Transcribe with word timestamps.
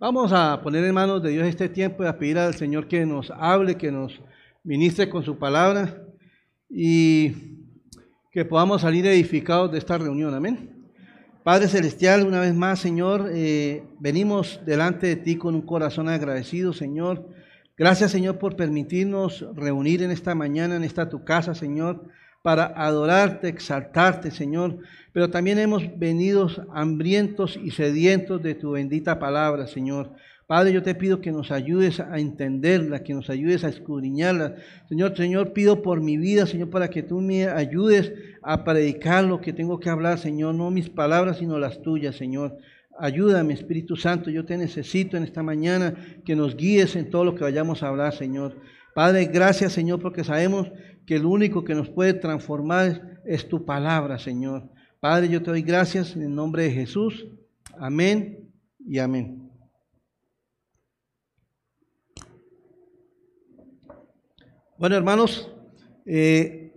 Vamos 0.00 0.32
a 0.32 0.62
poner 0.62 0.82
en 0.82 0.94
manos 0.94 1.22
de 1.22 1.28
Dios 1.28 1.46
este 1.46 1.68
tiempo 1.68 2.02
y 2.02 2.06
a 2.06 2.18
pedir 2.18 2.38
al 2.38 2.54
Señor 2.54 2.88
que 2.88 3.04
nos 3.04 3.30
hable, 3.30 3.76
que 3.76 3.92
nos 3.92 4.18
ministre 4.64 5.10
con 5.10 5.22
su 5.22 5.36
palabra 5.36 6.02
y 6.70 7.34
que 8.32 8.46
podamos 8.46 8.80
salir 8.80 9.06
edificados 9.06 9.70
de 9.70 9.76
esta 9.76 9.98
reunión. 9.98 10.32
Amén. 10.32 10.88
Padre 11.44 11.68
Celestial, 11.68 12.26
una 12.26 12.40
vez 12.40 12.54
más, 12.54 12.78
Señor, 12.80 13.28
eh, 13.30 13.84
venimos 13.98 14.62
delante 14.64 15.06
de 15.06 15.16
ti 15.16 15.36
con 15.36 15.54
un 15.54 15.66
corazón 15.66 16.08
agradecido, 16.08 16.72
Señor. 16.72 17.28
Gracias, 17.76 18.10
Señor, 18.10 18.38
por 18.38 18.56
permitirnos 18.56 19.44
reunir 19.54 20.02
en 20.02 20.12
esta 20.12 20.34
mañana, 20.34 20.76
en 20.76 20.84
esta 20.84 21.10
tu 21.10 21.24
casa, 21.24 21.54
Señor, 21.54 22.06
para 22.42 22.66
adorarte, 22.76 23.48
exaltarte, 23.48 24.30
Señor. 24.30 24.78
Pero 25.12 25.30
también 25.30 25.58
hemos 25.58 25.82
venido 25.98 26.48
hambrientos 26.72 27.58
y 27.62 27.70
sedientos 27.70 28.42
de 28.42 28.54
tu 28.54 28.72
bendita 28.72 29.18
palabra, 29.18 29.66
Señor. 29.66 30.10
Padre, 30.46 30.72
yo 30.72 30.82
te 30.82 30.96
pido 30.96 31.20
que 31.20 31.30
nos 31.30 31.52
ayudes 31.52 32.00
a 32.00 32.18
entenderla, 32.18 33.04
que 33.04 33.14
nos 33.14 33.30
ayudes 33.30 33.62
a 33.62 33.68
escudriñarla. 33.68 34.56
Señor, 34.88 35.16
Señor, 35.16 35.52
pido 35.52 35.80
por 35.80 36.00
mi 36.00 36.16
vida, 36.16 36.44
Señor, 36.44 36.70
para 36.70 36.90
que 36.90 37.04
tú 37.04 37.20
me 37.20 37.46
ayudes 37.46 38.12
a 38.42 38.64
predicar 38.64 39.24
lo 39.24 39.40
que 39.40 39.52
tengo 39.52 39.78
que 39.78 39.90
hablar, 39.90 40.18
Señor, 40.18 40.56
no 40.56 40.72
mis 40.72 40.90
palabras, 40.90 41.38
sino 41.38 41.56
las 41.58 41.82
tuyas, 41.82 42.16
Señor. 42.16 42.58
Ayúdame, 42.98 43.54
Espíritu 43.54 43.94
Santo, 43.94 44.28
yo 44.28 44.44
te 44.44 44.58
necesito 44.58 45.16
en 45.16 45.22
esta 45.22 45.42
mañana 45.44 45.94
que 46.24 46.34
nos 46.34 46.56
guíes 46.56 46.96
en 46.96 47.10
todo 47.10 47.24
lo 47.24 47.36
que 47.36 47.44
vayamos 47.44 47.84
a 47.84 47.88
hablar, 47.88 48.12
Señor. 48.12 48.56
Padre, 48.92 49.26
gracias, 49.26 49.72
Señor, 49.72 50.00
porque 50.00 50.24
sabemos 50.24 50.68
que 51.06 51.16
el 51.16 51.26
único 51.26 51.64
que 51.64 51.74
nos 51.74 51.88
puede 51.88 52.14
transformar 52.14 53.20
es 53.24 53.48
tu 53.48 53.64
palabra, 53.64 54.18
Señor. 54.18 54.68
Padre, 55.00 55.28
yo 55.28 55.42
te 55.42 55.50
doy 55.50 55.62
gracias 55.62 56.14
en 56.14 56.22
el 56.22 56.34
nombre 56.34 56.64
de 56.64 56.72
Jesús. 56.72 57.26
Amén 57.78 58.50
y 58.78 58.98
amén. 58.98 59.50
Bueno, 64.78 64.96
hermanos, 64.96 65.50
eh, 66.06 66.72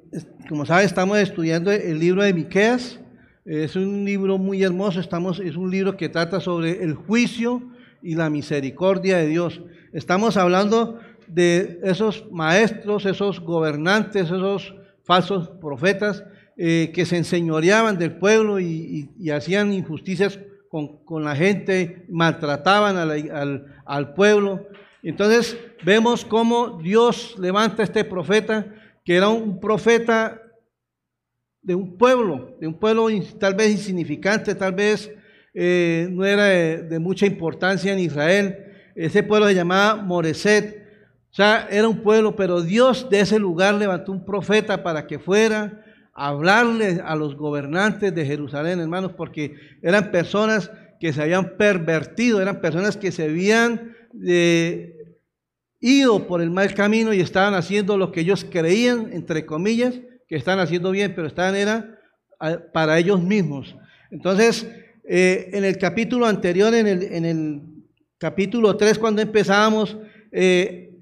como 0.50 0.66
saben, 0.66 0.86
estamos 0.86 1.18
estudiando 1.20 1.72
el 1.72 2.00
libro 2.00 2.24
de 2.24 2.34
Miqueas. 2.34 3.00
Es 3.46 3.76
un 3.76 4.06
libro 4.06 4.38
muy 4.38 4.64
hermoso, 4.64 5.00
estamos, 5.00 5.40
es 5.40 5.56
un 5.56 5.72
libro 5.72 5.98
que 5.98 6.10
trata 6.10 6.40
sobre 6.40 6.84
el 6.84 6.94
juicio 6.96 7.62
y 8.02 8.16
la 8.16 8.30
misericordia 8.30 9.18
de 9.18 9.28
Dios. 9.28 9.62
Estamos 9.94 10.38
hablando 10.38 11.00
de 11.34 11.80
esos 11.84 12.26
maestros, 12.31 13.06
esos 13.06 13.39
gobernantes, 13.39 14.26
esos 14.26 14.76
falsos 15.03 15.50
profetas 15.62 16.23
eh, 16.58 16.92
que 16.94 17.06
se 17.06 17.17
enseñoreaban 17.17 17.98
del 17.98 18.17
pueblo 18.17 18.59
y, 18.59 19.09
hacían 19.31 19.73
injusticias 19.73 20.40
con, 20.70 21.23
la 21.23 21.36
gente, 21.36 22.06
maltrataban 22.09 22.98
al, 22.98 23.66
al 23.86 24.14
pueblo. 24.14 24.67
Entonces 25.03 25.58
vemos 25.84 26.25
cómo 26.25 26.80
Dios 26.81 27.36
levanta 27.38 27.84
a 27.84 27.86
este 27.86 28.03
profeta, 28.03 28.73
que 29.03 29.16
era 29.16 29.30
un 29.30 29.59
profeta 29.59 30.42
de 31.64 31.75
un 31.75 31.97
pueblo, 31.97 32.56
de 32.59 32.68
un 32.68 32.78
pueblo 32.78 33.08
tal 33.40 33.56
vez 33.56 33.72
insignificante, 33.72 34.53
tal 34.53 34.73
vez 34.73 35.09
eh, 35.53 36.08
no 36.12 36.25
era 36.25 36.45
de, 36.45 37.00
mucha 37.00 37.25
importancia 37.25 37.94
en 37.94 38.00
Israel. 38.00 38.58
Ese 38.95 39.23
pueblo 39.23 39.47
se 39.47 39.56
llamaba 39.56 39.95
Moreset. 39.95 40.83
O 41.34 41.36
sea, 41.36 41.67
era 41.72 41.88
un 41.88 42.03
pueblo, 42.03 42.36
pero 42.36 42.62
Dios 42.62 43.09
de 43.09 43.22
ese 43.22 43.39
lugar 43.39 43.73
levantó 43.73 44.12
un 44.12 44.23
profeta 44.23 44.84
para 44.84 45.08
que 45.08 45.18
fuera 45.18 45.84
a 46.13 46.28
hablarle 46.28 47.02
a 47.03 47.16
los 47.16 47.35
gobernantes 47.35 48.13
de 48.13 48.24
Jerusalén, 48.24 48.80
hermanos, 48.80 49.13
porque 49.18 49.56
eran 49.81 50.12
personas 50.12 50.69
que 51.00 51.12
se 51.12 51.24
habían 51.24 51.58
pervertido, 51.58 52.40
eran 52.40 52.62
personas 52.62 52.97
que 52.97 53.12
se 53.12 53.24
habían 53.24 53.96
eh, 54.24 55.16
ido 55.80 56.28
por 56.28 56.40
el 56.40 56.52
mal 56.52 56.72
camino 56.75 57.12
y 57.16 57.22
estaban 57.22 57.56
haciendo 57.56 57.97
lo 57.97 58.12
que 58.12 58.19
ellos 58.22 58.46
creían, 58.47 59.09
entre 59.12 59.44
comillas, 59.44 59.96
que 60.28 60.35
estaban 60.35 60.59
haciendo 60.59 60.91
bien, 60.91 61.16
pero 61.16 61.25
estaban 61.25 61.56
era 61.56 62.00
para 62.74 63.00
ellos 63.00 63.24
mismos. 63.24 63.75
Entonces, 64.12 64.68
eh, 65.09 65.50
en 65.53 65.63
el 65.63 65.79
capítulo 65.79 66.28
anterior, 66.28 66.75
en 66.75 66.85
el, 66.85 67.02
en 67.02 67.25
el 67.25 67.62
capítulo 68.19 68.78
3, 68.78 69.00
cuando 69.00 69.24
empezábamos, 69.24 69.97
eh, 70.31 70.93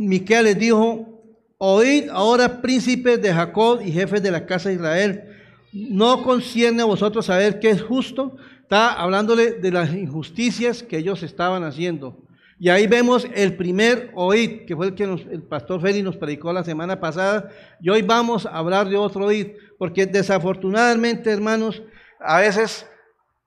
Miquel 0.00 0.44
les 0.44 0.58
dijo, 0.58 1.22
oíd 1.58 2.08
ahora 2.08 2.62
príncipes 2.62 3.20
de 3.20 3.34
Jacob 3.34 3.82
y 3.84 3.92
jefes 3.92 4.22
de 4.22 4.30
la 4.30 4.46
casa 4.46 4.70
de 4.70 4.76
Israel, 4.76 5.24
no 5.72 6.22
concierne 6.22 6.80
a 6.80 6.86
vosotros 6.86 7.26
saber 7.26 7.60
qué 7.60 7.68
es 7.68 7.82
justo, 7.82 8.36
está 8.62 8.94
hablándole 8.94 9.52
de 9.52 9.70
las 9.70 9.92
injusticias 9.92 10.82
que 10.82 10.96
ellos 10.96 11.22
estaban 11.22 11.64
haciendo. 11.64 12.16
Y 12.58 12.70
ahí 12.70 12.86
vemos 12.86 13.26
el 13.34 13.56
primer 13.56 14.10
oíd, 14.14 14.64
que 14.66 14.74
fue 14.74 14.86
el 14.86 14.94
que 14.94 15.04
el 15.04 15.42
pastor 15.42 15.82
Félix 15.82 16.04
nos 16.04 16.16
predicó 16.16 16.50
la 16.52 16.64
semana 16.64 16.98
pasada. 16.98 17.50
Y 17.80 17.90
hoy 17.90 18.00
vamos 18.02 18.46
a 18.46 18.50
hablar 18.50 18.88
de 18.88 18.96
otro 18.96 19.26
oíd, 19.26 19.48
porque 19.78 20.06
desafortunadamente, 20.06 21.30
hermanos, 21.30 21.82
a 22.20 22.40
veces 22.40 22.86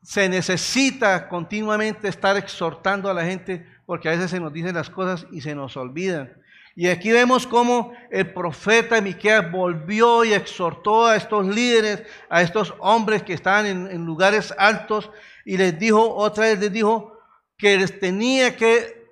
se 0.04 0.30
necesita 0.30 1.28
continuamente 1.30 2.08
estar 2.08 2.38
exhortando 2.38 3.10
a 3.10 3.14
la 3.14 3.26
gente, 3.26 3.66
porque 3.86 4.10
a 4.10 4.12
veces 4.12 4.30
se 4.30 4.40
nos 4.40 4.54
dicen 4.54 4.76
las 4.76 4.90
cosas 4.90 5.26
y 5.32 5.42
se 5.42 5.56
nos 5.56 5.78
olvidan. 5.78 6.43
Y 6.76 6.88
aquí 6.88 7.12
vemos 7.12 7.46
cómo 7.46 7.94
el 8.10 8.34
profeta 8.34 9.00
Miqueas 9.00 9.52
volvió 9.52 10.26
y 10.26 10.34
exhortó 10.34 11.06
a 11.06 11.16
estos 11.16 11.46
líderes, 11.46 12.04
a 12.30 12.42
estos 12.42 12.74
hombres 12.80 13.24
que 13.24 13.34
estaban 13.34 13.66
en, 13.66 13.88
en 13.92 14.06
lugares 14.06 14.54
altos, 14.58 15.12
y 15.46 15.58
les 15.58 15.78
dijo, 15.78 16.16
otra 16.16 16.46
vez 16.46 16.60
les 16.60 16.72
dijo, 16.72 17.20
que 17.58 17.78
les 17.78 18.00
tenía 18.00 18.56
que 18.56 19.08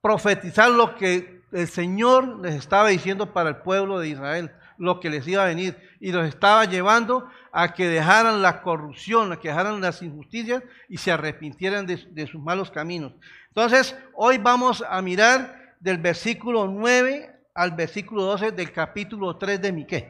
profetizar 0.00 0.70
lo 0.70 0.94
que 0.94 1.42
el 1.52 1.68
Señor 1.68 2.40
les 2.40 2.54
estaba 2.54 2.88
diciendo 2.88 3.32
para 3.32 3.50
el 3.50 3.56
pueblo 3.56 3.98
de 3.98 4.08
Israel, 4.08 4.52
lo 4.78 5.00
que 5.00 5.10
les 5.10 5.26
iba 5.28 5.42
a 5.42 5.46
venir, 5.46 5.76
y 6.00 6.12
los 6.12 6.26
estaba 6.26 6.64
llevando 6.64 7.28
a 7.52 7.74
que 7.74 7.88
dejaran 7.88 8.40
la 8.40 8.62
corrupción, 8.62 9.32
a 9.32 9.38
que 9.38 9.48
dejaran 9.48 9.80
las 9.80 10.02
injusticias 10.02 10.62
y 10.88 10.96
se 10.96 11.12
arrepintieran 11.12 11.86
de, 11.86 12.26
sus 12.26 12.40
malos 12.40 12.70
caminos. 12.70 13.12
Entonces, 13.48 13.94
hoy 14.14 14.38
vamos 14.38 14.82
a 14.88 15.02
mirar 15.02 15.59
del 15.80 15.98
versículo 15.98 16.68
9 16.68 17.48
al 17.54 17.72
versículo 17.72 18.22
12 18.22 18.52
del 18.52 18.72
capítulo 18.72 19.36
3 19.36 19.60
de 19.60 19.72
Miqueas, 19.72 20.04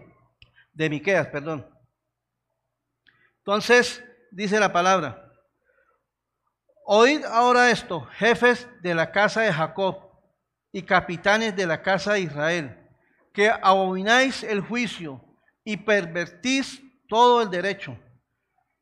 de 0.73 0.91
Miqueas, 0.91 1.29
perdón. 1.29 1.67
Entonces, 3.39 4.05
dice 4.31 4.61
la 4.61 4.73
palabra, 4.73 5.27
Oíd 6.85 7.25
ahora 7.25 7.71
esto, 7.71 8.05
jefes 8.19 8.69
de 8.83 8.95
la 8.95 9.13
casa 9.13 9.43
de 9.43 9.53
Jacob 9.53 10.11
y 10.73 10.83
capitanes 10.83 11.55
de 11.55 11.67
la 11.67 11.83
casa 11.83 12.15
de 12.15 12.23
Israel, 12.23 12.77
que 13.33 13.49
abomináis 13.49 14.43
el 14.43 14.61
juicio 14.61 15.25
y 15.63 15.77
pervertís 15.77 16.83
todo 17.09 17.43
el 17.43 17.51
derecho, 17.51 17.97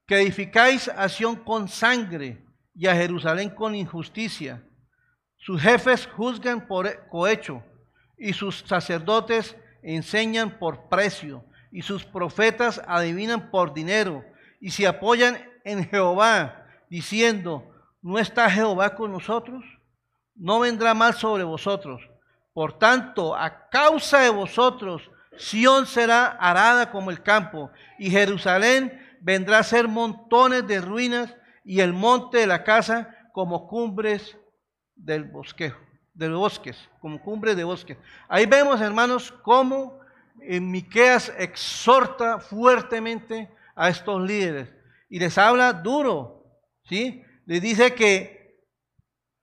que 0.06 0.22
edificáis 0.22 0.88
a 0.88 1.06
con 1.44 1.68
sangre 1.68 2.42
y 2.74 2.86
a 2.86 2.94
Jerusalén 2.94 3.50
con 3.50 3.74
injusticia. 3.74 4.64
Sus 5.48 5.62
jefes 5.62 6.06
juzgan 6.14 6.68
por 6.68 7.08
cohecho 7.08 7.62
y 8.18 8.34
sus 8.34 8.64
sacerdotes 8.66 9.56
enseñan 9.82 10.58
por 10.58 10.90
precio 10.90 11.42
y 11.72 11.80
sus 11.80 12.04
profetas 12.04 12.82
adivinan 12.86 13.50
por 13.50 13.72
dinero 13.72 14.22
y 14.60 14.72
se 14.72 14.86
apoyan 14.86 15.42
en 15.64 15.88
Jehová 15.88 16.66
diciendo, 16.90 17.64
¿No 18.02 18.18
está 18.18 18.50
Jehová 18.50 18.94
con 18.94 19.10
nosotros? 19.10 19.64
No 20.34 20.60
vendrá 20.60 20.92
mal 20.92 21.14
sobre 21.14 21.44
vosotros. 21.44 22.02
Por 22.52 22.78
tanto, 22.78 23.34
a 23.34 23.70
causa 23.70 24.20
de 24.20 24.28
vosotros, 24.28 25.10
Sión 25.38 25.86
será 25.86 26.26
arada 26.26 26.90
como 26.90 27.10
el 27.10 27.22
campo, 27.22 27.70
y 27.98 28.10
Jerusalén 28.10 29.00
vendrá 29.22 29.60
a 29.60 29.62
ser 29.62 29.88
montones 29.88 30.66
de 30.66 30.82
ruinas, 30.82 31.34
y 31.64 31.80
el 31.80 31.94
monte 31.94 32.36
de 32.36 32.46
la 32.46 32.64
casa 32.64 33.16
como 33.32 33.66
cumbres 33.66 34.36
del 34.98 35.24
bosquejo, 35.24 35.80
de 36.12 36.28
bosques, 36.28 36.76
como 37.00 37.20
cumbres 37.20 37.56
de 37.56 37.64
bosques. 37.64 37.96
Ahí 38.28 38.44
vemos, 38.44 38.80
hermanos, 38.80 39.32
cómo 39.42 39.98
en 40.42 40.70
Miqueas 40.70 41.32
exhorta 41.38 42.38
fuertemente 42.38 43.50
a 43.74 43.88
estos 43.88 44.20
líderes 44.20 44.68
y 45.08 45.18
les 45.18 45.38
habla 45.38 45.72
duro, 45.72 46.44
¿sí? 46.84 47.22
le 47.46 47.60
dice 47.60 47.94
que 47.94 48.60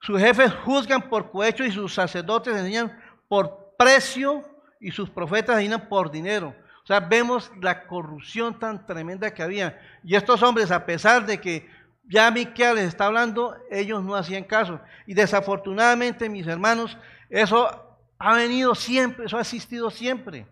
sus 0.02 0.19
jefes 0.19 0.54
juzgan 0.63 1.10
por 1.10 1.31
cohecho 1.31 1.63
y 1.63 1.72
sus 1.72 1.94
sacerdotes 1.94 2.56
enseñan 2.56 2.96
por 3.28 3.75
precio 3.78 4.44
y 4.80 4.92
sus 4.92 5.10
profetas 5.10 5.58
enseñan 5.58 5.90
por 5.90 6.12
dinero. 6.12 6.56
O 6.84 6.88
sea, 6.88 7.00
vemos 7.00 7.51
la 7.60 7.88
corrupción 7.88 8.60
tan 8.60 8.86
tremenda 8.86 9.34
que 9.34 9.42
había. 9.42 9.81
Y 10.04 10.13
estos 10.13 10.44
hombres, 10.44 10.69
a 10.69 10.86
pesar 10.86 11.25
de 11.25 11.42
que 11.42 11.68
ya 12.07 12.30
Miquel 12.31 12.75
les 12.75 12.86
está 12.86 13.07
hablando, 13.07 13.56
ellos 13.69 14.04
no 14.04 14.16
hacían 14.16 14.44
caso. 14.44 14.80
Y 15.07 15.13
desafortunadamente, 15.13 16.30
mis 16.30 16.48
hermanos, 16.48 16.98
eso 17.30 17.98
ha 18.18 18.36
venido 18.36 18.75
siempre, 18.75 19.25
eso 19.25 19.38
ha 19.38 19.42
existido 19.42 19.90
siempre. 19.90 20.48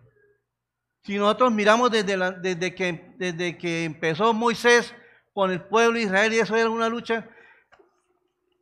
Si 1.02 1.16
nosotros 1.16 1.52
miramos 1.52 1.90
desde, 1.90 2.16
desde, 2.40 2.74
que, 2.74 3.14
desde 3.18 3.58
que 3.58 3.84
empezó 3.84 4.32
Moisés 4.32 4.94
con 5.32 5.50
el 5.50 5.60
pueblo 5.60 5.98
de 5.98 6.04
Israel 6.04 6.32
y 6.32 6.38
eso 6.38 6.56
era 6.56 6.70
una 6.70 6.88
lucha, 6.88 7.28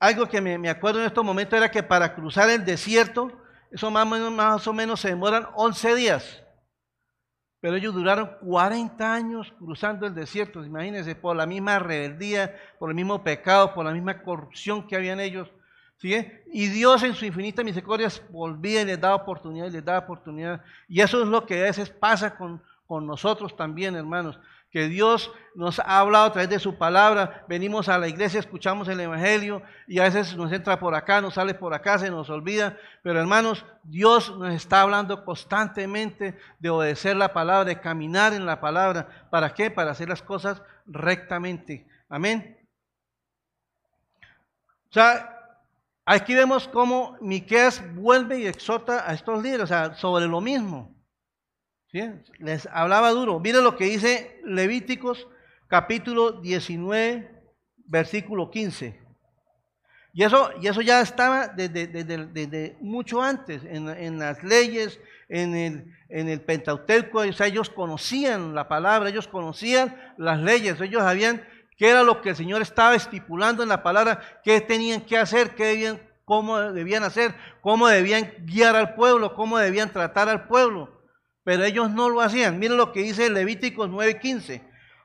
algo 0.00 0.28
que 0.28 0.40
me, 0.40 0.68
acuerdo 0.68 0.98
en 0.98 1.06
estos 1.06 1.24
momentos 1.24 1.56
era 1.56 1.70
que 1.70 1.82
para 1.82 2.14
cruzar 2.14 2.50
el 2.50 2.64
desierto, 2.64 3.30
eso 3.70 3.90
más, 3.90 4.06
más 4.06 4.66
o 4.66 4.72
menos 4.72 5.00
se 5.00 5.08
demoran 5.08 5.46
11 5.54 5.94
días. 5.94 6.41
Pero 7.62 7.76
ellos 7.76 7.94
duraron 7.94 8.28
40 8.40 9.14
años 9.14 9.54
cruzando 9.56 10.04
el 10.04 10.16
desierto, 10.16 10.64
imagínense, 10.64 11.14
por 11.14 11.36
la 11.36 11.46
misma 11.46 11.78
rebeldía, 11.78 12.56
por 12.76 12.90
el 12.90 12.96
mismo 12.96 13.22
pecado, 13.22 13.72
por 13.72 13.86
la 13.86 13.92
misma 13.92 14.20
corrupción 14.20 14.84
que 14.84 14.96
habían 14.96 15.20
ellos. 15.20 15.48
¿sí? 15.98 16.26
Y 16.52 16.66
Dios 16.66 17.04
en 17.04 17.14
su 17.14 17.24
infinita 17.24 17.62
misericordia 17.62 18.08
volvía 18.30 18.82
y 18.82 18.86
les 18.86 19.00
daba 19.00 19.14
oportunidad 19.14 19.68
y 19.68 19.70
les 19.70 19.84
daba 19.84 20.00
oportunidad. 20.00 20.60
Y 20.88 21.02
eso 21.02 21.22
es 21.22 21.28
lo 21.28 21.46
que 21.46 21.60
a 21.60 21.62
veces 21.62 21.88
pasa 21.88 22.36
con, 22.36 22.60
con 22.84 23.06
nosotros 23.06 23.56
también, 23.56 23.94
hermanos 23.94 24.40
que 24.72 24.88
Dios 24.88 25.30
nos 25.54 25.78
ha 25.80 25.98
hablado 25.98 26.24
a 26.24 26.32
través 26.32 26.48
de 26.48 26.58
su 26.58 26.78
palabra. 26.78 27.44
Venimos 27.46 27.90
a 27.90 27.98
la 27.98 28.08
iglesia, 28.08 28.40
escuchamos 28.40 28.88
el 28.88 28.98
Evangelio 29.00 29.62
y 29.86 29.98
a 29.98 30.04
veces 30.04 30.34
nos 30.34 30.50
entra 30.50 30.80
por 30.80 30.94
acá, 30.94 31.20
nos 31.20 31.34
sale 31.34 31.52
por 31.52 31.74
acá, 31.74 31.98
se 31.98 32.10
nos 32.10 32.30
olvida. 32.30 32.78
Pero 33.02 33.20
hermanos, 33.20 33.66
Dios 33.82 34.34
nos 34.38 34.54
está 34.54 34.80
hablando 34.80 35.26
constantemente 35.26 36.38
de 36.58 36.70
obedecer 36.70 37.16
la 37.16 37.34
palabra, 37.34 37.66
de 37.66 37.80
caminar 37.80 38.32
en 38.32 38.46
la 38.46 38.60
palabra. 38.62 39.28
¿Para 39.30 39.52
qué? 39.52 39.70
Para 39.70 39.90
hacer 39.90 40.08
las 40.08 40.22
cosas 40.22 40.62
rectamente. 40.86 41.86
Amén. 42.08 42.58
O 44.88 44.92
sea, 44.94 45.38
aquí 46.06 46.34
vemos 46.34 46.66
cómo 46.66 47.18
Miqueas 47.20 47.82
vuelve 47.94 48.38
y 48.38 48.46
exhorta 48.46 49.08
a 49.08 49.12
estos 49.12 49.42
líderes, 49.42 49.64
o 49.64 49.66
sea, 49.66 49.94
sobre 49.96 50.26
lo 50.26 50.40
mismo. 50.40 50.94
Les 52.38 52.66
hablaba 52.72 53.10
duro. 53.10 53.38
Miren 53.38 53.64
lo 53.64 53.76
que 53.76 53.84
dice 53.84 54.40
Levíticos 54.44 55.28
capítulo 55.68 56.32
19, 56.32 57.30
versículo 57.86 58.50
15. 58.50 58.98
Y 60.14 60.24
eso, 60.24 60.50
y 60.60 60.68
eso 60.68 60.80
ya 60.80 61.02
estaba 61.02 61.48
desde, 61.48 62.76
mucho 62.80 63.22
antes, 63.22 63.62
en, 63.64 64.18
las 64.18 64.42
leyes, 64.42 65.00
en 65.28 65.54
el, 65.54 65.94
en 66.08 66.28
el 66.28 66.40
Pentateuco, 66.40 67.22
ellos 67.24 67.68
conocían 67.68 68.54
la 68.54 68.68
palabra, 68.68 69.10
ellos 69.10 69.28
conocían 69.28 69.94
las 70.16 70.40
leyes, 70.40 70.80
ellos 70.80 71.02
sabían 71.02 71.46
qué 71.76 71.90
era 71.90 72.02
lo 72.02 72.22
que 72.22 72.30
el 72.30 72.36
Señor 72.36 72.62
estaba 72.62 72.94
estipulando 72.94 73.62
en 73.62 73.68
la 73.70 73.82
palabra, 73.82 74.20
qué 74.44 74.60
tenían 74.62 75.02
que 75.02 75.18
hacer, 75.18 75.54
qué 75.54 75.64
debían, 75.64 76.00
cómo 76.24 76.58
debían 76.58 77.04
hacer, 77.04 77.34
cómo 77.60 77.88
debían 77.88 78.32
guiar 78.40 78.76
al 78.76 78.94
pueblo, 78.94 79.34
cómo 79.34 79.58
debían 79.58 79.92
tratar 79.92 80.28
al 80.30 80.46
pueblo 80.46 81.01
pero 81.44 81.64
ellos 81.64 81.90
no 81.90 82.08
lo 82.08 82.20
hacían. 82.20 82.58
Miren 82.58 82.76
lo 82.76 82.92
que 82.92 83.02
dice 83.02 83.30
Levíticos 83.30 83.88
9:15. 83.88 84.62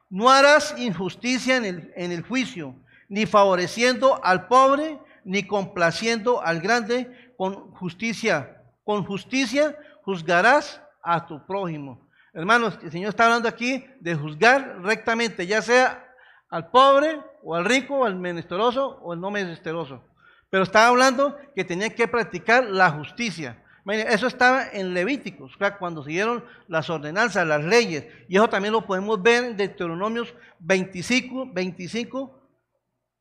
No 0.10 0.30
harás 0.30 0.74
injusticia 0.78 1.58
en 1.58 1.66
el, 1.66 1.94
en 1.96 2.12
el 2.12 2.22
juicio, 2.22 2.76
ni 3.10 3.26
favoreciendo 3.26 4.24
al 4.24 4.48
pobre, 4.48 5.00
ni 5.24 5.44
complaciendo 5.44 6.42
al 6.42 6.62
grande, 6.62 7.34
con 7.38 7.72
justicia. 7.72 8.62
Con 8.84 9.04
justicia 9.04 9.78
juzgarás 10.04 10.82
a 11.04 11.26
tu 11.26 11.46
prójimo. 11.46 12.08
Hermanos, 12.34 12.80
el 12.84 12.92
Señor 12.92 13.10
está 13.10 13.26
hablando 13.26 13.50
aquí 13.50 13.86
de 14.00 14.16
juzgar 14.16 14.82
rectamente, 14.82 15.48
ya 15.48 15.62
sea 15.62 16.08
al 16.50 16.70
pobre 16.70 17.20
o 17.44 17.56
al 17.56 17.66
rico 17.66 18.00
o 18.00 18.06
al 18.06 18.16
menesteroso 18.16 19.00
o 19.02 19.14
el 19.14 19.20
no 19.20 19.32
menesteroso. 19.32 20.04
Pero 20.50 20.64
está 20.64 20.88
hablando 20.88 21.38
que 21.56 21.66
tenían 21.66 21.92
que 21.92 22.08
practicar 22.08 22.66
la 22.66 22.92
justicia. 22.92 23.62
Eso 23.94 24.28
estaba 24.28 24.68
en 24.74 24.94
Levíticos, 24.94 25.54
cuando 25.80 26.04
siguieron 26.04 26.44
las 26.68 26.90
ordenanzas, 26.90 27.48
las 27.48 27.64
leyes. 27.64 28.06
Y 28.28 28.36
eso 28.36 28.50
también 28.50 28.74
lo 28.74 28.86
podemos 28.86 29.22
ver 29.22 29.46
en 29.46 29.58
Deuteronomios 29.58 30.34
25, 30.60 31.52
25 31.54 32.38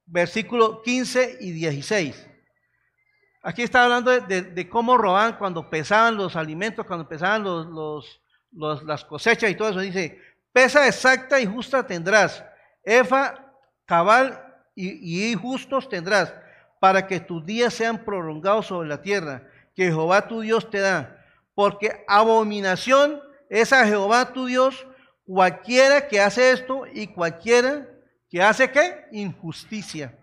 versículos 0.06 0.80
15 0.84 1.38
y 1.40 1.52
16. 1.52 2.28
Aquí 3.42 3.62
está 3.62 3.84
hablando 3.84 4.10
de, 4.10 4.68
cómo 4.68 4.98
robaban 4.98 5.36
cuando 5.38 5.70
pesaban 5.70 6.16
los 6.16 6.34
alimentos, 6.34 6.84
cuando 6.84 7.06
pesaban 7.06 7.44
los, 7.44 8.20
las 8.50 9.04
cosechas 9.04 9.48
y 9.48 9.54
todo 9.54 9.68
eso. 9.68 9.80
Dice, 9.80 10.20
pesa 10.52 10.88
exacta 10.88 11.38
y 11.38 11.46
justa 11.46 11.86
tendrás, 11.86 12.44
efa, 12.82 13.52
cabal 13.84 14.42
y 14.74 15.32
justos 15.34 15.88
tendrás, 15.88 16.34
para 16.80 17.06
que 17.06 17.20
tus 17.20 17.46
días 17.46 17.72
sean 17.72 18.04
prolongados 18.04 18.66
sobre 18.66 18.88
la 18.88 19.00
tierra 19.00 19.48
que 19.76 19.84
Jehová 19.84 20.26
tu 20.26 20.40
Dios 20.40 20.68
te 20.70 20.80
da. 20.80 21.22
Porque 21.54 22.04
abominación 22.08 23.20
es 23.48 23.72
a 23.72 23.86
Jehová 23.86 24.32
tu 24.32 24.46
Dios 24.46 24.86
cualquiera 25.24 26.08
que 26.08 26.20
hace 26.20 26.50
esto 26.50 26.84
y 26.92 27.08
cualquiera 27.08 27.86
que 28.28 28.42
hace 28.42 28.72
qué? 28.72 29.04
Injusticia. 29.12 30.18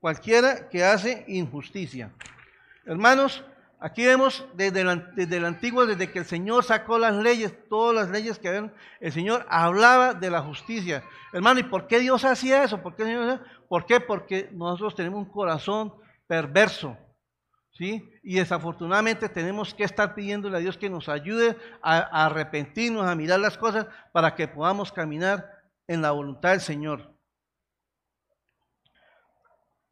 Cualquiera 0.00 0.68
que 0.68 0.84
hace 0.84 1.24
injusticia. 1.28 2.12
Hermanos, 2.84 3.44
aquí 3.78 4.04
vemos 4.04 4.46
desde 4.54 4.82
el, 4.82 5.14
desde 5.14 5.36
el, 5.36 5.44
antiguo, 5.46 5.86
desde 5.86 6.10
que 6.10 6.18
el 6.18 6.26
Señor 6.26 6.64
sacó 6.64 6.98
las 6.98 7.14
leyes, 7.14 7.54
todas 7.68 7.94
las 7.94 8.10
leyes 8.10 8.38
que 8.38 8.48
habían, 8.48 8.74
el 9.00 9.12
Señor 9.12 9.46
hablaba 9.48 10.12
de 10.12 10.30
la 10.30 10.42
justicia. 10.42 11.04
Hermano, 11.32 11.60
¿y 11.60 11.64
por 11.64 11.86
qué 11.86 12.00
Dios 12.00 12.24
hacía 12.24 12.64
eso? 12.64 12.82
¿Por 12.82 12.96
qué, 12.96 13.38
¿Por 13.68 13.86
qué? 13.86 14.00
Porque 14.00 14.50
nosotros 14.52 14.94
tenemos 14.94 15.20
un 15.20 15.32
corazón 15.32 15.94
perverso. 16.26 16.96
¿sí? 17.72 18.08
Y 18.22 18.36
desafortunadamente 18.36 19.28
tenemos 19.28 19.74
que 19.74 19.84
estar 19.84 20.14
pidiéndole 20.14 20.56
a 20.56 20.60
Dios 20.60 20.78
que 20.78 20.90
nos 20.90 21.08
ayude 21.08 21.56
a, 21.82 22.24
arrepentirnos, 22.26 23.06
a 23.06 23.14
mirar 23.14 23.40
las 23.40 23.58
cosas 23.58 23.86
para 24.12 24.34
que 24.34 24.48
podamos 24.48 24.92
caminar 24.92 25.50
en 25.86 26.02
la 26.02 26.12
voluntad 26.12 26.50
del 26.50 26.60
Señor. 26.60 27.12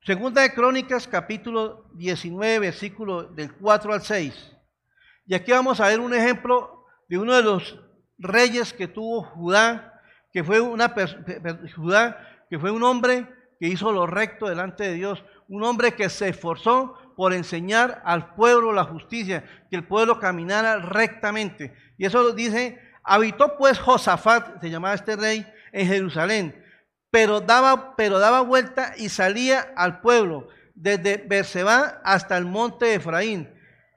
Segunda 0.05 0.43
de 0.43 0.53
Crónicas, 0.53 1.07
capítulo 1.07 1.89
19, 1.95 2.59
versículo 2.59 3.23
del 3.23 3.55
4 3.55 3.93
al 3.93 4.03
6. 4.03 4.57
Y 5.27 5.35
aquí 5.35 5.53
vamos 5.53 5.79
a 5.81 5.87
ver 5.87 6.01
un 6.01 6.13
ejemplo 6.13 6.87
de 7.09 7.19
uno 7.19 7.35
de 7.35 7.43
los 7.43 7.79
reyes 8.19 8.73
que 8.73 8.89
tuvo 8.89 9.23
Judá, 9.23 10.01
que 10.33 10.43
fue 10.43 10.61
una 10.61 10.93
Judá, 11.77 12.45
que 12.51 12.59
fue 12.59 12.73
un 12.73 12.83
hombre 12.83 13.29
que 13.61 13.69
hizo 13.69 13.93
lo 13.93 14.07
recto 14.07 14.49
delante 14.49 14.83
de 14.83 14.95
Dios, 14.95 15.23
un 15.49 15.63
hombre 15.65 15.95
que 15.95 16.09
se 16.09 16.29
esforzó 16.29 16.97
por 17.17 17.33
enseñar 17.33 18.03
al 18.05 18.35
pueblo 18.35 18.73
la 18.73 18.85
justicia, 18.85 19.45
que 19.71 19.77
el 19.77 19.87
pueblo 19.87 20.19
caminara 20.19 20.77
rectamente. 20.79 21.75
Y 21.99 22.07
eso 22.07 22.33
dice, 22.33 22.81
habitó 23.05 23.57
pues 23.57 23.79
Josafat, 23.79 24.61
se 24.61 24.71
llamaba 24.71 24.95
este 24.95 25.17
rey, 25.17 25.47
en 25.73 25.87
Jerusalén, 25.87 26.65
pero 27.11 27.41
daba, 27.41 27.97
pero 27.97 28.19
daba 28.19 28.41
vuelta 28.41 28.95
y 28.97 29.09
salía 29.09 29.73
al 29.77 30.01
pueblo, 30.01 30.49
desde 30.75 31.19
Berseba 31.19 32.01
hasta 32.05 32.37
el 32.37 32.47
monte 32.47 32.87
de 32.87 32.95
Efraín. 32.95 33.51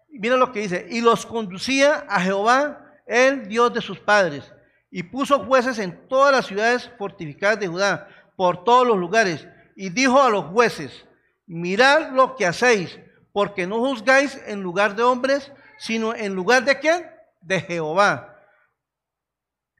Mira 0.09 0.37
lo 0.37 0.51
que 0.51 0.61
dice, 0.61 0.87
y 0.89 1.01
los 1.01 1.25
conducía 1.25 2.05
a 2.09 2.21
Jehová, 2.21 2.81
el 3.05 3.47
Dios 3.47 3.73
de 3.73 3.81
sus 3.81 3.99
padres, 3.99 4.51
y 4.89 5.03
puso 5.03 5.39
jueces 5.39 5.79
en 5.79 6.07
todas 6.07 6.31
las 6.31 6.45
ciudades 6.45 6.89
fortificadas 6.97 7.59
de 7.59 7.67
Judá, 7.67 8.07
por 8.35 8.63
todos 8.63 8.87
los 8.87 8.97
lugares, 8.97 9.47
y 9.75 9.89
dijo 9.89 10.21
a 10.21 10.29
los 10.29 10.45
jueces, 10.45 11.05
mirad 11.45 12.11
lo 12.11 12.35
que 12.35 12.45
hacéis, 12.45 12.99
porque 13.31 13.67
no 13.67 13.79
juzgáis 13.79 14.41
en 14.45 14.61
lugar 14.61 14.95
de 14.95 15.03
hombres, 15.03 15.51
sino 15.77 16.15
en 16.15 16.33
lugar 16.35 16.63
de 16.63 16.79
quién? 16.79 17.09
De 17.41 17.61
Jehová, 17.61 18.39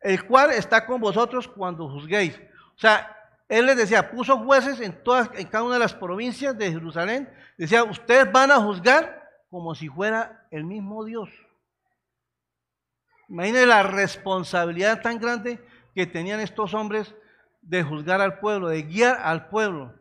el 0.02 0.26
cual 0.26 0.52
está 0.52 0.86
con 0.86 1.02
vosotros 1.02 1.48
cuando 1.48 1.90
juzguéis. 1.90 2.40
O 2.76 2.80
sea, 2.80 3.12
él 3.48 3.66
les 3.66 3.78
decía, 3.78 4.12
puso 4.12 4.38
jueces 4.40 4.80
en, 4.80 5.04
todas, 5.04 5.30
en 5.36 5.48
cada 5.48 5.64
una 5.64 5.76
de 5.76 5.80
las 5.80 5.94
provincias 5.94 6.58
de 6.58 6.72
Jerusalén, 6.72 7.30
decía, 7.58 7.84
ustedes 7.84 8.32
van 8.32 8.52
a 8.52 8.60
juzgar 8.60 9.24
como 9.50 9.74
si 9.74 9.88
fuera 9.88 10.48
el 10.52 10.64
mismo 10.66 11.06
Dios. 11.06 11.30
Imaginen 13.30 13.70
la 13.70 13.84
responsabilidad 13.84 15.02
tan 15.02 15.20
grande 15.20 15.64
que 15.94 16.06
tenían 16.06 16.40
estos 16.40 16.74
hombres 16.74 17.16
de 17.62 17.84
juzgar 17.84 18.22
al 18.22 18.40
pueblo, 18.40 18.68
de 18.68 18.84
guiar 18.84 19.20
al 19.22 19.48
pueblo. 19.50 19.96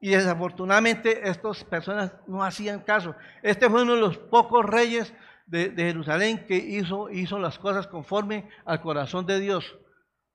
Y 0.00 0.10
desafortunadamente 0.10 1.28
estas 1.28 1.64
personas 1.64 2.12
no 2.26 2.44
hacían 2.44 2.80
caso. 2.80 3.16
Este 3.42 3.68
fue 3.68 3.82
uno 3.82 3.94
de 3.94 4.00
los 4.00 4.16
pocos 4.16 4.64
reyes 4.64 5.12
de, 5.46 5.72
Jerusalén 5.76 6.46
que 6.46 6.56
hizo, 6.56 7.10
hizo 7.10 7.38
las 7.38 7.58
cosas 7.58 7.86
conforme 7.86 8.48
al 8.64 8.80
corazón 8.80 9.26
de 9.26 9.40
Dios. 9.40 9.76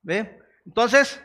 ¿Ve? 0.02 0.40
Entonces, 0.66 1.24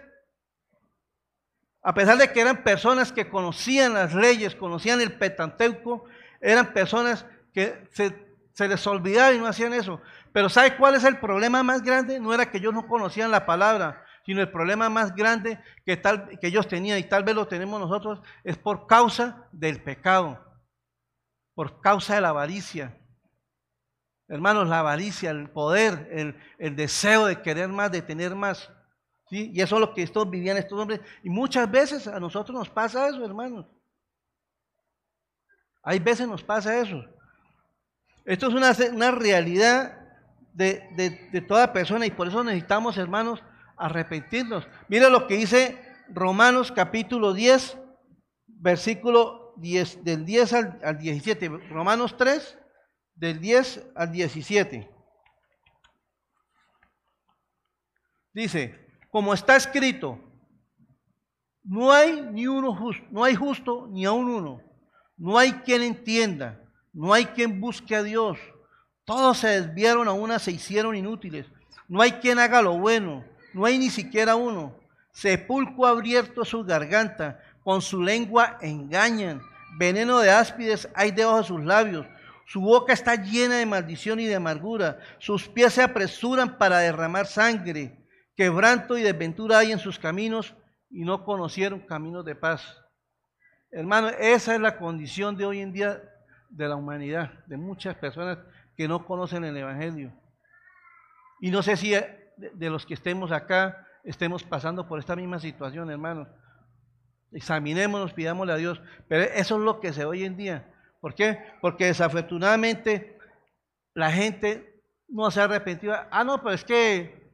a 1.83 1.95
pesar 1.95 2.19
de 2.19 2.31
que 2.33 2.41
eran 2.41 2.63
personas 2.63 3.13
que 3.13 3.29
conocían 3.29 3.95
las 3.95 4.15
leyes, 4.15 4.55
conocían 4.55 5.01
el 5.01 5.19
Petanteuco, 5.19 6.05
eran 6.41 6.73
personas 6.73 7.27
que 7.53 7.89
se, 7.91 8.15
se 8.53 8.69
les 8.69 8.87
olvidaba 8.87 9.33
y 9.33 9.39
no 9.39 9.47
hacían 9.47 9.73
eso. 9.73 10.01
Pero 10.33 10.49
¿sabe 10.49 10.77
cuál 10.77 10.95
es 10.95 11.05
el 11.05 11.19
problema 11.19 11.63
más 11.63 11.83
grande? 11.83 12.21
No 12.21 12.33
era 12.33 12.51
que 12.51 12.59
ellos 12.59 12.75
no 12.75 12.87
conocían 12.87 13.31
la 13.31 13.47
palabra, 13.47 14.05
sino 14.29 14.43
el 14.43 14.51
problema 14.51 14.91
más 14.91 15.15
grande 15.15 15.59
que, 15.87 15.97
tal, 15.97 16.39
que 16.39 16.49
ellos 16.49 16.69
tenían 16.69 16.99
y 16.99 17.05
tal 17.05 17.25
vez 17.25 17.35
lo 17.35 17.49
tenemos 17.49 17.81
nosotros 17.81 18.21
es 18.45 18.59
por 18.59 18.87
causa 18.87 19.49
del 19.53 19.83
pecado, 19.83 20.39
por 21.55 21.81
causa 21.81 22.17
de 22.17 22.21
la 22.21 22.29
avaricia. 22.29 22.95
Hermanos, 24.29 24.69
la 24.69 24.81
avaricia, 24.81 25.31
el 25.31 25.49
poder, 25.49 26.11
el, 26.13 26.39
el 26.59 26.77
deseo 26.77 27.25
de 27.25 27.41
querer 27.41 27.71
más, 27.71 27.91
de 27.91 28.03
tener 28.03 28.35
más. 28.35 28.71
¿sí? 29.31 29.51
Y 29.55 29.63
eso 29.63 29.77
es 29.77 29.81
lo 29.81 29.95
que 29.95 30.03
estos 30.03 30.29
vivían 30.29 30.59
estos 30.59 30.79
hombres. 30.79 31.01
Y 31.23 31.31
muchas 31.31 31.71
veces 31.71 32.07
a 32.07 32.21
nosotros 32.21 32.55
nos 32.55 32.69
pasa 32.69 33.09
eso, 33.09 33.25
hermanos. 33.25 33.65
Hay 35.83 36.01
veces 36.01 36.29
nos 36.29 36.45
pasa 36.45 36.79
eso. 36.79 37.03
Esto 38.27 38.49
es 38.49 38.53
una, 38.53 38.77
una 38.93 39.11
realidad 39.11 39.99
de, 40.53 41.31
de, 41.33 41.41
toda 41.41 41.73
persona 41.73 42.05
y 42.05 42.11
por 42.11 42.29
eso 42.29 42.45
necesitamos, 42.45 42.99
hermanos, 42.99 43.43
arrepentirnos. 43.79 44.67
Mira 44.89 45.09
lo 45.09 45.27
que 45.27 45.37
dice 45.37 45.79
Romanos 46.09 46.73
capítulo 46.73 47.33
10, 47.33 47.79
versículo 48.47 49.55
10, 49.57 50.05
del 50.05 50.25
10 50.25 50.53
al, 50.53 50.81
al 50.83 50.99
17. 50.99 51.49
Romanos 51.71 52.17
3, 52.17 52.59
del 53.15 53.41
10 53.41 53.91
al 53.95 54.13
17. 54.13 54.91
Dice, 58.33 58.87
como 59.11 59.35
está 59.35 59.57
escrito, 59.57 60.21
no 61.65 61.93
hay 61.93 62.23
ni 62.33 62.47
uno 62.47 62.75
justo, 62.75 63.05
no 63.11 63.25
hay 63.25 63.35
justo 63.35 63.89
ni 63.91 64.05
aún 64.05 64.29
uno. 64.29 64.63
No 65.17 65.37
hay 65.37 65.53
quien 65.53 65.83
entienda, 65.83 66.63
no 66.93 67.13
hay 67.13 67.27
quien 67.27 67.61
busque 67.61 67.97
a 67.97 68.03
Dios. 68.03 68.39
Todos 69.05 69.39
se 69.39 69.49
desviaron 69.49 70.07
a 70.07 70.13
una, 70.13 70.39
se 70.39 70.53
hicieron 70.53 70.95
inútiles. 70.95 71.47
No 71.89 72.01
hay 72.01 72.13
quien 72.13 72.39
haga 72.39 72.63
lo 72.63 72.79
bueno, 72.79 73.25
no 73.53 73.65
hay 73.65 73.79
ni 73.79 73.91
siquiera 73.91 74.37
uno. 74.37 74.75
Sepulcro 75.13 75.87
abierto 75.87 76.45
su 76.45 76.65
garganta, 76.65 77.41
con 77.63 77.83
su 77.83 78.03
lengua 78.03 78.59
engañan. 78.61 79.43
Veneno 79.79 80.21
de 80.21 80.31
áspides 80.31 80.89
hay 80.95 81.11
debajo 81.11 81.39
de 81.39 81.45
sus 81.45 81.65
labios. 81.65 82.07
Su 82.47 82.61
boca 82.61 82.93
está 82.93 83.15
llena 83.15 83.57
de 83.57 83.67
maldición 83.67 84.21
y 84.21 84.27
de 84.27 84.37
amargura. 84.37 84.99
Sus 85.19 85.49
pies 85.49 85.75
se 85.75 85.83
apresuran 85.83 86.57
para 86.57 86.79
derramar 86.79 87.27
sangre. 87.27 87.99
Quebranto 88.37 88.97
y 88.97 89.03
desventura 89.03 89.59
hay 89.59 89.73
en 89.73 89.79
sus 89.79 89.99
caminos 89.99 90.55
y 90.91 91.05
no 91.05 91.25
conocieron 91.25 91.81
caminos 91.81 92.25
de 92.25 92.35
paz. 92.35 92.81
Hermano, 93.71 94.09
esa 94.09 94.55
es 94.55 94.61
la 94.61 94.79
condición 94.79 95.37
de 95.37 95.45
hoy 95.45 95.61
en 95.61 95.73
día 95.73 96.03
de 96.49 96.69
la 96.69 96.77
humanidad, 96.77 97.45
de 97.47 97.59
muchas 97.59 97.97
personas 97.97 98.39
que 98.77 98.89
no 98.89 99.05
conocen 99.05 99.45
el 99.45 99.57
Evangelio. 99.57 100.13
Y 101.41 101.51
no 101.51 101.63
sé 101.63 101.77
si 101.77 101.95
de 102.39 102.71
los 102.71 102.87
que 102.87 102.95
estemos 102.95 103.33
acá 103.33 103.87
estemos 104.05 104.43
pasando 104.43 104.89
por 104.89 104.99
esta 104.99 105.17
misma 105.17 105.39
situación, 105.39 105.91
hermano. 105.91 106.29
Examinémonos, 107.33 108.15
pidámosle 108.15 108.53
a 108.53 108.57
Dios. 108.57 108.81
Pero 109.07 109.25
eso 109.25 109.57
es 109.57 109.63
lo 109.63 109.81
que 109.81 109.93
se 109.93 110.05
hoy 110.05 110.25
en 110.25 110.37
día. 110.37 110.73
¿Por 111.01 111.15
qué? 111.15 111.39
Porque 111.61 111.87
desafortunadamente 111.87 113.19
la 113.95 114.11
gente 114.11 114.83
no 115.09 115.31
se 115.31 115.41
ha. 115.41 115.49
Ah, 116.11 116.25
no, 116.25 116.43
pero 116.43 116.55
es 116.55 116.65
que, 116.65 117.33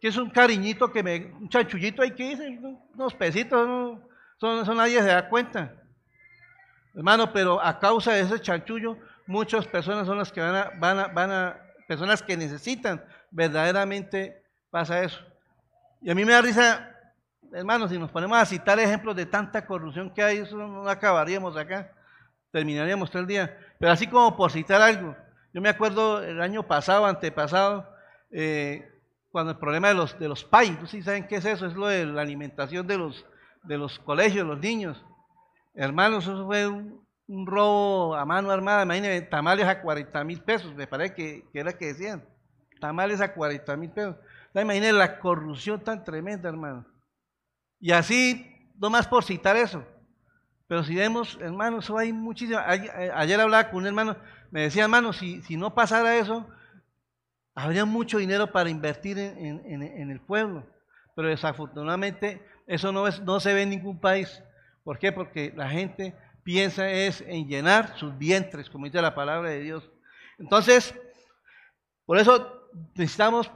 que 0.00 0.08
es 0.08 0.16
un 0.16 0.30
cariñito 0.30 0.90
que 0.90 1.02
me, 1.02 1.26
un 1.34 1.48
chanchullito 1.48 2.02
hay 2.02 2.12
que 2.12 2.32
ir, 2.32 2.60
unos 2.94 3.14
pesitos, 3.14 3.66
no, 3.66 4.62
eso, 4.62 4.74
nadie 4.74 5.00
se 5.00 5.08
da 5.08 5.28
cuenta. 5.28 5.74
Hermano, 6.94 7.32
pero 7.32 7.62
a 7.62 7.78
causa 7.78 8.12
de 8.12 8.20
ese 8.20 8.40
chanchullo, 8.40 8.96
muchas 9.26 9.66
personas 9.66 10.06
son 10.06 10.18
las 10.18 10.32
que 10.32 10.40
van 10.40 10.54
a, 10.54 10.70
van 10.78 10.98
a, 10.98 11.06
van 11.08 11.30
a, 11.30 11.60
personas 11.86 12.22
que 12.22 12.36
necesitan 12.36 13.04
verdaderamente 13.30 14.42
pasa 14.70 15.02
eso. 15.02 15.20
Y 16.02 16.10
a 16.10 16.14
mí 16.14 16.24
me 16.24 16.32
da 16.32 16.42
risa, 16.42 16.90
hermano, 17.52 17.88
si 17.88 17.98
nos 17.98 18.10
ponemos 18.10 18.38
a 18.38 18.46
citar 18.46 18.78
ejemplos 18.78 19.16
de 19.16 19.26
tanta 19.26 19.66
corrupción 19.66 20.10
que 20.10 20.22
hay, 20.22 20.38
eso 20.38 20.56
no 20.56 20.88
acabaríamos 20.88 21.56
acá, 21.56 21.92
terminaríamos 22.50 23.10
todo 23.10 23.22
el 23.22 23.28
día. 23.28 23.58
Pero 23.78 23.92
así 23.92 24.06
como 24.06 24.36
por 24.36 24.50
citar 24.50 24.80
algo, 24.80 25.16
yo 25.52 25.60
me 25.60 25.68
acuerdo 25.68 26.22
el 26.22 26.40
año 26.42 26.62
pasado, 26.64 27.06
antepasado, 27.06 27.88
eh, 28.30 28.92
cuando 29.30 29.52
el 29.52 29.58
problema 29.58 29.88
de 29.88 29.94
los, 29.94 30.18
de 30.18 30.28
los 30.28 30.44
PAI, 30.44 30.78
¿sí 30.86 31.02
saben 31.02 31.26
qué 31.26 31.36
es 31.36 31.44
eso? 31.44 31.66
Es 31.66 31.74
lo 31.74 31.86
de 31.86 32.06
la 32.06 32.22
alimentación 32.22 32.86
de 32.86 32.98
los, 32.98 33.26
de 33.62 33.78
los 33.78 33.98
colegios, 33.98 34.46
los 34.46 34.58
niños. 34.58 35.04
Hermanos, 35.74 36.24
eso 36.24 36.46
fue 36.46 36.66
un, 36.66 37.04
robo 37.46 38.14
a 38.14 38.24
mano 38.24 38.50
armada, 38.50 38.84
imagínense, 38.84 39.22
tamales 39.22 39.66
a 39.66 39.82
40 39.82 40.24
mil 40.24 40.40
pesos, 40.42 40.74
me 40.74 40.86
parece 40.86 41.14
que, 41.14 41.44
era 41.52 41.76
que 41.76 41.86
decían, 41.86 42.24
tamales 42.80 43.20
a 43.20 43.32
40 43.32 43.76
mil 43.76 43.90
pesos. 43.90 44.16
Imagínense 44.54 44.92
la 44.92 45.18
corrupción 45.18 45.82
tan 45.82 46.02
tremenda, 46.04 46.48
hermano. 46.48 46.86
Y 47.78 47.92
así, 47.92 48.70
no 48.78 48.90
más 48.90 49.06
por 49.06 49.24
citar 49.24 49.56
eso. 49.56 49.84
Pero 50.66 50.82
si 50.82 50.94
vemos, 50.94 51.38
hermano, 51.40 51.78
eso 51.78 51.98
hay 51.98 52.12
muchísimo. 52.12 52.58
Ayer 52.58 53.40
hablaba 53.40 53.70
con 53.70 53.80
un 53.80 53.86
hermano, 53.86 54.16
me 54.50 54.62
decía, 54.62 54.84
hermano, 54.84 55.12
si, 55.12 55.42
si 55.42 55.56
no 55.56 55.74
pasara 55.74 56.16
eso, 56.16 56.46
habría 57.54 57.84
mucho 57.84 58.18
dinero 58.18 58.50
para 58.50 58.70
invertir 58.70 59.18
en, 59.18 59.62
en 59.66 60.10
el 60.10 60.20
pueblo. 60.20 60.66
Pero 61.14 61.28
desafortunadamente 61.28 62.42
eso 62.66 62.92
no, 62.92 63.06
es, 63.06 63.20
no 63.20 63.40
se 63.40 63.54
ve 63.54 63.62
en 63.62 63.70
ningún 63.70 63.98
país. 63.98 64.42
¿Por 64.82 64.98
qué? 64.98 65.12
Porque 65.12 65.52
la 65.56 65.68
gente 65.68 66.14
piensa 66.42 66.90
es 66.90 67.22
en 67.22 67.48
llenar 67.48 67.96
sus 67.96 68.16
vientres, 68.18 68.68
como 68.68 68.84
dice 68.86 69.00
la 69.00 69.14
palabra 69.14 69.50
de 69.50 69.60
Dios. 69.60 69.90
Entonces, 70.38 70.94
por 72.04 72.18
eso 72.18 72.55
necesitamos 72.94 73.50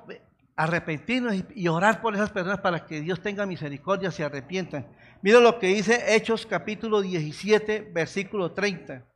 arrepentirnos 0.56 1.34
y 1.54 1.68
orar 1.68 2.02
por 2.02 2.14
esas 2.14 2.30
personas 2.30 2.60
para 2.60 2.84
que 2.84 3.00
Dios 3.00 3.22
tenga 3.22 3.46
misericordia, 3.46 4.10
y 4.10 4.12
se 4.12 4.24
arrepientan. 4.24 4.86
Mira 5.22 5.40
lo 5.40 5.58
que 5.58 5.68
dice 5.68 6.14
Hechos 6.14 6.46
capítulo 6.46 7.00
17, 7.00 7.90
versículo 7.92 8.52
30. 8.52 9.06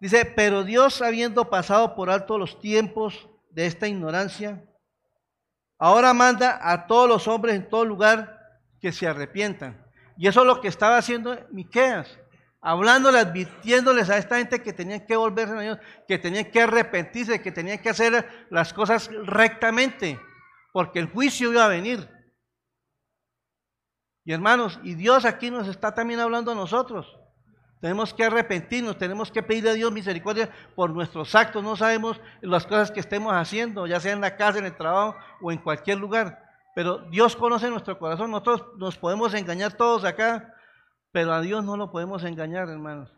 Dice, 0.00 0.24
pero 0.24 0.62
Dios 0.62 1.00
habiendo 1.00 1.48
pasado 1.48 1.94
por 1.94 2.10
alto 2.10 2.38
los 2.38 2.60
tiempos 2.60 3.28
de 3.50 3.66
esta 3.66 3.88
ignorancia, 3.88 4.62
ahora 5.78 6.12
manda 6.12 6.58
a 6.62 6.86
todos 6.86 7.08
los 7.08 7.28
hombres 7.28 7.54
en 7.54 7.68
todo 7.68 7.84
lugar 7.84 8.60
que 8.80 8.92
se 8.92 9.06
arrepientan. 9.06 9.84
Y 10.18 10.26
eso 10.28 10.40
es 10.40 10.46
lo 10.46 10.60
que 10.60 10.68
estaba 10.68 10.98
haciendo 10.98 11.36
Miqueas, 11.50 12.18
hablándole, 12.66 13.20
advirtiéndoles 13.20 14.10
a 14.10 14.18
esta 14.18 14.38
gente 14.38 14.60
que 14.60 14.72
tenían 14.72 15.06
que 15.06 15.14
volverse 15.14 15.54
a 15.54 15.60
Dios, 15.60 15.78
que 16.08 16.18
tenían 16.18 16.50
que 16.50 16.62
arrepentirse, 16.62 17.40
que 17.40 17.52
tenían 17.52 17.78
que 17.78 17.90
hacer 17.90 18.28
las 18.50 18.72
cosas 18.72 19.08
rectamente, 19.22 20.20
porque 20.72 20.98
el 20.98 21.06
juicio 21.06 21.52
iba 21.52 21.64
a 21.64 21.68
venir. 21.68 22.10
Y 24.24 24.32
hermanos, 24.32 24.80
y 24.82 24.94
Dios 24.96 25.24
aquí 25.24 25.48
nos 25.48 25.68
está 25.68 25.94
también 25.94 26.18
hablando 26.18 26.50
a 26.50 26.56
nosotros. 26.56 27.16
Tenemos 27.80 28.12
que 28.12 28.24
arrepentirnos, 28.24 28.98
tenemos 28.98 29.30
que 29.30 29.44
pedirle 29.44 29.70
a 29.70 29.74
Dios 29.74 29.92
misericordia 29.92 30.50
por 30.74 30.90
nuestros 30.90 31.36
actos. 31.36 31.62
No 31.62 31.76
sabemos 31.76 32.20
las 32.40 32.66
cosas 32.66 32.90
que 32.90 32.98
estemos 32.98 33.32
haciendo, 33.32 33.86
ya 33.86 34.00
sea 34.00 34.12
en 34.12 34.20
la 34.20 34.34
casa, 34.34 34.58
en 34.58 34.66
el 34.66 34.76
trabajo 34.76 35.14
o 35.40 35.52
en 35.52 35.58
cualquier 35.58 35.98
lugar. 35.98 36.42
Pero 36.74 36.98
Dios 37.10 37.36
conoce 37.36 37.70
nuestro 37.70 37.96
corazón. 37.96 38.32
Nosotros 38.32 38.64
nos 38.76 38.98
podemos 38.98 39.34
engañar 39.34 39.74
todos 39.74 40.02
acá, 40.02 40.52
pero 41.16 41.32
a 41.32 41.40
Dios 41.40 41.64
no 41.64 41.78
lo 41.78 41.90
podemos 41.90 42.24
engañar, 42.24 42.68
hermanos. 42.68 43.10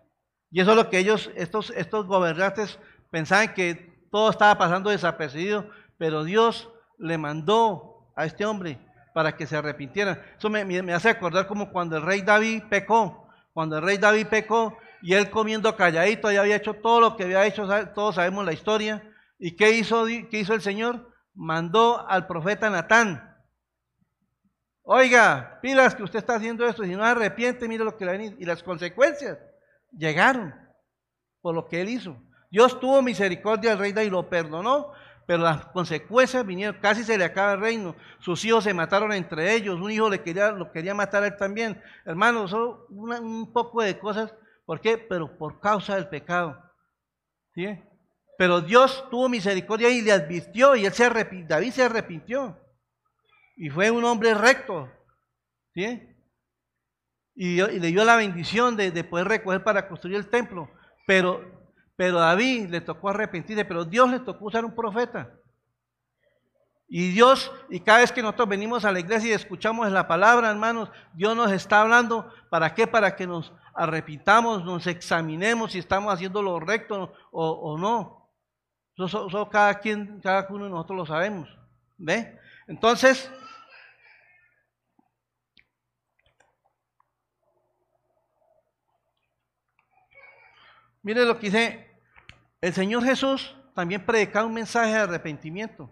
Y 0.52 0.60
eso 0.60 0.70
es 0.70 0.76
lo 0.76 0.88
que 0.88 1.00
ellos, 1.00 1.32
estos, 1.34 1.70
estos 1.70 2.06
gobernantes, 2.06 2.78
pensaban 3.10 3.54
que 3.54 4.06
todo 4.12 4.30
estaba 4.30 4.56
pasando 4.56 4.90
desapercibido, 4.90 5.68
pero 5.98 6.22
Dios 6.22 6.70
le 6.96 7.18
mandó 7.18 8.12
a 8.14 8.24
este 8.24 8.46
hombre 8.46 8.78
para 9.14 9.34
que 9.34 9.48
se 9.48 9.56
arrepintiera. 9.56 10.24
Eso 10.38 10.48
me, 10.48 10.64
me, 10.64 10.92
hace 10.92 11.08
acordar 11.08 11.48
como 11.48 11.72
cuando 11.72 11.96
el 11.96 12.04
rey 12.04 12.22
David 12.22 12.62
pecó, 12.70 13.28
cuando 13.52 13.78
el 13.78 13.82
rey 13.82 13.98
David 13.98 14.28
pecó 14.28 14.78
y 15.02 15.14
él 15.14 15.28
comiendo 15.28 15.74
calladito, 15.74 16.30
ya 16.30 16.42
había 16.42 16.54
hecho 16.54 16.74
todo 16.74 17.00
lo 17.00 17.16
que 17.16 17.24
había 17.24 17.46
hecho, 17.46 17.66
todos 17.96 18.14
sabemos 18.14 18.44
la 18.44 18.52
historia. 18.52 19.02
¿Y 19.40 19.56
qué 19.56 19.72
hizo, 19.72 20.06
qué 20.06 20.38
hizo 20.38 20.54
el 20.54 20.62
Señor? 20.62 21.12
Mandó 21.34 22.08
al 22.08 22.28
profeta 22.28 22.70
Natán 22.70 23.27
Oiga, 24.90 25.58
pilas 25.60 25.94
que 25.94 26.02
usted 26.02 26.20
está 26.20 26.36
haciendo 26.36 26.66
esto, 26.66 26.82
si 26.82 26.96
no 26.96 27.04
arrepiente, 27.04 27.68
mire 27.68 27.84
lo 27.84 27.94
que 27.94 28.06
le 28.06 28.12
venir. 28.12 28.36
Y 28.38 28.46
las 28.46 28.62
consecuencias 28.62 29.36
llegaron 29.92 30.54
por 31.42 31.54
lo 31.54 31.68
que 31.68 31.82
él 31.82 31.90
hizo. 31.90 32.16
Dios 32.50 32.80
tuvo 32.80 33.02
misericordia 33.02 33.72
al 33.72 33.78
rey 33.78 33.92
y 33.94 34.08
lo 34.08 34.30
perdonó, 34.30 34.92
pero 35.26 35.42
las 35.42 35.66
consecuencias 35.66 36.46
vinieron, 36.46 36.80
casi 36.80 37.04
se 37.04 37.18
le 37.18 37.24
acaba 37.24 37.52
el 37.52 37.60
reino. 37.60 37.96
Sus 38.20 38.42
hijos 38.46 38.64
se 38.64 38.72
mataron 38.72 39.12
entre 39.12 39.52
ellos, 39.52 39.78
un 39.78 39.90
hijo 39.90 40.08
le 40.08 40.22
quería, 40.22 40.52
lo 40.52 40.72
quería 40.72 40.94
matar 40.94 41.22
a 41.22 41.26
él 41.26 41.36
también. 41.36 41.82
Hermanos, 42.06 42.50
solo 42.50 42.86
un 42.88 43.52
poco 43.52 43.82
de 43.82 43.98
cosas. 43.98 44.34
¿Por 44.64 44.80
qué? 44.80 44.96
Pero 44.96 45.36
por 45.36 45.60
causa 45.60 45.96
del 45.96 46.08
pecado. 46.08 46.58
¿Sí? 47.54 47.78
Pero 48.38 48.62
Dios 48.62 49.04
tuvo 49.10 49.28
misericordia 49.28 49.90
y 49.90 50.00
le 50.00 50.12
advirtió 50.12 50.76
y 50.76 50.86
él 50.86 50.94
se 50.94 51.04
arrepintió, 51.04 51.56
David 51.56 51.72
se 51.72 51.82
arrepintió. 51.82 52.56
Y 53.58 53.70
fue 53.70 53.90
un 53.90 54.04
hombre 54.04 54.32
recto. 54.34 54.88
¿sí? 55.74 56.00
Y, 57.34 57.56
le 57.56 57.88
dio 57.88 58.04
la 58.04 58.16
bendición 58.16 58.76
de, 58.76 59.04
poder 59.04 59.28
recoger 59.28 59.64
para 59.64 59.88
construir 59.88 60.16
el 60.16 60.30
templo. 60.30 60.70
Pero, 61.06 61.44
pero 61.96 62.20
David 62.20 62.68
le 62.68 62.80
tocó 62.80 63.08
arrepentirse, 63.10 63.64
pero 63.64 63.84
Dios 63.84 64.08
le 64.10 64.20
tocó 64.20 64.46
usar 64.46 64.64
un 64.64 64.74
profeta. 64.74 65.34
Y 66.88 67.10
Dios, 67.10 67.52
y 67.68 67.80
cada 67.80 67.98
vez 67.98 68.12
que 68.12 68.22
nosotros 68.22 68.48
venimos 68.48 68.84
a 68.84 68.92
la 68.92 69.00
iglesia 69.00 69.30
y 69.30 69.32
escuchamos 69.32 69.90
la 69.90 70.08
palabra, 70.08 70.50
hermanos, 70.50 70.90
Dios 71.12 71.36
nos 71.36 71.52
está 71.52 71.82
hablando, 71.82 72.32
¿para 72.48 72.74
qué? 72.74 72.86
Para 72.86 73.14
que 73.14 73.26
nos 73.26 73.52
arrepintamos, 73.74 74.64
nos 74.64 74.86
examinemos 74.86 75.72
si 75.72 75.80
estamos 75.80 76.14
haciendo 76.14 76.42
lo 76.42 76.60
recto 76.60 77.12
o, 77.30 77.76
no. 77.76 78.30
Eso, 78.96 79.48
cada 79.50 79.78
quien, 79.80 80.20
cada 80.20 80.46
uno 80.48 80.64
de 80.64 80.70
nosotros 80.70 80.96
lo 80.96 81.06
sabemos. 81.06 81.48
¿Ve? 81.98 82.38
Entonces, 82.68 83.30
Mire 91.08 91.24
lo 91.24 91.38
que 91.38 91.46
dice, 91.46 91.86
el 92.60 92.74
Señor 92.74 93.02
Jesús 93.02 93.56
también 93.74 94.04
predicaba 94.04 94.44
un 94.44 94.52
mensaje 94.52 94.90
de 94.90 94.98
arrepentimiento. 94.98 95.90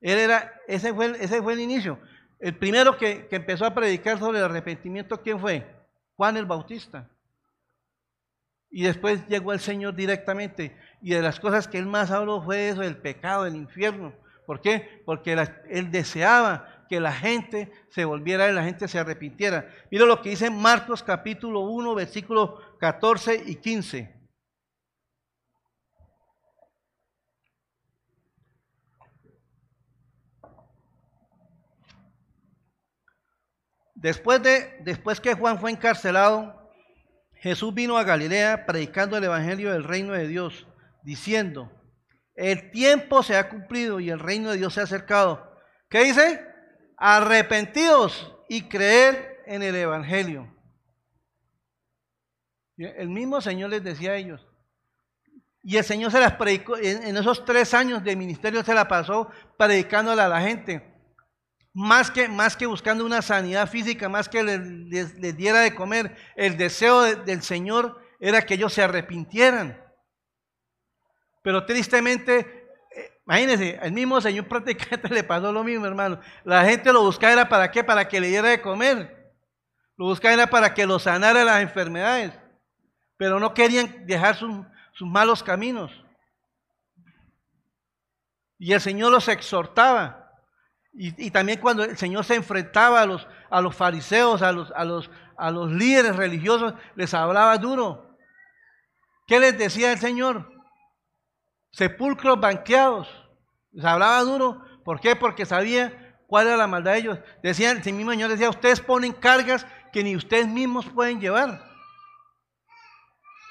Él 0.00 0.18
era, 0.18 0.54
ese 0.68 0.94
fue, 0.94 1.06
el, 1.06 1.58
inicio. 1.58 1.98
El 2.38 2.56
primero 2.56 2.96
que, 2.96 3.26
empezó 3.28 3.66
a 3.66 3.74
predicar 3.74 4.20
sobre 4.20 4.38
el 4.38 4.44
arrepentimiento, 4.44 5.20
¿quién 5.20 5.40
fue? 5.40 5.66
Juan 6.14 6.36
el 6.36 6.46
Bautista. 6.46 7.10
Y 8.70 8.84
después 8.84 9.26
llegó 9.26 9.52
el 9.52 9.58
Señor 9.58 9.96
directamente. 9.96 10.76
Y 11.02 11.10
de 11.10 11.22
las 11.22 11.40
cosas 11.40 11.66
que 11.66 11.78
él 11.78 11.86
más 11.86 12.12
habló 12.12 12.40
fue 12.40 12.68
eso, 12.68 12.84
el 12.84 12.98
pecado, 12.98 13.42
del 13.42 13.56
infierno. 13.56 14.12
¿Por 14.46 14.60
qué? 14.60 15.02
Porque 15.04 15.32
él 15.70 15.90
deseaba 15.90 16.84
que 16.88 17.00
la 17.00 17.12
gente 17.12 17.72
se 17.88 18.04
volviera 18.04 18.48
y 18.48 18.52
la 18.52 18.62
gente 18.62 18.86
se 18.88 18.98
arrepintiera. 18.98 19.68
Mira 19.90 20.06
lo 20.06 20.22
que 20.22 20.30
dice 20.30 20.50
Marcos 20.50 21.02
capítulo 21.02 21.60
1, 21.60 21.94
versículos 21.94 22.50
14 22.78 23.42
y 23.46 23.56
15. 23.56 24.16
Después, 33.94 34.42
de, 34.42 34.78
después 34.84 35.20
que 35.20 35.34
Juan 35.34 35.58
fue 35.58 35.70
encarcelado, 35.70 36.70
Jesús 37.34 37.72
vino 37.72 37.96
a 37.96 38.04
Galilea 38.04 38.66
predicando 38.66 39.16
el 39.16 39.24
Evangelio 39.24 39.72
del 39.72 39.84
reino 39.84 40.12
de 40.12 40.28
Dios, 40.28 40.66
diciendo, 41.02 41.72
el 42.34 42.70
tiempo 42.70 43.22
se 43.22 43.36
ha 43.36 43.48
cumplido 43.48 43.98
y 43.98 44.10
el 44.10 44.20
reino 44.20 44.50
de 44.50 44.58
Dios 44.58 44.74
se 44.74 44.80
ha 44.80 44.84
acercado. 44.84 45.58
¿Qué 45.88 46.04
dice? 46.04 46.46
Arrepentidos 46.98 48.34
y 48.48 48.68
creer 48.68 49.42
en 49.46 49.62
el 49.62 49.74
Evangelio. 49.74 50.55
El 52.76 53.08
mismo 53.08 53.40
Señor 53.40 53.70
les 53.70 53.82
decía 53.82 54.12
a 54.12 54.16
ellos. 54.16 54.46
Y 55.62 55.76
el 55.76 55.84
Señor 55.84 56.12
se 56.12 56.20
las 56.20 56.34
predicó, 56.34 56.76
en 56.76 57.16
esos 57.16 57.44
tres 57.44 57.74
años 57.74 58.04
de 58.04 58.14
ministerio 58.14 58.62
se 58.62 58.74
la 58.74 58.86
pasó 58.86 59.30
predicándole 59.56 60.22
a 60.22 60.28
la 60.28 60.40
gente 60.40 60.96
más 61.76 62.10
que, 62.10 62.26
más 62.26 62.56
que 62.56 62.64
buscando 62.64 63.04
una 63.04 63.20
sanidad 63.20 63.68
física, 63.68 64.08
más 64.08 64.30
que 64.30 64.42
les, 64.42 65.36
diera 65.36 65.60
de 65.60 65.74
comer, 65.74 66.16
el 66.34 66.56
deseo 66.56 67.02
del 67.02 67.42
Señor 67.42 68.00
era 68.18 68.40
que 68.40 68.54
ellos 68.54 68.72
se 68.72 68.82
arrepintieran. 68.82 69.78
Pero 71.42 71.66
tristemente, 71.66 72.66
eh, 72.96 73.20
imagínense, 73.26 73.78
el 73.82 73.92
mismo 73.92 74.22
Señor 74.22 74.48
prácticamente 74.48 75.10
le 75.10 75.22
pasó 75.22 75.52
lo 75.52 75.62
mismo, 75.62 75.84
hermano. 75.84 76.18
La 76.44 76.64
gente 76.64 76.90
lo 76.94 77.02
buscaba 77.02 77.34
era 77.34 77.48
para 77.50 77.70
qué, 77.70 77.84
para 77.84 78.08
que 78.08 78.20
le 78.20 78.28
diera 78.28 78.48
de 78.48 78.62
comer. 78.62 79.34
Lo 79.98 80.06
buscaba 80.06 80.32
era 80.32 80.46
para 80.46 80.72
que 80.72 80.86
lo 80.86 80.98
sanara 80.98 81.44
las 81.44 81.60
enfermedades. 81.60 82.32
Pero 83.16 83.40
no 83.40 83.54
querían 83.54 84.06
dejar 84.06 84.36
sus, 84.36 84.50
sus 84.92 85.08
malos 85.08 85.42
caminos. 85.42 85.92
Y 88.58 88.72
el 88.72 88.80
Señor 88.80 89.12
los 89.12 89.28
exhortaba. 89.28 90.26
Y, 90.98 91.30
también 91.30 91.60
cuando 91.60 91.84
el 91.84 91.98
Señor 91.98 92.24
se 92.24 92.36
enfrentaba 92.36 93.02
a 93.02 93.06
los, 93.06 93.28
a 93.50 93.60
los 93.60 93.76
fariseos, 93.76 94.40
a 94.40 94.50
los, 94.50 94.72
a, 94.74 94.82
los, 94.82 95.10
a 95.36 95.50
los 95.50 95.70
líderes 95.70 96.16
religiosos, 96.16 96.72
les 96.94 97.12
hablaba 97.12 97.58
duro. 97.58 98.16
¿Qué 99.26 99.38
les 99.38 99.58
decía 99.58 99.92
el 99.92 99.98
Señor? 99.98 100.50
Sepulcros 101.70 102.40
banqueados. 102.40 103.08
Les 103.72 103.84
hablaba 103.84 104.22
duro. 104.22 104.64
¿Por 104.84 104.98
qué? 104.98 105.14
Porque 105.14 105.44
sabía 105.44 106.16
cuál 106.26 106.46
era 106.46 106.56
la 106.56 106.66
maldad 106.66 106.92
de 106.92 106.98
ellos. 106.98 107.18
Decían, 107.42 107.82
el 107.84 107.92
mismo 107.92 108.12
Señor 108.12 108.30
decía, 108.30 108.48
ustedes 108.48 108.80
ponen 108.80 109.12
cargas 109.12 109.66
que 109.92 110.02
ni 110.02 110.16
ustedes 110.16 110.48
mismos 110.48 110.86
pueden 110.86 111.20
llevar. 111.20 111.62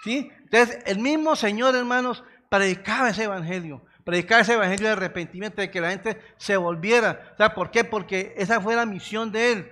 Entonces, 0.05 0.79
el 0.85 0.99
mismo 0.99 1.35
Señor, 1.35 1.75
hermanos, 1.75 2.23
predicaba 2.49 3.09
ese 3.09 3.23
evangelio 3.23 3.81
predicar 4.05 4.41
ese 4.41 4.53
evangelio 4.53 4.85
de 4.87 4.93
arrepentimiento, 4.93 5.61
de 5.61 5.71
que 5.71 5.81
la 5.81 5.89
gente 5.89 6.21
se 6.37 6.55
volviera. 6.55 7.33
¿Sabes 7.37 7.53
por 7.53 7.71
qué? 7.71 7.83
Porque 7.83 8.33
esa 8.37 8.61
fue 8.61 8.75
la 8.75 8.85
misión 8.85 9.31
de 9.31 9.51
él. 9.51 9.71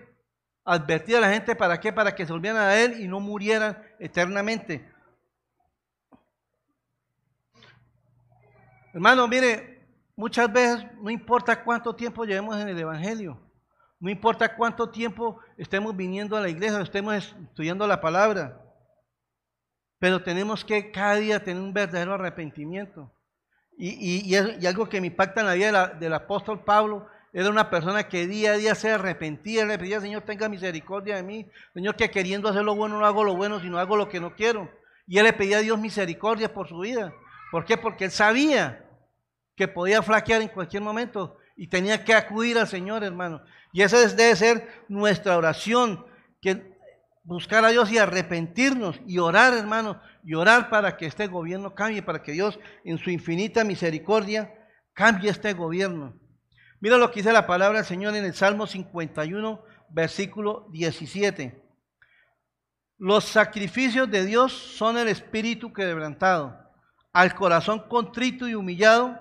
Advertir 0.65 1.15
a 1.17 1.21
la 1.21 1.29
gente 1.29 1.55
para 1.55 1.79
qué, 1.79 1.93
para 1.93 2.15
que 2.15 2.25
se 2.25 2.33
volvieran 2.33 2.61
a 2.61 2.75
él 2.75 2.99
y 2.99 3.07
no 3.07 3.19
murieran 3.19 3.77
eternamente. 3.99 4.89
Hermano, 8.91 9.27
mire, 9.27 9.85
muchas 10.15 10.51
veces 10.51 10.85
no 10.99 11.09
importa 11.11 11.63
cuánto 11.63 11.95
tiempo 11.95 12.25
llevemos 12.25 12.57
en 12.57 12.69
el 12.69 12.79
Evangelio, 12.79 13.39
no 13.99 14.09
importa 14.09 14.55
cuánto 14.55 14.89
tiempo 14.89 15.39
estemos 15.57 15.95
viniendo 15.95 16.37
a 16.37 16.41
la 16.41 16.49
iglesia, 16.49 16.79
estemos 16.81 17.15
estudiando 17.15 17.87
la 17.87 18.01
palabra, 18.01 18.62
pero 20.03 20.21
tenemos 20.21 20.65
que 20.65 20.91
cada 20.91 21.15
día 21.15 21.41
tener 21.41 21.63
un 21.63 21.71
verdadero 21.71 22.15
arrepentimiento. 22.15 23.09
Y, 23.77 24.35
algo 24.35 24.89
que 24.89 24.99
me 24.99 25.07
impacta 25.07 25.39
en 25.39 25.47
la 25.47 25.53
vida 25.53 25.87
del 25.97 26.13
apóstol 26.13 26.65
Pablo, 26.65 27.07
era 27.31 27.49
una 27.49 27.69
persona 27.69 28.09
que 28.09 28.27
día 28.27 28.51
a 28.51 28.57
día 28.57 28.75
se 28.75 28.91
arrepentía, 28.91 29.65
le 29.65 29.79
pedía, 29.79 30.01
Señor, 30.01 30.23
tenga 30.23 30.49
misericordia 30.49 31.15
de 31.15 31.23
mí. 31.23 31.49
Señor, 31.73 31.95
que 31.95 32.11
queriendo 32.11 32.49
hacer 32.49 32.63
lo 32.63 32.75
bueno 32.75 32.99
no 32.99 33.05
hago 33.05 33.23
lo 33.23 33.37
bueno, 33.37 33.61
sino 33.61 33.79
hago 33.79 33.95
lo 33.95 34.09
que 34.09 34.19
no 34.19 34.35
quiero. 34.35 34.69
Y 35.07 35.19
él 35.19 35.23
le 35.23 35.31
pedía 35.31 35.59
a 35.59 35.61
Dios 35.61 35.79
misericordia 35.79 36.53
por 36.53 36.67
su 36.67 36.79
vida. 36.79 37.13
¿Por 37.49 37.63
qué? 37.63 37.77
Porque 37.77 38.03
él 38.03 38.11
sabía 38.11 38.85
que 39.55 39.69
podía 39.69 40.01
flaquear 40.01 40.41
en 40.41 40.49
cualquier 40.49 40.83
momento 40.83 41.37
y 41.55 41.67
tenía 41.67 42.03
que 42.03 42.13
acudir 42.13 42.57
al 42.57 42.67
Señor, 42.67 43.05
hermano. 43.05 43.41
Y 43.71 43.83
esa 43.83 44.05
debe 44.05 44.35
ser 44.35 44.83
nuestra 44.89 45.37
oración, 45.37 46.05
que 46.41 46.72
buscar 47.23 47.63
a 47.65 47.69
Dios 47.69 47.91
y 47.91 47.97
arrepentirnos 47.97 48.99
y 49.07 49.17
orar, 49.17 49.53
hermano, 49.53 49.99
y 50.23 50.33
orar 50.35 50.69
para 50.69 50.97
que 50.97 51.05
este 51.05 51.27
gobierno 51.27 51.73
cambie, 51.73 52.01
para 52.01 52.21
que 52.21 52.33
Dios 52.33 52.59
en 52.83 52.97
su 52.97 53.09
infinita 53.09 53.63
misericordia 53.63 54.53
cambie 54.93 55.29
este 55.29 55.53
gobierno. 55.53 56.13
Mira 56.79 56.97
lo 56.97 57.09
que 57.11 57.21
dice 57.21 57.31
la 57.31 57.47
palabra 57.47 57.79
del 57.79 57.87
Señor 57.87 58.15
en 58.15 58.25
el 58.25 58.33
Salmo 58.33 58.67
51, 58.67 59.63
versículo 59.89 60.67
17. 60.71 61.63
Los 62.97 63.23
sacrificios 63.25 64.09
de 64.11 64.25
Dios 64.25 64.51
son 64.51 64.97
el 64.97 65.07
espíritu 65.07 65.71
quebrantado. 65.71 66.59
Al 67.13 67.35
corazón 67.35 67.87
contrito 67.87 68.47
y 68.47 68.55
humillado 68.55 69.19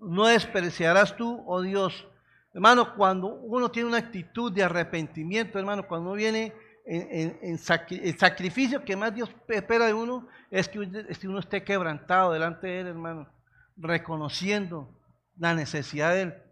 no 0.00 0.26
despreciarás 0.26 1.16
tú, 1.16 1.44
oh 1.46 1.62
Dios. 1.62 2.06
Hermano, 2.52 2.94
cuando 2.96 3.28
uno 3.28 3.70
tiene 3.70 3.88
una 3.88 3.98
actitud 3.98 4.50
de 4.50 4.62
arrepentimiento, 4.62 5.58
hermano, 5.58 5.86
cuando 5.86 6.10
uno 6.10 6.16
viene 6.16 6.54
el 6.86 7.58
sacrificio 7.58 8.84
que 8.84 8.94
más 8.94 9.12
Dios 9.12 9.30
espera 9.48 9.86
de 9.86 9.94
uno 9.94 10.28
es 10.50 10.68
que, 10.68 10.78
uno 10.78 11.40
esté 11.40 11.64
quebrantado 11.64 12.32
delante 12.32 12.68
de 12.68 12.80
Él, 12.80 12.86
hermano, 12.86 13.28
reconociendo 13.76 14.96
la 15.36 15.54
necesidad 15.54 16.12
de 16.14 16.22
Él. 16.22 16.42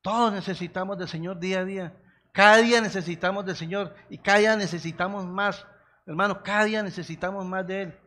Todos 0.00 0.32
necesitamos 0.32 0.96
del 0.96 1.08
Señor 1.08 1.38
día 1.38 1.60
a 1.60 1.64
día. 1.64 2.02
Cada 2.32 2.58
día 2.58 2.80
necesitamos 2.80 3.44
del 3.44 3.56
Señor 3.56 3.94
y 4.08 4.16
cada 4.16 4.38
día 4.38 4.56
necesitamos 4.56 5.26
más. 5.26 5.66
Hermano, 6.06 6.42
cada 6.42 6.64
día 6.64 6.82
necesitamos 6.82 7.44
más 7.44 7.66
de 7.66 7.82
Él. 7.82 7.98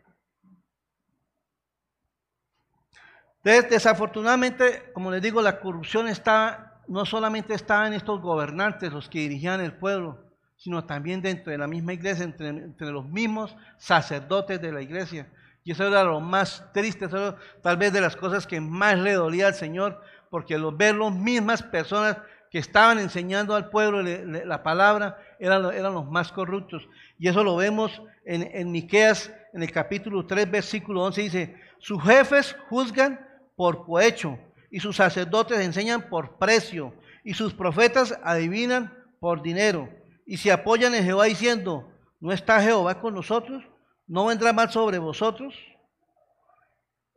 desafortunadamente, 3.44 4.92
como 4.94 5.12
les 5.12 5.22
digo, 5.22 5.42
la 5.42 5.60
corrupción 5.60 6.08
está 6.08 6.71
no 6.88 7.06
solamente 7.06 7.54
estaban 7.54 7.94
estos 7.94 8.22
gobernantes 8.22 8.92
los 8.92 9.10
que 9.10 9.20
dirigían 9.20 9.62
el 9.62 9.74
pueblo, 9.74 10.20
sino 10.58 10.84
también 10.84 11.22
dentro 11.22 11.52
de 11.52 11.58
la 11.58 11.68
misma 11.68 11.94
iglesia, 11.94 12.24
entre, 12.24 12.92
los 12.92 13.06
mismos 13.08 13.56
sacerdotes 13.78 14.62
de 14.62 14.72
la 14.72 14.82
iglesia. 14.82 15.28
Y 15.64 15.72
eso 15.72 15.88
era 15.88 16.04
lo 16.04 16.20
más 16.20 16.72
triste, 16.74 17.06
eso 17.06 17.36
tal 17.62 17.78
vez 17.78 17.94
de 17.94 18.02
las 18.02 18.16
cosas 18.16 18.46
que 18.46 18.60
más 18.60 18.98
le 18.98 19.14
dolía 19.14 19.48
al 19.48 19.54
Señor, 19.54 20.02
porque 20.30 20.58
los, 20.58 20.76
ver 20.76 20.96
las 20.96 21.14
mismas 21.14 21.64
personas 21.64 22.18
que 22.50 22.60
estaban 22.60 23.00
enseñando 23.00 23.56
al 23.56 23.70
pueblo 23.70 24.04
la 24.04 24.62
palabra 24.62 25.18
eran, 25.40 25.64
los 25.64 26.06
más 26.10 26.32
corruptos. 26.32 26.88
Y 27.18 27.28
eso 27.28 27.44
lo 27.44 27.56
vemos 27.56 28.02
en, 28.26 28.50
en 28.54 28.72
Miqueas, 28.72 29.32
en 29.54 29.64
el 29.64 29.72
capítulo 29.72 30.26
3, 30.26 30.52
versículo 30.52 31.04
11, 31.04 31.22
dice, 31.22 31.56
sus 31.80 32.04
jefes 32.04 32.56
juzgan 32.70 33.26
por 33.56 33.86
cohecho 33.86 34.38
y 34.72 34.80
sus 34.80 34.96
sacerdotes 34.96 35.60
enseñan 35.60 36.10
por 36.10 36.38
precio, 36.38 36.96
y 37.24 37.34
sus 37.34 37.54
profetas 37.54 38.18
adivinan 38.24 38.98
por 39.20 39.44
dinero. 39.44 39.90
Y 40.26 40.38
se 40.38 40.52
apoyan 40.52 40.96
en 40.96 41.04
Jehová 41.04 41.26
diciendo, 41.26 41.92
¿no 42.20 42.32
está 42.32 42.62
Jehová 42.62 43.00
con 43.00 43.14
nosotros? 43.14 43.64
¿No 44.08 44.26
vendrá 44.26 44.54
mal 44.54 44.72
sobre 44.72 44.98
vosotros? 44.98 45.54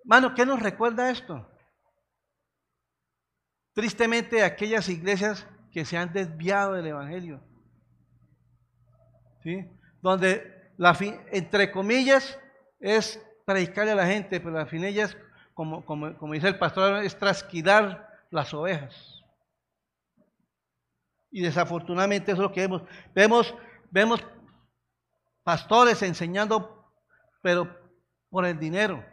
Mano, 0.05 0.35
¿qué 0.35 0.45
nos 0.45 0.61
recuerda 0.61 1.11
esto? 1.11 1.49
Tristemente 3.73 4.43
aquellas 4.43 4.89
iglesias 4.89 5.47
que 5.73 5.85
se 5.85 5.97
han 5.97 6.13
desviado 6.13 6.75
del 6.75 6.89
Evangelio. 6.89 7.41
¿Sí? 9.43 9.67
Donde, 10.03 10.73
la 10.77 10.97
entre 11.31 11.71
comillas, 11.71 12.39
es 12.81 13.21
predicarle 13.47 13.93
a 13.93 13.97
la 13.97 14.07
gente, 14.07 14.41
pero 14.41 14.53
la 14.53 14.67
fin 14.67 14.85
ellas 14.85 15.17
como, 15.55 15.85
como, 15.85 16.33
dice 16.33 16.49
el 16.49 16.59
pastor, 16.59 17.05
es 17.05 17.17
trasquidar 17.17 18.11
las 18.31 18.53
ovejas. 18.53 19.23
Y 21.31 21.43
desafortunadamente 21.43 22.33
eso 22.33 22.43
es 22.43 22.49
lo 22.49 22.53
que 22.53 22.61
vemos. 22.61 22.83
Vemos, 23.15 23.55
vemos 23.91 24.25
pastores 25.45 26.03
enseñando, 26.03 26.93
pero 27.41 27.69
por 28.31 28.45
el 28.45 28.59
dinero. 28.59 29.05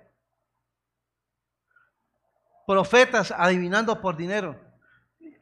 Profetas 2.66 3.32
adivinando 3.32 4.02
por 4.02 4.18
dinero. 4.18 4.60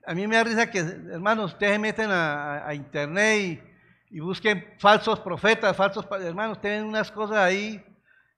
A 0.05 0.13
mí 0.13 0.27
me 0.27 0.35
da 0.35 0.43
risa 0.43 0.69
que, 0.69 0.79
hermanos, 0.79 1.53
ustedes 1.53 1.73
se 1.73 1.79
meten 1.79 2.09
a, 2.11 2.73
internet 2.73 3.63
y, 4.09 4.19
busquen 4.19 4.75
falsos 4.79 5.19
profetas, 5.19 5.77
falsos, 5.77 6.05
hermanos, 6.11 6.59
tienen 6.59 6.85
unas 6.85 7.11
cosas 7.11 7.37
ahí 7.37 7.85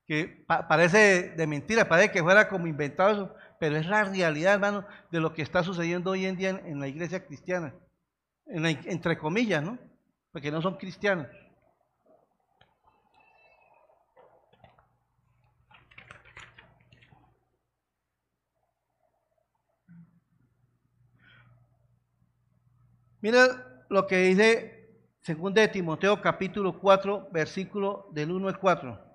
que 0.06 0.44
parece 0.46 1.30
de 1.30 1.46
mentira, 1.46 1.88
parece 1.88 2.10
que 2.10 2.22
fuera 2.22 2.48
como 2.48 2.66
inventado 2.66 3.10
eso, 3.10 3.34
pero 3.58 3.76
es 3.76 3.86
la 3.86 4.04
realidad, 4.04 4.54
hermano, 4.54 4.84
de 5.10 5.20
lo 5.20 5.34
que 5.34 5.42
está 5.42 5.62
sucediendo 5.62 6.10
hoy 6.10 6.26
en 6.26 6.36
día 6.36 6.50
en, 6.50 6.80
la 6.80 6.88
iglesia 6.88 7.24
cristiana, 7.24 7.74
entre 8.46 9.16
comillas, 9.16 9.62
¿no? 9.62 9.78
Porque 10.32 10.50
no 10.50 10.60
son 10.60 10.76
cristianos. 10.76 11.28
Mira 23.20 23.84
lo 23.88 24.08
que 24.08 24.16
dice 24.16 24.82
2 25.24 25.54
de 25.54 25.68
Timoteo 25.68 26.20
capítulo 26.20 26.80
4, 26.80 27.28
versículo 27.30 28.08
del 28.10 28.32
1 28.32 28.48
al 28.48 28.58
4. 28.58 29.11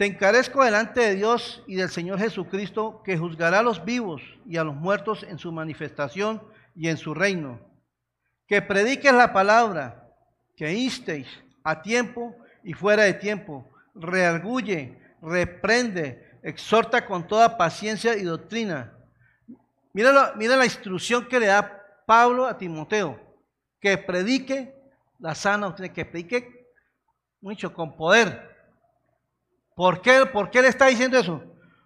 Te 0.00 0.06
encarezco 0.06 0.64
delante 0.64 1.00
de 1.00 1.14
Dios 1.14 1.62
y 1.66 1.74
del 1.74 1.90
Señor 1.90 2.18
Jesucristo, 2.18 3.02
que 3.04 3.18
juzgará 3.18 3.58
a 3.58 3.62
los 3.62 3.84
vivos 3.84 4.22
y 4.46 4.56
a 4.56 4.64
los 4.64 4.74
muertos 4.74 5.26
en 5.28 5.38
su 5.38 5.52
manifestación 5.52 6.42
y 6.74 6.88
en 6.88 6.96
su 6.96 7.12
reino. 7.12 7.60
Que 8.46 8.62
prediques 8.62 9.12
la 9.12 9.30
palabra, 9.34 10.08
que 10.56 10.72
instéis 10.72 11.28
a 11.62 11.82
tiempo 11.82 12.34
y 12.64 12.72
fuera 12.72 13.02
de 13.02 13.12
tiempo, 13.12 13.70
reargulle, 13.94 14.98
reprende, 15.20 16.38
exhorta 16.42 17.04
con 17.04 17.28
toda 17.28 17.58
paciencia 17.58 18.16
y 18.16 18.22
doctrina 18.22 18.94
Mira, 19.92 20.34
la 20.34 20.64
instrucción 20.64 21.28
que 21.28 21.40
le 21.40 21.48
da 21.48 21.78
Pablo 22.06 22.46
a 22.46 22.56
Timoteo, 22.56 23.20
que 23.78 23.98
predique 23.98 24.74
la 25.18 25.34
sana 25.34 25.66
doctrina, 25.66 25.92
que 25.92 26.06
predique 26.06 26.72
mucho 27.42 27.74
con 27.74 27.94
poder. 27.94 28.49
¿Por 29.80 30.02
qué, 30.02 30.26
¿Por 30.26 30.50
qué 30.50 30.60
le 30.60 30.68
está 30.68 30.88
diciendo 30.88 31.18
eso? 31.18 31.42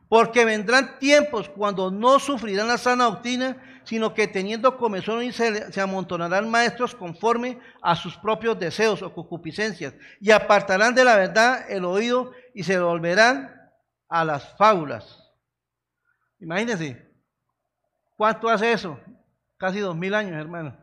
Porque 0.08 0.44
vendrán 0.44 0.98
tiempos 0.98 1.48
cuando 1.48 1.92
no 1.92 2.18
sufrirán 2.18 2.66
la 2.66 2.76
sana 2.76 3.04
doctrina, 3.04 3.80
sino 3.84 4.12
que 4.14 4.26
teniendo 4.26 4.76
comezón 4.76 5.32
se, 5.32 5.70
se 5.70 5.80
amontonarán 5.80 6.50
maestros 6.50 6.92
conforme 6.92 7.60
a 7.80 7.94
sus 7.94 8.16
propios 8.16 8.58
deseos 8.58 9.00
o 9.00 9.14
concupiscencias, 9.14 9.94
y 10.20 10.32
apartarán 10.32 10.96
de 10.96 11.04
la 11.04 11.14
verdad 11.14 11.70
el 11.70 11.84
oído 11.84 12.32
y 12.52 12.64
se 12.64 12.80
volverán 12.80 13.54
a 14.08 14.24
las 14.24 14.56
fábulas. 14.56 15.32
Imagínense, 16.40 17.08
¿Cuánto 18.16 18.48
hace 18.48 18.72
eso? 18.72 18.98
Casi 19.56 19.78
dos 19.78 19.96
mil 19.96 20.16
años, 20.16 20.32
hermano. 20.32 20.76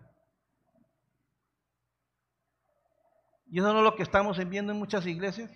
¿Y 3.48 3.60
eso 3.60 3.74
no 3.74 3.80
es 3.80 3.84
lo 3.84 3.96
que 3.98 4.04
estamos 4.04 4.38
viendo 4.48 4.72
en 4.72 4.80
muchas 4.80 5.06
iglesias? 5.06 5.52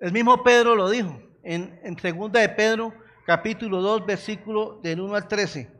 El 0.00 0.12
mismo 0.12 0.42
Pedro 0.42 0.74
lo 0.74 0.88
dijo 0.88 1.20
en, 1.42 1.96
segunda 2.00 2.40
de 2.40 2.48
Pedro, 2.48 2.94
capítulo 3.26 3.82
2, 3.82 4.06
versículo 4.06 4.80
del 4.82 5.00
1 5.00 5.14
al 5.14 5.28
13. 5.28 5.70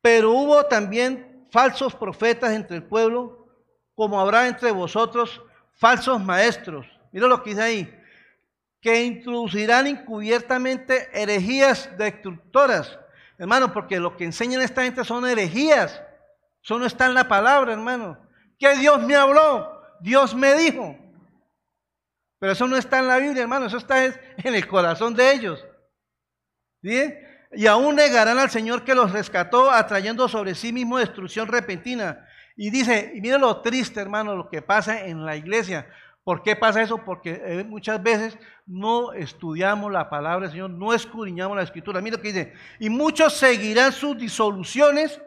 Pero 0.00 0.30
hubo 0.30 0.64
también 0.66 1.48
falsos 1.50 1.94
profetas 1.94 2.52
entre 2.52 2.76
el 2.76 2.84
pueblo, 2.84 3.48
como 3.94 4.20
habrá 4.20 4.46
entre 4.46 4.70
vosotros 4.70 5.42
falsos 5.74 6.22
maestros. 6.22 6.86
Mira 7.10 7.26
lo 7.26 7.42
que 7.42 7.50
dice 7.50 7.62
ahí 7.62 8.00
que 8.84 9.02
introducirán 9.02 9.86
encubiertamente 9.86 11.08
herejías 11.14 11.88
destructoras. 11.96 12.98
Hermano, 13.38 13.72
porque 13.72 13.98
lo 13.98 14.14
que 14.14 14.24
enseñan 14.24 14.60
esta 14.60 14.82
gente 14.82 15.02
son 15.04 15.26
herejías. 15.26 16.02
Eso 16.62 16.78
no 16.78 16.84
está 16.84 17.06
en 17.06 17.14
la 17.14 17.26
palabra, 17.26 17.72
hermano. 17.72 18.18
Que 18.58 18.76
Dios 18.76 19.02
me 19.02 19.16
habló, 19.16 19.82
Dios 20.00 20.34
me 20.34 20.54
dijo. 20.54 20.98
Pero 22.44 22.52
eso 22.52 22.68
no 22.68 22.76
está 22.76 22.98
en 22.98 23.08
la 23.08 23.16
Biblia, 23.16 23.40
hermano. 23.40 23.64
Eso 23.64 23.78
está 23.78 24.04
en 24.04 24.54
el 24.54 24.68
corazón 24.68 25.14
de 25.14 25.32
ellos. 25.32 25.64
¿Sí? 26.82 27.14
Y 27.52 27.66
aún 27.66 27.96
negarán 27.96 28.38
al 28.38 28.50
Señor 28.50 28.84
que 28.84 28.94
los 28.94 29.12
rescató, 29.12 29.70
atrayendo 29.70 30.28
sobre 30.28 30.54
sí 30.54 30.70
mismo 30.70 30.98
destrucción 30.98 31.48
repentina. 31.48 32.28
Y 32.54 32.68
dice, 32.68 33.12
y 33.14 33.22
mire 33.22 33.38
lo 33.38 33.62
triste, 33.62 33.98
hermano, 33.98 34.36
lo 34.36 34.50
que 34.50 34.60
pasa 34.60 35.06
en 35.06 35.24
la 35.24 35.36
iglesia. 35.36 35.88
¿Por 36.22 36.42
qué 36.42 36.54
pasa 36.54 36.82
eso? 36.82 36.98
Porque 36.98 37.40
eh, 37.42 37.64
muchas 37.64 38.02
veces 38.02 38.36
no 38.66 39.14
estudiamos 39.14 39.90
la 39.90 40.10
palabra 40.10 40.40
del 40.40 40.50
Señor, 40.50 40.68
no 40.68 40.92
escudriñamos 40.92 41.56
la 41.56 41.62
escritura. 41.62 42.02
Mira 42.02 42.18
lo 42.18 42.22
que 42.22 42.28
dice, 42.28 42.52
y 42.78 42.90
muchos 42.90 43.32
seguirán 43.32 43.90
sus 43.90 44.18
disoluciones 44.18 45.18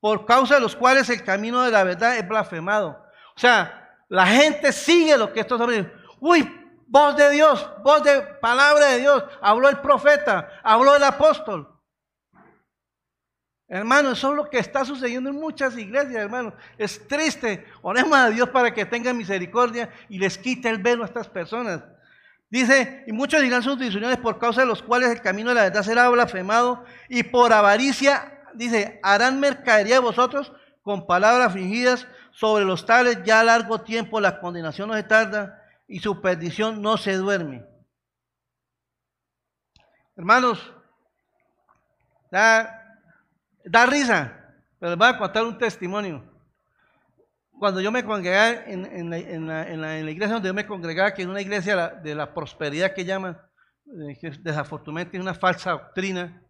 por 0.00 0.26
causa 0.26 0.56
de 0.56 0.60
los 0.60 0.76
cuales 0.76 1.08
el 1.08 1.24
camino 1.24 1.62
de 1.62 1.70
la 1.70 1.82
verdad 1.82 2.18
es 2.18 2.28
blasfemado. 2.28 2.90
O 3.34 3.40
sea, 3.40 3.88
la 4.10 4.26
gente 4.26 4.70
sigue 4.70 5.16
lo 5.16 5.32
que 5.32 5.40
estos 5.40 5.58
hombres 5.58 5.86
Uy, 6.20 6.57
voz 6.88 7.16
de 7.16 7.30
Dios, 7.30 7.70
voz 7.82 8.02
de 8.02 8.20
palabra 8.40 8.86
de 8.86 9.00
Dios. 9.00 9.24
Habló 9.40 9.68
el 9.68 9.78
profeta, 9.78 10.48
habló 10.62 10.96
el 10.96 11.04
apóstol. 11.04 11.74
Hermano, 13.70 14.12
eso 14.12 14.30
es 14.30 14.36
lo 14.36 14.48
que 14.48 14.58
está 14.58 14.84
sucediendo 14.86 15.28
en 15.28 15.36
muchas 15.36 15.76
iglesias, 15.76 16.14
hermano. 16.14 16.54
Es 16.78 17.06
triste. 17.06 17.66
Oremos 17.82 18.18
a 18.18 18.30
Dios 18.30 18.48
para 18.48 18.72
que 18.72 18.86
tenga 18.86 19.12
misericordia 19.12 19.90
y 20.08 20.18
les 20.18 20.38
quite 20.38 20.70
el 20.70 20.78
velo 20.78 21.02
a 21.02 21.06
estas 21.06 21.28
personas. 21.28 21.82
Dice, 22.50 23.04
y 23.06 23.12
muchos 23.12 23.42
dirán 23.42 23.62
sus 23.62 23.78
decisiones 23.78 24.16
por 24.16 24.38
causa 24.38 24.62
de 24.62 24.66
los 24.66 24.82
cuales 24.82 25.10
el 25.10 25.20
camino 25.20 25.50
de 25.50 25.56
la 25.56 25.62
verdad 25.64 25.82
será 25.82 26.08
blasfemado 26.08 26.82
y 27.10 27.24
por 27.24 27.52
avaricia, 27.52 28.40
dice, 28.54 28.98
harán 29.02 29.38
mercadería 29.38 29.96
de 29.96 30.00
vosotros 30.00 30.50
con 30.82 31.06
palabras 31.06 31.52
fingidas 31.52 32.06
sobre 32.30 32.64
los 32.64 32.86
tales 32.86 33.22
ya 33.22 33.44
largo 33.44 33.82
tiempo 33.82 34.18
la 34.18 34.40
condenación 34.40 34.88
no 34.88 34.94
se 34.94 35.02
tarda 35.02 35.57
y 35.88 35.98
su 35.98 36.20
perdición 36.20 36.80
no 36.80 36.96
se 36.96 37.16
duerme. 37.16 37.66
Hermanos, 40.16 40.72
da 42.30 42.78
Da 43.70 43.84
risa, 43.84 44.32
pero 44.78 44.90
les 44.90 44.98
voy 44.98 45.08
a 45.08 45.18
contar 45.18 45.44
un 45.44 45.58
testimonio. 45.58 46.24
Cuando 47.58 47.80
yo 47.80 47.92
me 47.92 48.04
congregaba 48.04 48.64
en, 48.66 49.10
la, 49.10 49.98
iglesia 49.98 50.34
donde 50.34 50.48
yo 50.48 50.54
me 50.54 50.66
congregaba, 50.66 51.12
que 51.12 51.22
es 51.22 51.28
una 51.28 51.42
iglesia 51.42 51.88
de 51.88 52.14
la 52.14 52.32
prosperidad 52.32 52.94
que 52.94 53.04
llaman, 53.04 53.36
eh, 53.86 54.16
que 54.18 54.30
desafortunadamente 54.30 55.16
es 55.16 55.22
una 55.22 55.34
falsa 55.34 55.72
doctrina. 55.72 56.40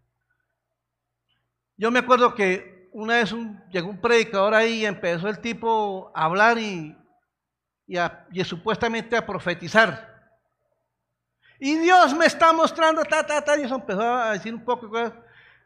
Yo 1.77 1.91
me 1.91 2.01
acuerdo 2.01 2.35
que 2.35 2.89
una 2.93 3.15
vez 3.15 3.35
llegó 3.73 3.89
un 3.89 4.01
predicador 4.01 4.55
ahí 4.55 4.81
y 4.81 4.87
empezó 4.87 5.29
el 5.29 5.41
tipo 5.41 6.13
a 6.15 6.25
hablar 6.25 6.59
y, 6.59 6.97
y, 7.89 8.45
supuestamente 8.45 9.17
a 9.17 9.27
profetizar. 9.27 10.17
Y 11.59 11.77
Dios 11.79 12.15
me 12.15 12.27
está 12.27 12.53
mostrando, 12.53 13.03
ta, 13.05 13.27
ta, 13.27 13.43
ta, 13.43 13.59
y 13.59 13.63
empezó 13.63 14.03
a 14.03 14.33
decir 14.33 14.55
un 14.55 14.65
poco, 14.65 14.91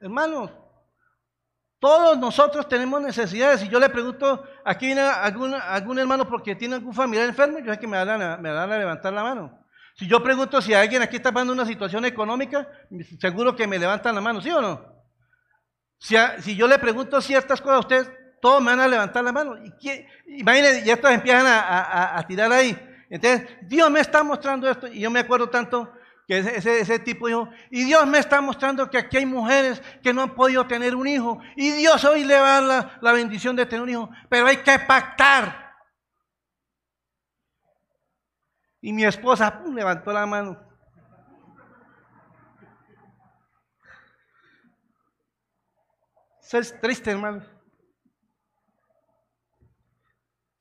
hermanos, 0.01 0.51
todos 1.79 2.17
nosotros 2.17 2.69
tenemos 2.69 3.03
necesidades. 3.03 3.61
Si 3.61 3.69
yo 3.69 3.81
le 3.81 3.91
pregunto, 3.91 4.45
aquí 4.65 4.87
viene 4.87 5.03
algún, 5.03 5.53
algún 5.53 5.99
hermano 5.99 6.29
porque 6.29 6.55
tiene 6.55 6.77
algún 6.77 6.95
familiar 6.95 7.29
enfermo, 7.29 7.59
yo 7.59 7.73
sé 7.73 7.79
que 7.81 7.89
me 7.89 8.03
van, 8.03 8.23
a, 8.23 8.37
me 8.37 8.49
a 8.51 8.67
levantar 8.67 9.13
la 9.13 9.25
mano. 9.25 9.59
Si 9.95 10.07
yo 10.07 10.23
pregunto 10.23 10.63
si 10.63 10.73
alguien 10.73 11.03
aquí 11.03 11.17
está 11.17 11.33
pasando 11.33 11.53
una 11.53 11.67
situación 11.67 12.05
económica, 12.05 12.69
seguro 13.21 13.55
que 13.55 13.67
me 13.67 13.79
levantan 13.79 14.15
la 14.15 14.21
mano, 14.21 14.41
¿sí 14.41 14.51
o 14.51 14.63
no? 14.63 14.93
Si, 15.99 16.17
si 16.41 16.57
yo 16.57 16.67
le 16.67 16.79
pregunto 16.79 17.21
ciertas 17.21 17.61
cosas 17.61 17.77
a 17.77 17.81
ustedes, 17.81 18.22
todos 18.43 18.61
me 18.61 18.73
van 18.73 18.81
a 18.81 18.89
levantar 18.89 19.23
la 19.23 19.31
mano. 19.31 19.55
Y, 19.57 20.41
imagínense, 20.41 20.83
y 20.85 20.91
estos 20.91 21.13
empiezan 21.13 21.47
a, 21.47 22.25
tirar 22.27 22.51
ahí. 22.51 22.77
Entonces, 23.09 23.49
Dios 23.63 23.89
me 23.89 24.01
está 24.01 24.25
mostrando 24.25 24.69
esto. 24.69 24.89
Y 24.89 24.99
yo 24.99 25.13
me 25.13 25.21
acuerdo 25.21 25.49
tanto 25.49 25.93
que 26.27 26.39
ese, 26.39 26.81
ese, 26.81 26.99
tipo 26.99 27.29
dijo, 27.29 27.49
y 27.71 27.85
Dios 27.85 28.05
me 28.05 28.19
está 28.19 28.41
mostrando 28.41 28.91
que 28.91 28.99
aquí 28.99 29.19
hay 29.19 29.27
mujeres 29.27 29.81
que 30.03 30.13
no 30.13 30.23
han 30.23 30.35
podido 30.35 30.67
tener 30.67 30.97
un 30.97 31.07
hijo, 31.07 31.41
y 31.57 31.71
Dios 31.71 32.05
hoy 32.05 32.25
le 32.25 32.39
va 32.39 32.57
a 32.57 32.61
dar 32.61 32.99
la, 33.01 33.13
bendición 33.13 33.55
de 33.55 33.67
tener 33.67 33.83
un 33.83 33.91
hijo, 33.91 34.11
pero 34.29 34.47
hay 34.47 34.57
que 34.57 34.79
pactar. 34.81 35.75
Y 38.81 38.93
mi 38.93 39.05
esposa 39.05 39.63
levantó 39.73 40.13
la 40.13 40.27
mano. 40.27 40.59
Eso 46.43 46.59
es 46.59 46.81
triste, 46.81 47.11
hermano. 47.11 47.52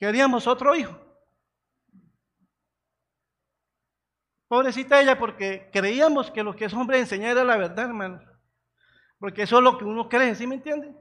Queríamos 0.01 0.47
otro 0.47 0.75
hijo. 0.75 0.97
Pobrecita 4.47 4.99
ella, 4.99 5.19
porque 5.19 5.69
creíamos 5.71 6.31
que 6.31 6.41
lo 6.41 6.55
que 6.55 6.65
es 6.65 6.73
hombre 6.73 6.97
enseñar 6.97 7.33
era 7.33 7.43
la 7.43 7.55
verdad, 7.55 7.85
hermano. 7.85 8.19
Porque 9.19 9.43
eso 9.43 9.59
es 9.59 9.63
lo 9.63 9.77
que 9.77 9.85
uno 9.85 10.09
cree, 10.09 10.33
¿sí 10.33 10.47
me 10.47 10.55
entiende? 10.55 10.95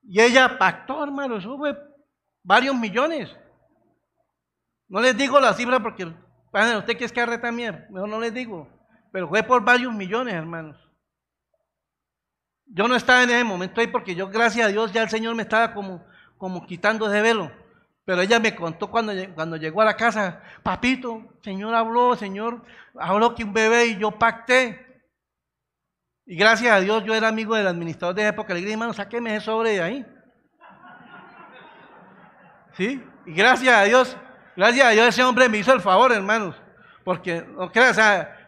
Y 0.00 0.20
ella 0.20 0.56
pactó, 0.60 1.02
hermano, 1.02 1.38
eso 1.38 1.58
fue 1.58 1.76
varios 2.44 2.76
millones. 2.76 3.36
No 4.86 5.00
les 5.00 5.16
digo 5.16 5.40
la 5.40 5.52
cifra 5.52 5.80
porque, 5.80 6.04
bueno, 6.52 6.78
usted 6.78 6.96
que 6.96 7.06
es 7.06 7.12
carre 7.12 7.38
también, 7.38 7.84
mejor 7.90 8.08
no 8.08 8.20
les 8.20 8.32
digo. 8.32 8.68
Pero 9.10 9.28
fue 9.28 9.42
por 9.42 9.64
varios 9.64 9.92
millones, 9.92 10.34
hermanos. 10.34 10.78
Yo 12.64 12.86
no 12.86 12.94
estaba 12.94 13.24
en 13.24 13.30
ese 13.30 13.42
momento 13.42 13.80
ahí 13.80 13.88
porque 13.88 14.14
yo, 14.14 14.28
gracias 14.28 14.66
a 14.68 14.70
Dios, 14.70 14.92
ya 14.92 15.02
el 15.02 15.10
Señor 15.10 15.34
me 15.34 15.42
estaba 15.42 15.74
como, 15.74 16.06
como 16.38 16.64
quitando 16.64 17.10
ese 17.10 17.20
velo. 17.20 17.61
Pero 18.04 18.22
ella 18.22 18.40
me 18.40 18.54
contó 18.54 18.90
cuando, 18.90 19.12
cuando 19.34 19.56
llegó 19.56 19.82
a 19.82 19.86
la 19.86 19.96
casa, 19.96 20.42
papito, 20.62 21.38
Señor 21.42 21.74
habló, 21.74 22.16
Señor 22.16 22.64
habló 22.98 23.34
que 23.34 23.44
un 23.44 23.52
bebé 23.52 23.86
y 23.86 23.98
yo 23.98 24.10
pacté. 24.12 25.04
Y 26.26 26.36
gracias 26.36 26.72
a 26.72 26.80
Dios 26.80 27.04
yo 27.04 27.14
era 27.14 27.28
amigo 27.28 27.54
del 27.54 27.66
administrador 27.66 28.16
de 28.16 28.26
época. 28.26 28.54
Le 28.54 28.60
dije, 28.60 28.72
hermano, 28.72 28.92
sáqueme 28.92 29.36
ese 29.36 29.46
sobre 29.46 29.70
de 29.70 29.82
ahí. 29.82 30.06
¿Sí? 32.76 33.04
Y 33.26 33.34
gracias 33.34 33.74
a 33.74 33.84
Dios 33.84 34.16
Gracias 34.56 34.86
a 34.86 34.90
Dios 34.90 35.08
ese 35.08 35.24
hombre 35.24 35.48
me 35.48 35.58
hizo 35.58 35.72
el 35.72 35.80
favor, 35.80 36.12
hermanos. 36.12 36.54
Porque, 37.04 37.44
no 37.56 37.72
creas, 37.72 37.98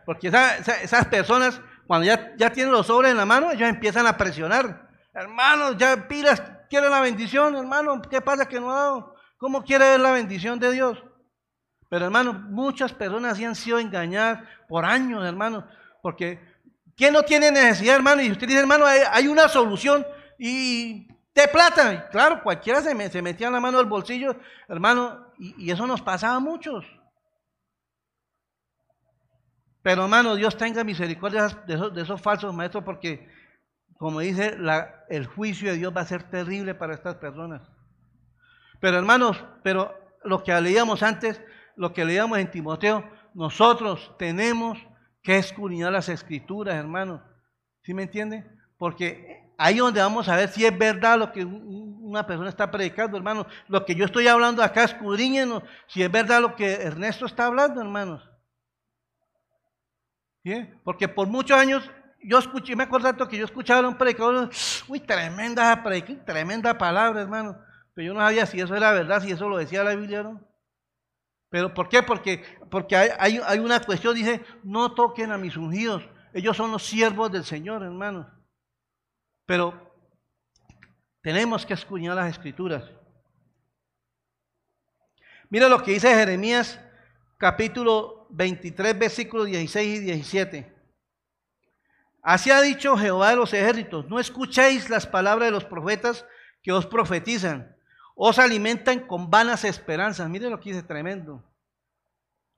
porque 0.04 0.28
esas 0.28 1.06
personas, 1.06 1.60
cuando 1.86 2.06
ya, 2.06 2.34
ya 2.36 2.50
tienen 2.50 2.72
los 2.72 2.86
sobres 2.86 3.10
en 3.10 3.16
la 3.16 3.24
mano, 3.24 3.50
ellos 3.50 3.68
empiezan 3.68 4.06
a 4.06 4.16
presionar. 4.16 4.88
Hermanos, 5.14 5.76
ya 5.78 6.06
pilas, 6.06 6.42
quieren 6.68 6.90
la 6.90 7.00
bendición, 7.00 7.56
hermano. 7.56 8.00
¿Qué 8.02 8.20
pasa 8.20 8.46
que 8.46 8.60
no 8.60 8.70
ha 8.70 8.74
dado? 8.74 9.13
¿Cómo 9.36 9.64
quiere 9.64 9.84
ver 9.90 10.00
la 10.00 10.12
bendición 10.12 10.58
de 10.58 10.72
Dios? 10.72 11.02
Pero 11.88 12.06
hermano, 12.06 12.32
muchas 12.32 12.92
personas 12.92 13.38
han 13.40 13.54
sido 13.54 13.78
engañadas 13.78 14.42
por 14.68 14.84
años, 14.84 15.24
hermano. 15.24 15.66
Porque, 16.02 16.40
¿quién 16.96 17.12
no 17.12 17.22
tiene 17.22 17.50
necesidad, 17.50 17.96
hermano? 17.96 18.22
Y 18.22 18.30
usted 18.30 18.46
dice, 18.46 18.60
hermano, 18.60 18.84
hay, 18.86 19.28
una 19.28 19.48
solución. 19.48 20.04
Y 20.38 21.06
de 21.34 21.48
plata. 21.48 22.08
Claro, 22.10 22.42
cualquiera 22.42 22.80
se, 22.80 23.10
se 23.10 23.22
metía 23.22 23.50
la 23.50 23.60
mano 23.60 23.78
al 23.78 23.86
bolsillo, 23.86 24.36
hermano, 24.68 25.32
y, 25.38 25.70
eso 25.70 25.86
nos 25.86 26.02
pasaba 26.02 26.36
a 26.36 26.40
muchos. 26.40 26.84
Pero 29.82 30.04
hermano, 30.04 30.34
Dios 30.34 30.56
tenga 30.56 30.82
misericordia 30.82 31.48
de 31.66 31.74
esos, 31.74 31.94
de 31.94 32.02
esos 32.02 32.20
falsos 32.20 32.54
maestros 32.54 32.84
porque, 32.84 33.28
como 33.98 34.20
dice, 34.20 34.56
la, 34.58 35.04
el 35.10 35.26
juicio 35.26 35.70
de 35.70 35.78
Dios 35.78 35.94
va 35.94 36.00
a 36.00 36.06
ser 36.06 36.30
terrible 36.30 36.74
para 36.74 36.94
estas 36.94 37.16
personas. 37.16 37.62
Pero 38.84 38.98
hermanos, 38.98 39.42
pero 39.62 39.98
lo 40.24 40.44
que 40.44 40.52
leíamos 40.60 41.02
antes, 41.02 41.40
lo 41.74 41.94
que 41.94 42.04
leíamos 42.04 42.36
en 42.36 42.50
Timoteo, 42.50 43.02
nosotros 43.32 44.12
tenemos 44.18 44.76
que 45.22 45.38
escudriñar 45.38 45.90
las 45.90 46.10
escrituras, 46.10 46.74
hermanos. 46.74 47.22
¿Sí 47.80 47.94
me 47.94 48.02
entiende? 48.02 48.46
Porque 48.76 49.54
ahí 49.56 49.78
donde 49.78 50.02
vamos 50.02 50.28
a 50.28 50.36
ver 50.36 50.50
si 50.50 50.66
es 50.66 50.78
verdad 50.78 51.18
lo 51.18 51.32
que 51.32 51.46
una 51.46 52.26
persona 52.26 52.50
está 52.50 52.70
predicando, 52.70 53.16
hermanos. 53.16 53.46
Lo 53.68 53.86
que 53.86 53.94
yo 53.94 54.04
estoy 54.04 54.28
hablando 54.28 54.62
acá, 54.62 54.84
escudriñenos 54.84 55.62
si 55.86 56.02
es 56.02 56.12
verdad 56.12 56.42
lo 56.42 56.54
que 56.54 56.74
Ernesto 56.74 57.24
está 57.24 57.46
hablando, 57.46 57.80
hermanos. 57.80 58.28
Porque 60.82 61.08
por 61.08 61.26
muchos 61.26 61.56
años 61.56 61.90
yo 62.22 62.38
escuché, 62.38 62.76
me 62.76 62.84
acuerdo 62.84 63.26
que 63.28 63.38
yo 63.38 63.46
escuchaba 63.46 63.86
a 63.86 63.88
un 63.88 63.96
predicador, 63.96 64.50
uy, 64.88 65.00
tremenda 65.00 65.82
tremenda 66.26 66.76
palabra, 66.76 67.22
hermano. 67.22 67.56
Pero 67.94 68.08
yo 68.08 68.14
no 68.14 68.20
sabía 68.20 68.46
si 68.46 68.60
eso 68.60 68.74
era 68.74 68.92
verdad, 68.92 69.22
si 69.22 69.30
eso 69.30 69.48
lo 69.48 69.56
decía 69.56 69.84
la 69.84 69.94
Biblia, 69.94 70.22
¿no? 70.22 70.40
¿Pero 71.48 71.72
por 71.72 71.88
qué? 71.88 72.02
Porque, 72.02 72.44
porque 72.68 72.96
hay, 72.96 73.38
una 73.60 73.80
cuestión, 73.80 74.14
dice, 74.14 74.44
no 74.64 74.92
toquen 74.92 75.30
a 75.30 75.38
mis 75.38 75.56
ungidos. 75.56 76.02
Ellos 76.32 76.56
son 76.56 76.72
los 76.72 76.84
siervos 76.84 77.30
del 77.30 77.44
Señor, 77.44 77.84
hermanos. 77.84 78.26
Pero 79.46 79.94
tenemos 81.22 81.64
que 81.64 81.74
escuñar 81.74 82.16
las 82.16 82.30
escrituras. 82.30 82.90
Mira 85.48 85.68
lo 85.68 85.80
que 85.80 85.92
dice 85.92 86.12
Jeremías 86.12 86.80
capítulo 87.38 88.26
23, 88.30 88.98
versículos 88.98 89.46
16 89.46 90.00
y 90.00 90.04
17. 90.04 90.74
Así 92.22 92.50
ha 92.50 92.60
dicho 92.62 92.96
Jehová 92.96 93.30
de 93.30 93.36
los 93.36 93.52
ejércitos, 93.52 94.08
no 94.08 94.18
escuchéis 94.18 94.90
las 94.90 95.06
palabras 95.06 95.46
de 95.46 95.52
los 95.52 95.64
profetas 95.64 96.26
que 96.62 96.72
os 96.72 96.86
profetizan, 96.86 97.76
os 98.14 98.38
alimentan 98.38 99.00
con 99.00 99.30
vanas 99.30 99.64
esperanzas. 99.64 100.28
Mire 100.28 100.50
lo 100.50 100.60
que 100.60 100.70
dice 100.70 100.82
tremendo. 100.82 101.42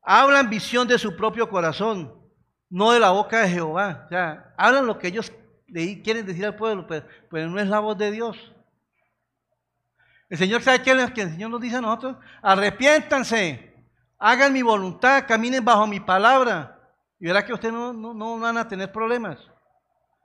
Hablan 0.02 0.50
visión 0.50 0.86
de 0.86 0.98
su 0.98 1.16
propio 1.16 1.48
corazón, 1.48 2.14
no 2.68 2.92
de 2.92 3.00
la 3.00 3.10
boca 3.10 3.42
de 3.42 3.48
Jehová. 3.48 4.04
O 4.06 4.08
sea, 4.08 4.54
hablan 4.56 4.86
lo 4.86 4.98
que 4.98 5.08
ellos 5.08 5.32
quieren 5.66 6.26
decir 6.26 6.46
al 6.46 6.56
pueblo, 6.56 6.86
pero, 6.86 7.48
no 7.48 7.58
es 7.58 7.66
la 7.66 7.80
voz 7.80 7.98
de 7.98 8.10
Dios. 8.10 8.36
El 10.28 10.38
Señor 10.38 10.62
sabe 10.62 10.82
que 10.82 10.90
el 10.90 11.30
Señor 11.30 11.50
nos 11.50 11.60
dice 11.60 11.76
a 11.76 11.80
nosotros, 11.80 12.16
arrepiéntanse, 12.42 13.74
hagan 14.18 14.52
mi 14.52 14.62
voluntad, 14.62 15.24
caminen 15.26 15.64
bajo 15.64 15.86
mi 15.86 16.00
palabra. 16.00 16.72
Y 17.18 17.26
verá 17.26 17.44
que 17.44 17.52
ustedes 17.52 17.72
no, 17.72 17.92
no, 17.92 18.38
van 18.38 18.58
a 18.58 18.68
tener 18.68 18.92
problemas. 18.92 19.38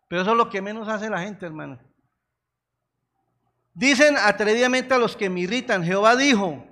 Pero 0.08 0.24
eso 0.24 0.32
es 0.32 0.38
lo 0.38 0.50
que 0.50 0.62
menos 0.62 0.88
hace 0.88 1.10
la 1.10 1.22
gente, 1.22 1.46
hermano. 1.46 1.80
Dicen 3.74 4.18
atrevidamente 4.18 4.94
a 4.94 4.98
los 4.98 5.16
que 5.16 5.30
me 5.30 5.42
irritan, 5.42 5.84
Jehová 5.84 6.16
dijo, 6.16 6.66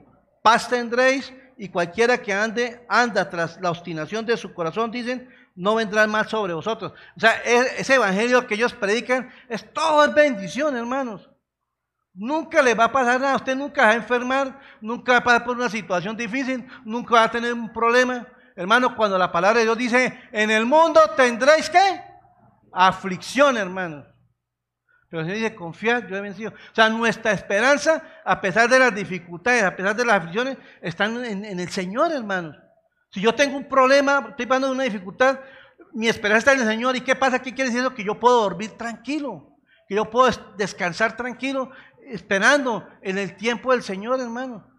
paz 0.43 0.67
tendréis 0.67 1.33
y 1.57 1.69
cualquiera 1.69 2.21
que 2.21 2.33
ande, 2.33 2.85
anda 2.89 3.29
tras 3.29 3.59
la 3.61 3.71
obstinación 3.71 4.25
de 4.25 4.37
su 4.37 4.53
corazón, 4.53 4.91
dicen, 4.91 5.29
no 5.55 5.75
vendrán 5.75 6.09
más 6.09 6.29
sobre 6.29 6.53
vosotros. 6.53 6.93
O 7.15 7.19
sea, 7.19 7.41
e, 7.43 7.81
ese 7.81 7.95
evangelio 7.95 8.45
que 8.47 8.55
ellos 8.55 8.73
predican 8.73 9.29
es 9.47 9.73
todo 9.73 10.05
es 10.05 10.13
bendición, 10.13 10.75
hermanos. 10.75 11.29
Nunca 12.13 12.61
le 12.61 12.73
va 12.73 12.85
a 12.85 12.91
pasar 12.91 13.19
nada, 13.19 13.35
usted 13.35 13.55
nunca 13.55 13.83
va 13.83 13.89
a 13.91 13.95
enfermar, 13.95 14.59
nunca 14.81 15.13
va 15.13 15.17
a 15.19 15.23
pasar 15.23 15.45
por 15.45 15.57
una 15.57 15.69
situación 15.69 16.17
difícil, 16.17 16.67
nunca 16.83 17.15
va 17.15 17.23
a 17.23 17.31
tener 17.31 17.53
un 17.53 17.71
problema. 17.71 18.27
Hermano, 18.55 18.95
cuando 18.95 19.17
la 19.17 19.31
palabra 19.31 19.59
de 19.59 19.65
Dios 19.65 19.77
dice, 19.77 20.19
en 20.31 20.51
el 20.51 20.65
mundo 20.65 20.99
tendréis 21.15 21.69
que 21.69 22.01
aflicción, 22.71 23.57
hermanos. 23.57 24.05
Pero 25.09 25.25
se 25.25 25.31
dice, 25.31 25.55
confiad, 25.55 26.07
yo 26.07 26.15
he 26.15 26.21
vencido. 26.21 26.51
O 26.51 26.75
sea, 26.75 26.89
nuestra 26.89 27.31
esperanza, 27.31 28.03
a 28.23 28.39
pesar 28.39 28.69
de 28.69 28.77
las 28.77 28.93
dificultades, 28.93 29.63
a 29.63 29.75
pesar 29.75 29.95
de 29.95 30.05
las 30.05 30.17
aflicciones, 30.17 30.57
están 30.81 31.25
en, 31.25 31.59
el 31.59 31.69
Señor, 31.69 32.11
hermanos. 32.11 32.55
Si 33.09 33.19
yo 33.19 33.33
tengo 33.33 33.57
un 33.57 33.67
problema, 33.67 34.27
estoy 34.29 34.45
pasando 34.45 34.71
una 34.71 34.83
dificultad, 34.83 35.39
mi 35.93 36.07
esperanza 36.07 36.51
está 36.51 36.53
en 36.53 36.59
el 36.59 36.73
Señor. 36.73 36.95
¿Y 36.95 37.01
qué 37.01 37.15
pasa? 37.15 37.41
¿Qué 37.41 37.55
quiere 37.55 37.71
decir? 37.71 37.89
Que 37.93 38.03
yo 38.03 38.19
puedo 38.19 38.43
dormir 38.43 38.77
tranquilo, 38.77 39.57
que 39.87 39.95
yo 39.95 40.11
puedo 40.11 40.31
descansar 40.57 41.17
tranquilo, 41.17 41.71
esperando 42.05 42.87
en 43.01 43.17
el 43.17 43.35
tiempo 43.35 43.71
del 43.71 43.81
Señor, 43.81 44.19
hermano. 44.19 44.69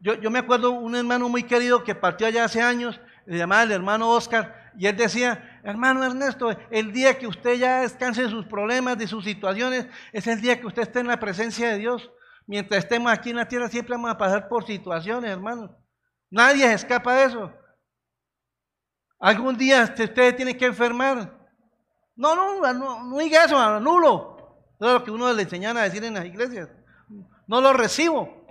Yo, 0.00 0.14
yo, 0.14 0.30
me 0.30 0.38
acuerdo 0.38 0.70
un 0.70 0.94
hermano 0.94 1.28
muy 1.28 1.42
querido 1.42 1.82
que 1.82 1.94
partió 1.94 2.26
allá 2.26 2.44
hace 2.44 2.60
años, 2.60 3.00
le 3.24 3.38
llamaba 3.38 3.62
el 3.62 3.72
hermano 3.72 4.10
Oscar, 4.10 4.72
y 4.78 4.86
él 4.86 4.96
decía, 4.96 5.55
hermano 5.66 6.04
Ernesto, 6.04 6.56
el 6.70 6.92
día 6.92 7.18
que 7.18 7.26
usted 7.26 7.54
ya 7.54 7.80
descanse 7.80 8.22
de 8.22 8.30
sus 8.30 8.46
problemas, 8.46 8.96
de 8.96 9.08
sus 9.08 9.24
situaciones, 9.24 9.88
es 10.12 10.26
el 10.28 10.40
día 10.40 10.60
que 10.60 10.66
usted 10.66 10.82
esté 10.82 11.00
en 11.00 11.08
la 11.08 11.18
presencia 11.18 11.70
de 11.70 11.78
Dios. 11.78 12.10
Mientras 12.46 12.84
estemos 12.84 13.10
aquí 13.10 13.30
en 13.30 13.36
la 13.36 13.48
tierra 13.48 13.68
siempre 13.68 13.96
vamos 13.96 14.12
a 14.12 14.16
pasar 14.16 14.48
por 14.48 14.64
situaciones, 14.64 15.30
hermano. 15.30 15.76
Nadie 16.30 16.72
escapa 16.72 17.14
de 17.16 17.24
eso. 17.24 17.52
Algún 19.18 19.56
día 19.56 19.82
usted 19.82 20.36
tiene 20.36 20.56
que 20.56 20.66
enfermar. 20.66 21.36
No, 22.14 22.36
no, 22.36 22.72
no, 22.72 23.02
no 23.02 23.18
diga 23.18 23.44
eso, 23.44 23.80
nulo. 23.80 24.36
Eso 24.78 24.88
es 24.88 24.92
lo 24.92 25.04
que 25.04 25.10
uno 25.10 25.32
le 25.32 25.42
enseñan 25.42 25.76
a 25.76 25.82
decir 25.82 26.04
en 26.04 26.14
las 26.14 26.24
iglesias. 26.24 26.68
No 27.48 27.60
lo 27.60 27.72
recibo. 27.72 28.46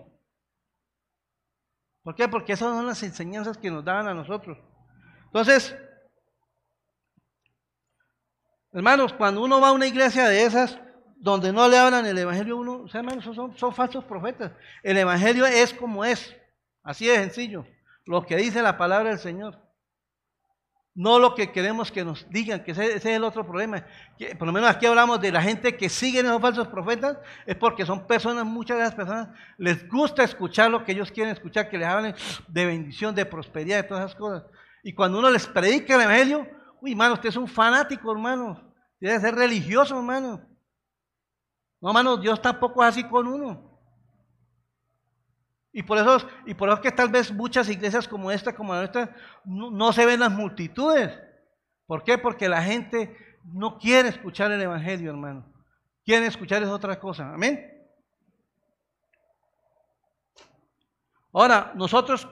¿Por 2.03 2.13
qué? 2.13 2.27
Porque 2.27 2.53
esas 2.53 2.69
son 2.69 2.85
las 2.85 3.01
enseñanzas 3.03 3.57
que 3.57 3.71
nos 3.71 3.85
daban 3.85 4.07
a 4.07 4.13
nosotros. 4.13 4.57
Entonces, 5.27 5.75
hermanos, 8.75 9.13
cuando 9.13 9.41
uno 9.41 9.59
va 9.59 9.69
a 9.69 9.71
una 9.71 9.87
iglesia 9.87 10.27
de 10.27 10.43
esas, 10.43 10.77
donde 11.17 11.51
no 11.51 11.67
le 11.67 11.77
hablan 11.77 12.05
el 12.05 12.17
evangelio, 12.17 12.57
uno, 12.57 12.85
hermanos, 12.93 13.23
son, 13.33 13.73
falsos 13.73 14.03
profetas. 14.03 14.51
El 14.83 14.97
evangelio 14.97 15.45
es 15.45 15.73
como 15.73 16.05
es. 16.05 16.35
Así 16.83 17.07
de 17.07 17.15
sencillo. 17.15 17.65
Lo 18.05 18.25
que 18.25 18.35
dice 18.35 18.61
la 18.61 18.77
palabra 18.77 19.09
del 19.09 19.19
Señor. 19.19 19.59
No 20.93 21.19
lo 21.19 21.35
que 21.35 21.51
queremos 21.51 21.91
que 21.91 22.05
nos 22.05 22.29
digan, 22.29 22.63
que 22.63 22.71
ese, 22.71 22.95
es 22.95 23.05
el 23.05 23.23
otro 23.23 23.45
problema. 23.45 23.85
Por 24.37 24.47
lo 24.47 24.53
menos 24.53 24.69
aquí 24.69 24.85
hablamos 24.85 25.19
de 25.19 25.31
la 25.31 25.41
gente 25.41 25.75
que 25.75 25.89
sigue 25.89 26.19
esos 26.19 26.41
falsos 26.41 26.67
profetas, 26.67 27.17
es 27.45 27.55
porque 27.55 27.85
son 27.85 28.07
personas, 28.07 28.45
muchas 28.45 28.77
de 28.77 28.83
las 28.83 28.95
personas 28.95 29.29
les 29.57 29.89
gusta 29.89 30.23
escuchar 30.23 30.69
lo 30.69 30.85
que 30.85 30.93
ellos 30.93 31.11
quieren 31.11 31.33
escuchar, 31.33 31.69
que 31.69 31.77
les 31.77 31.87
hablen 31.87 32.15
de 32.47 32.65
bendición, 32.65 33.13
de 33.13 33.25
prosperidad, 33.25 33.77
de 33.77 33.89
todas 33.89 34.05
esas 34.05 34.15
cosas. 34.15 34.43
Y 34.83 34.93
cuando 34.93 35.19
uno 35.19 35.29
les 35.31 35.47
predica 35.47 35.95
el 35.95 36.01
evangelio, 36.01 36.47
uy, 36.81 36.91
hermano, 36.91 37.13
usted 37.15 37.29
es 37.29 37.35
un 37.35 37.47
fanático, 37.47 38.11
hermano. 38.11 38.73
Debe 38.99 39.19
ser 39.19 39.35
religioso, 39.35 39.97
hermano. 39.97 40.41
No, 41.81 41.89
hermano, 41.89 42.17
Dios 42.17 42.41
tampoco 42.41 42.83
es 42.83 42.89
así 42.89 43.03
con 43.03 43.27
uno. 43.27 43.75
Y 45.71 45.83
por 45.83 45.97
eso, 45.97 46.25
y 46.45 46.53
por 46.53 46.69
eso 46.69 46.79
que 46.79 46.91
tal 46.91 47.09
vez 47.09 47.33
muchas 47.33 47.67
iglesias 47.67 48.07
como 48.07 48.31
esta, 48.31 48.55
como 48.55 48.73
esta, 48.75 49.13
no, 49.43 49.91
se 49.91 50.05
ven 50.05 50.21
las 50.21 50.31
multitudes. 50.31 51.11
¿Por 51.85 52.03
qué? 52.03 52.17
Porque 52.17 52.47
la 52.47 52.63
gente 52.63 53.15
no 53.43 53.77
quiere 53.77 54.07
escuchar 54.07 54.51
el 54.53 54.61
Evangelio, 54.61 55.11
hermano. 55.11 55.45
Quieren 56.05 56.27
escuchar 56.27 56.63
es 56.63 56.69
otra 56.69 56.97
cosa. 56.97 57.33
Amén. 57.33 57.71
Ahora, 61.33 61.73
nosotros, 61.75 62.25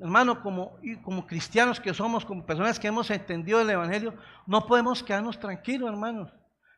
hermano, 0.00 0.42
como, 0.42 0.78
como 1.02 1.26
cristianos 1.26 1.78
que 1.78 1.92
somos, 1.92 2.24
como 2.24 2.44
personas 2.44 2.78
que 2.78 2.88
hemos 2.88 3.10
entendido 3.10 3.60
el 3.60 3.70
Evangelio, 3.70 4.14
no 4.46 4.66
podemos 4.66 5.02
quedarnos 5.02 5.38
tranquilos, 5.38 5.90
hermanos. 5.90 6.32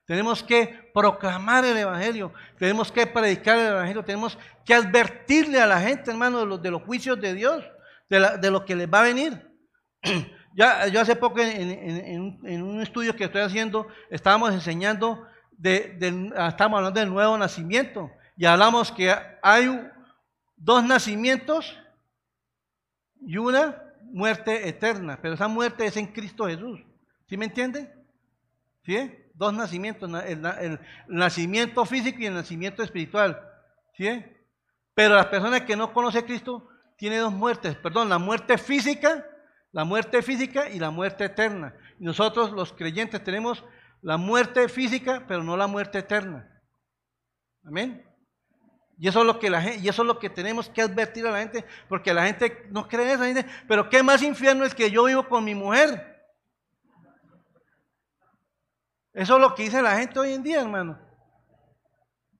Tenemos 0.04 0.42
que 0.42 0.90
proclamar 0.92 1.64
el 1.64 1.76
Evangelio, 1.76 2.32
tenemos 2.58 2.90
que 2.90 3.06
predicar 3.06 3.56
el 3.56 3.68
Evangelio, 3.68 4.04
tenemos 4.04 4.36
que 4.64 4.74
advertirle 4.74 5.60
a 5.60 5.66
la 5.66 5.80
gente, 5.80 6.10
hermano, 6.10 6.40
de 6.40 6.46
los, 6.46 6.62
de 6.62 6.70
los 6.70 6.82
juicios 6.82 7.20
de 7.20 7.34
Dios, 7.34 7.64
de, 8.08 8.50
lo 8.50 8.64
que 8.64 8.74
les 8.74 8.92
va 8.92 9.00
a 9.00 9.04
venir. 9.04 9.48
Ya, 10.54 10.86
yo 10.88 11.00
hace 11.00 11.16
poco 11.16 11.40
en, 11.40 12.62
un 12.62 12.82
estudio 12.82 13.16
que 13.16 13.24
estoy 13.24 13.40
haciendo, 13.40 13.86
estábamos 14.10 14.52
enseñando, 14.52 15.26
de, 15.52 15.96
estamos 16.46 16.76
hablando 16.76 17.00
del 17.00 17.08
nuevo 17.08 17.38
nacimiento, 17.38 18.10
y 18.36 18.44
hablamos 18.44 18.92
que 18.92 19.14
hay 19.42 19.90
dos 20.54 20.84
nacimientos 20.84 21.74
y 23.26 23.36
una 23.36 23.82
muerte 24.12 24.68
eterna, 24.68 25.18
pero 25.20 25.34
esa 25.34 25.48
muerte 25.48 25.86
es 25.86 25.96
en 25.96 26.06
Cristo 26.06 26.46
Jesús. 26.46 26.80
¿Sí 27.28 27.36
me 27.36 27.46
entienden? 27.46 27.90
¿Sí? 28.84 29.14
Dos 29.34 29.54
nacimientos, 29.54 30.10
el, 30.24 30.78
nacimiento 31.08 31.84
físico 31.86 32.18
y 32.20 32.26
el 32.26 32.34
nacimiento 32.34 32.82
espiritual. 32.82 33.40
¿Sí? 33.96 34.24
Pero 34.94 35.14
las 35.14 35.26
personas 35.26 35.62
que 35.62 35.76
no 35.76 35.92
conocen 35.92 36.24
a 36.24 36.26
Cristo 36.26 36.68
tienen 36.96 37.20
dos 37.20 37.32
muertes, 37.32 37.76
perdón, 37.76 38.08
la 38.08 38.18
muerte 38.18 38.58
física, 38.58 39.26
la 39.72 39.84
muerte 39.84 40.22
física 40.22 40.68
y 40.68 40.78
la 40.78 40.90
muerte 40.90 41.24
eterna. 41.24 41.74
Y 41.98 42.04
nosotros 42.04 42.52
los 42.52 42.72
creyentes 42.72 43.24
tenemos 43.24 43.64
la 44.02 44.16
muerte 44.16 44.68
física, 44.68 45.24
pero 45.26 45.42
no 45.42 45.56
la 45.56 45.66
muerte 45.66 45.98
eterna. 45.98 46.48
Amén. 47.64 48.04
Y 49.02 49.08
eso 49.08 49.22
es 49.22 49.26
lo 49.26 49.40
que 49.40 49.50
la 49.50 49.74
y 49.74 49.88
eso 49.88 50.02
es 50.02 50.06
lo 50.06 50.20
que 50.20 50.30
tenemos 50.30 50.68
que 50.68 50.80
advertir 50.80 51.26
a 51.26 51.32
la 51.32 51.40
gente, 51.40 51.64
porque 51.88 52.14
la 52.14 52.24
gente 52.24 52.68
no 52.70 52.86
cree 52.86 53.12
eso, 53.12 53.24
gente, 53.24 53.44
pero 53.66 53.88
qué 53.88 54.00
más 54.00 54.22
infierno 54.22 54.64
es 54.64 54.76
que 54.76 54.92
yo 54.92 55.02
vivo 55.02 55.28
con 55.28 55.42
mi 55.42 55.56
mujer. 55.56 56.24
Eso 59.12 59.34
es 59.34 59.40
lo 59.40 59.56
que 59.56 59.64
dice 59.64 59.82
la 59.82 59.96
gente 59.96 60.20
hoy 60.20 60.34
en 60.34 60.44
día, 60.44 60.60
hermano. 60.60 61.00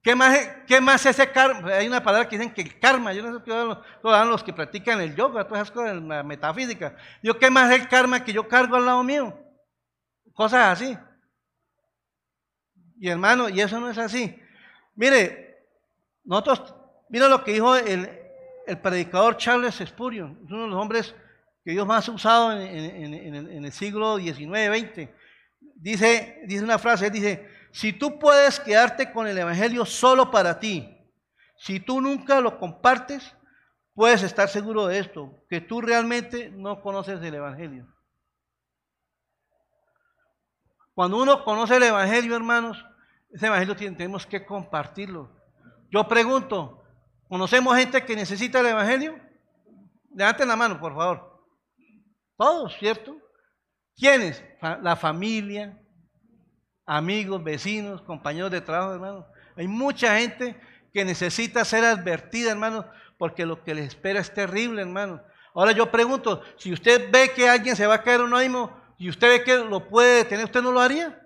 ¿Qué 0.01 0.15
más, 0.15 0.39
qué 0.65 0.79
más 0.79 1.05
ese 1.05 1.29
karma? 1.29 1.67
Hay 1.67 1.85
una 1.85 2.01
palabra 2.01 2.29
que 2.29 2.37
dicen 2.37 2.53
que 2.53 2.61
el 2.61 2.79
karma, 2.79 3.11
yo 3.11 3.23
no 3.23 3.37
sé 3.37 3.43
qué 3.43 3.51
todos 4.01 4.27
los 4.27 4.41
que 4.41 4.53
practican 4.53 5.01
el 5.01 5.17
yoga, 5.17 5.45
todas 5.45 5.63
esas 5.63 5.71
cosas, 5.71 6.01
la 6.01 6.23
metafísica. 6.23 6.95
Yo, 7.21 7.37
¿qué 7.37 7.51
más 7.51 7.69
es 7.71 7.81
el 7.81 7.89
karma 7.89 8.23
que 8.23 8.31
yo 8.31 8.47
cargo 8.47 8.77
al 8.77 8.85
lado 8.85 9.03
mío? 9.03 9.37
Cosas 10.33 10.81
así. 10.81 10.97
Y 13.01 13.09
hermano, 13.09 13.49
y 13.49 13.59
eso 13.59 13.81
no 13.81 13.89
es 13.89 13.97
así. 13.97 14.41
Mire, 14.95 15.52
nosotros, 16.23 16.75
mira 17.09 17.27
lo 17.27 17.43
que 17.43 17.53
dijo 17.53 17.75
el, 17.75 18.09
predicador 18.81 19.37
Charles 19.37 19.75
Spurgeon, 19.75 20.39
uno 20.43 20.63
de 20.63 20.67
los 20.69 20.81
hombres 20.81 21.15
que 21.63 21.71
Dios 21.71 21.85
más 21.85 22.07
ha 22.07 22.11
usado 22.11 22.53
en, 22.53 23.65
el, 23.65 23.71
siglo 23.71 24.17
XIX, 24.17 24.37
XX. 24.37 25.09
Dice, 25.75 26.41
dice 26.45 26.63
una 26.63 26.77
frase, 26.77 27.09
dice, 27.09 27.49
si 27.71 27.91
tú 27.93 28.19
puedes 28.19 28.59
quedarte 28.59 29.11
con 29.11 29.27
el 29.27 29.37
Evangelio 29.37 29.85
solo 29.85 30.31
para 30.31 30.59
ti, 30.59 30.97
si 31.57 31.79
tú 31.79 31.99
nunca 31.99 32.39
lo 32.39 32.57
compartes, 32.57 33.35
puedes 33.93 34.23
estar 34.23 34.47
seguro 34.49 34.87
de 34.87 34.99
esto, 34.99 35.43
que 35.49 35.61
tú 35.61 35.81
realmente 35.81 36.49
no 36.49 36.81
conoces 36.81 37.21
el 37.21 37.35
Evangelio. 37.35 37.87
Cuando 40.93 41.21
uno 41.21 41.43
conoce 41.43 41.77
el 41.77 41.83
Evangelio, 41.83 42.35
hermanos, 42.35 42.85
ese 43.31 43.47
Evangelio 43.47 43.75
tenemos 43.75 44.25
que 44.25 44.45
compartirlo. 44.45 45.42
Yo 45.93 46.07
pregunto, 46.07 46.83
¿conocemos 47.29 47.77
gente 47.77 48.03
que 48.03 48.15
necesita 48.15 48.61
el 48.61 48.65
Evangelio? 48.65 49.15
Levanten 50.15 50.47
la 50.47 50.55
mano, 50.55 50.79
por 50.79 50.95
favor. 50.95 51.45
Todos, 52.35 52.75
¿cierto? 52.79 53.15
¿Quiénes? 53.95 54.43
La 54.81 54.95
familia, 54.95 55.79
amigos, 56.87 57.43
vecinos, 57.43 58.01
compañeros 58.01 58.49
de 58.49 58.61
trabajo, 58.61 58.93
hermano. 58.93 59.27
Hay 59.55 59.67
mucha 59.67 60.17
gente 60.17 60.59
que 60.91 61.05
necesita 61.05 61.63
ser 61.63 61.85
advertida, 61.85 62.49
hermano, 62.49 62.89
porque 63.19 63.45
lo 63.45 63.63
que 63.63 63.75
les 63.75 63.89
espera 63.89 64.19
es 64.19 64.33
terrible, 64.33 64.81
hermano. 64.81 65.21
Ahora 65.53 65.73
yo 65.73 65.91
pregunto, 65.91 66.41
si 66.57 66.73
usted 66.73 67.11
ve 67.11 67.31
que 67.35 67.47
alguien 67.47 67.75
se 67.75 67.85
va 67.85 67.93
a 67.93 68.01
caer 68.01 68.21
un 68.21 68.33
ánimo 68.33 68.75
y 68.97 69.09
usted 69.09 69.27
ve 69.27 69.43
que 69.43 69.57
lo 69.57 69.87
puede 69.87 70.23
detener, 70.23 70.45
¿usted 70.45 70.63
no 70.63 70.71
lo 70.71 70.81
haría? 70.81 71.21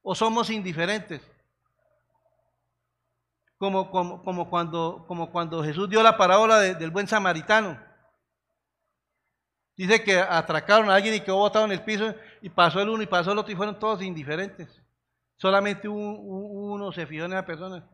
¿O 0.00 0.14
somos 0.14 0.48
indiferentes? 0.48 1.20
Como, 3.58 3.90
como, 3.90 4.50
cuando, 4.50 5.04
como 5.06 5.30
cuando 5.30 5.62
Jesús 5.62 5.88
dio 5.88 6.02
la 6.02 6.16
parábola 6.16 6.58
del 6.58 6.90
buen 6.90 7.08
samaritano. 7.08 7.78
Dice 9.76 10.02
que 10.02 10.18
atracaron 10.18 10.90
a 10.90 10.94
alguien 10.94 11.14
y 11.14 11.20
quedó 11.20 11.36
botado 11.36 11.64
en 11.66 11.72
el 11.72 11.84
piso 11.84 12.14
y 12.40 12.48
pasó 12.48 12.80
el 12.80 12.88
uno 12.88 13.02
y 13.02 13.06
pasó 13.06 13.32
el 13.32 13.38
otro 13.38 13.52
y 13.52 13.56
fueron 13.56 13.78
todos 13.78 14.02
indiferentes. 14.02 14.82
Solamente 15.36 15.86
uno 15.88 16.92
se 16.92 17.06
fijó 17.06 17.26
en 17.26 17.34
esa 17.34 17.44
persona. 17.44 17.86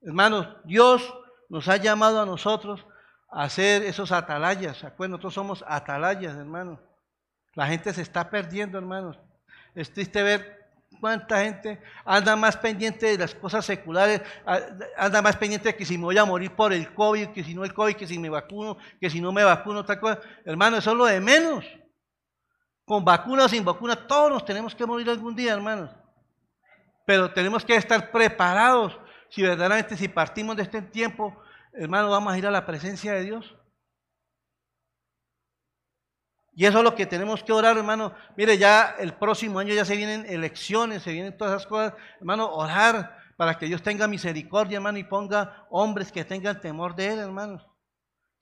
Hermanos, 0.00 0.48
Dios 0.64 1.14
nos 1.48 1.68
ha 1.68 1.76
llamado 1.76 2.22
a 2.22 2.26
nosotros 2.26 2.86
a 3.30 3.48
ser 3.50 3.82
esos 3.82 4.12
atalayas. 4.12 4.82
Nosotros 4.98 5.34
somos 5.34 5.64
atalayas, 5.66 6.36
hermanos. 6.36 6.78
La 7.54 7.66
gente 7.66 7.92
se 7.92 8.02
está 8.02 8.30
perdiendo, 8.30 8.78
hermanos. 8.78 9.18
Es 9.74 9.92
triste 9.92 10.22
ver 10.22 10.57
¿Cuánta 11.00 11.44
gente 11.44 11.80
anda 12.04 12.34
más 12.36 12.56
pendiente 12.56 13.06
de 13.06 13.18
las 13.18 13.34
cosas 13.34 13.64
seculares? 13.64 14.20
Anda 14.96 15.22
más 15.22 15.36
pendiente 15.36 15.68
de 15.68 15.76
que 15.76 15.84
si 15.84 15.96
me 15.96 16.04
voy 16.04 16.18
a 16.18 16.24
morir 16.24 16.54
por 16.54 16.72
el 16.72 16.92
COVID, 16.92 17.28
que 17.28 17.44
si 17.44 17.54
no 17.54 17.64
el 17.64 17.74
COVID, 17.74 17.94
que 17.94 18.06
si 18.06 18.18
me 18.18 18.28
vacuno, 18.28 18.78
que 19.00 19.08
si 19.08 19.20
no 19.20 19.32
me 19.32 19.44
vacuno, 19.44 19.84
tal 19.84 20.00
cosa. 20.00 20.20
Hermano, 20.44 20.78
eso 20.78 20.90
es 20.92 20.96
lo 20.96 21.04
de 21.06 21.20
menos. 21.20 21.64
Con 22.84 23.04
vacuna 23.04 23.44
o 23.44 23.48
sin 23.48 23.64
vacuna, 23.64 23.94
todos 23.94 24.30
nos 24.30 24.44
tenemos 24.44 24.74
que 24.74 24.86
morir 24.86 25.08
algún 25.10 25.36
día, 25.36 25.52
hermanos. 25.52 25.90
Pero 27.06 27.32
tenemos 27.32 27.64
que 27.64 27.76
estar 27.76 28.10
preparados 28.10 28.98
si 29.30 29.42
verdaderamente, 29.42 29.96
si 29.96 30.08
partimos 30.08 30.56
de 30.56 30.62
este 30.62 30.82
tiempo, 30.82 31.36
hermano, 31.72 32.10
vamos 32.10 32.32
a 32.32 32.38
ir 32.38 32.46
a 32.46 32.50
la 32.50 32.64
presencia 32.64 33.12
de 33.12 33.24
Dios. 33.24 33.57
Y 36.58 36.66
eso 36.66 36.78
es 36.78 36.84
lo 36.84 36.96
que 36.96 37.06
tenemos 37.06 37.44
que 37.44 37.52
orar, 37.52 37.76
hermano. 37.76 38.12
Mire, 38.36 38.58
ya 38.58 38.96
el 38.98 39.14
próximo 39.14 39.60
año 39.60 39.72
ya 39.74 39.84
se 39.84 39.94
vienen 39.94 40.26
elecciones, 40.26 41.04
se 41.04 41.12
vienen 41.12 41.38
todas 41.38 41.54
esas 41.54 41.68
cosas. 41.68 41.94
Hermano, 42.18 42.52
orar 42.52 43.16
para 43.36 43.56
que 43.56 43.66
Dios 43.66 43.80
tenga 43.80 44.08
misericordia, 44.08 44.78
hermano, 44.78 44.98
y 44.98 45.04
ponga 45.04 45.68
hombres 45.70 46.10
que 46.10 46.24
tengan 46.24 46.60
temor 46.60 46.96
de 46.96 47.12
Él, 47.12 47.20
hermanos. 47.20 47.64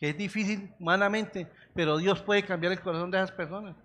Que 0.00 0.08
es 0.08 0.16
difícil 0.16 0.74
humanamente, 0.80 1.52
pero 1.74 1.98
Dios 1.98 2.22
puede 2.22 2.42
cambiar 2.42 2.72
el 2.72 2.80
corazón 2.80 3.10
de 3.10 3.18
esas 3.18 3.32
personas. 3.32 3.76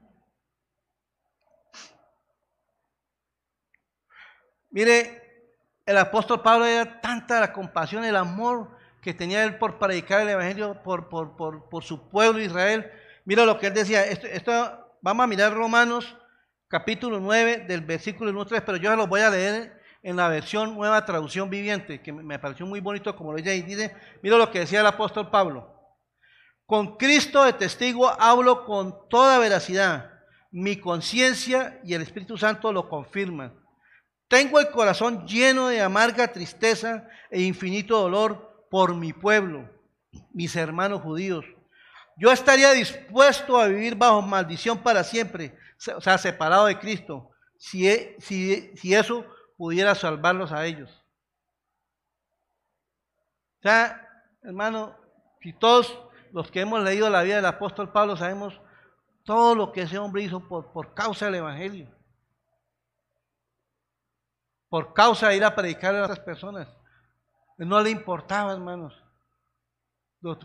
Mire, 4.69 5.51
el 5.85 5.97
apóstol 5.97 6.41
Pablo 6.41 6.65
era 6.65 7.01
tanta 7.01 7.41
la 7.41 7.51
compasión, 7.51 8.05
el 8.05 8.15
amor 8.15 8.77
que 9.01 9.13
tenía 9.13 9.43
él 9.43 9.57
por 9.57 9.77
predicar 9.77 10.21
el 10.21 10.29
Evangelio 10.29 10.81
por, 10.83 11.09
por, 11.09 11.35
por, 11.35 11.67
por 11.67 11.83
su 11.83 12.07
pueblo 12.07 12.39
Israel, 12.39 12.89
Mira 13.25 13.45
lo 13.45 13.59
que 13.59 13.67
él 13.67 13.73
decía. 13.73 14.05
Esto, 14.05 14.51
vamos 15.01 15.23
a 15.23 15.27
mirar 15.27 15.53
Romanos 15.53 16.17
capítulo 16.67 17.19
9 17.19 17.65
del 17.67 17.81
versículo 17.81 18.31
1 18.31 18.45
3, 18.45 18.61
pero 18.65 18.77
yo 18.77 18.89
se 18.89 18.97
lo 18.97 19.07
voy 19.07 19.21
a 19.21 19.29
leer 19.29 19.79
en 20.03 20.15
la 20.15 20.27
versión 20.27 20.73
nueva 20.73 21.05
traducción 21.05 21.49
viviente, 21.49 22.01
que 22.01 22.11
me 22.11 22.39
pareció 22.39 22.65
muy 22.65 22.79
bonito 22.79 23.15
como 23.15 23.31
lo 23.31 23.37
dice 23.37 23.51
ahí. 23.51 23.61
Dice, 23.61 23.95
mira 24.23 24.37
lo 24.37 24.49
que 24.49 24.59
decía 24.59 24.79
el 24.79 24.87
apóstol 24.87 25.29
Pablo. 25.29 25.71
Con 26.65 26.97
Cristo 26.97 27.43
de 27.43 27.53
testigo 27.53 28.09
hablo 28.19 28.65
con 28.65 29.07
toda 29.09 29.37
veracidad. 29.37 30.09
Mi 30.49 30.77
conciencia 30.77 31.79
y 31.83 31.93
el 31.93 32.01
Espíritu 32.01 32.37
Santo 32.37 32.73
lo 32.73 32.89
confirman. 32.89 33.53
Tengo 34.27 34.59
el 34.59 34.71
corazón 34.71 35.27
lleno 35.27 35.67
de 35.67 35.81
amarga 35.81 36.31
tristeza 36.31 37.07
e 37.29 37.41
infinito 37.41 37.99
dolor 37.99 38.65
por 38.71 38.95
mi 38.95 39.11
pueblo, 39.11 39.69
mis 40.33 40.55
hermanos 40.55 41.01
judíos 41.01 41.45
yo 42.21 42.31
estaría 42.31 42.71
dispuesto 42.73 43.59
a 43.59 43.65
vivir 43.65 43.95
bajo 43.95 44.21
maldición 44.21 44.77
para 44.77 45.03
siempre, 45.03 45.57
o 45.97 45.99
sea, 45.99 46.19
separado 46.19 46.67
de 46.67 46.77
Cristo, 46.77 47.31
si, 47.57 47.89
e, 47.89 48.15
si, 48.19 48.77
si 48.77 48.93
eso 48.93 49.25
pudiera 49.57 49.95
salvarlos 49.95 50.51
a 50.51 50.63
ellos. 50.67 51.03
O 53.57 53.63
sea, 53.63 54.07
hermano, 54.43 54.95
si 55.41 55.51
todos 55.51 55.97
los 56.31 56.51
que 56.51 56.61
hemos 56.61 56.83
leído 56.83 57.09
la 57.09 57.23
vida 57.23 57.37
del 57.37 57.45
apóstol 57.47 57.91
Pablo 57.91 58.15
sabemos 58.15 58.61
todo 59.23 59.55
lo 59.55 59.71
que 59.71 59.81
ese 59.81 59.97
hombre 59.97 60.21
hizo 60.21 60.47
por, 60.47 60.71
por 60.71 60.93
causa 60.93 61.25
del 61.25 61.35
Evangelio, 61.35 61.89
por 64.69 64.93
causa 64.93 65.29
de 65.29 65.37
ir 65.37 65.43
a 65.43 65.55
predicar 65.55 65.95
a 65.95 66.03
otras 66.03 66.19
personas. 66.19 66.67
No 67.57 67.81
le 67.81 67.89
importaba, 67.89 68.53
hermanos 68.53 69.00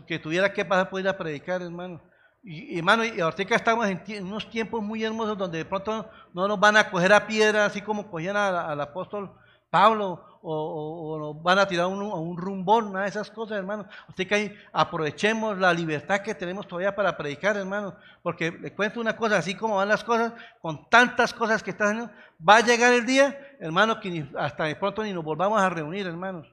que 0.05 0.19
tuviera 0.19 0.51
que 0.51 0.65
pasar 0.65 0.89
por 0.89 0.99
ir 0.99 1.07
a 1.07 1.17
predicar, 1.17 1.61
hermano. 1.61 2.01
Y, 2.43 2.77
hermano, 2.77 3.03
y 3.03 3.19
ahorita 3.19 3.55
estamos 3.55 3.87
en, 3.87 4.23
unos 4.23 4.49
tiempos 4.49 4.81
muy 4.81 5.03
hermosos 5.03 5.37
donde 5.37 5.59
de 5.59 5.65
pronto 5.65 6.09
no 6.33 6.47
nos 6.47 6.59
van 6.59 6.77
a 6.77 6.89
coger 6.89 7.11
a 7.13 7.27
piedra, 7.27 7.65
así 7.65 7.81
como 7.81 8.09
cogían 8.09 8.37
al 8.37 8.79
apóstol 8.79 9.31
Pablo, 9.69 10.23
o, 10.41 11.17
nos 11.19 11.43
van 11.43 11.59
a 11.59 11.67
tirar 11.67 11.85
a 11.85 11.87
un 11.87 12.37
rumbón, 12.37 12.93
nada 12.93 13.03
de 13.03 13.09
esas 13.09 13.29
cosas, 13.29 13.57
hermano. 13.57 13.85
Así 14.07 14.25
que 14.25 14.55
aprovechemos 14.71 15.57
la 15.57 15.73
libertad 15.73 16.21
que 16.21 16.35
tenemos 16.35 16.67
todavía 16.67 16.95
para 16.95 17.17
predicar, 17.17 17.57
hermano. 17.57 17.95
Porque 18.23 18.51
le 18.51 18.73
cuento 18.73 19.01
una 19.01 19.17
cosa, 19.17 19.37
así 19.37 19.55
como 19.55 19.75
van 19.75 19.89
las 19.89 20.03
cosas, 20.03 20.33
con 20.61 20.89
tantas 20.89 21.33
cosas 21.33 21.61
que 21.61 21.71
están 21.71 21.87
haciendo, 21.87 22.13
va 22.47 22.57
a 22.57 22.61
llegar 22.61 22.93
el 22.93 23.05
día, 23.05 23.37
hermano, 23.59 23.99
que 23.99 24.25
hasta 24.37 24.65
de 24.65 24.75
pronto 24.77 25.03
ni 25.03 25.11
nos 25.11 25.23
volvamos 25.23 25.59
a 25.59 25.69
reunir, 25.69 26.07
hermanos. 26.07 26.47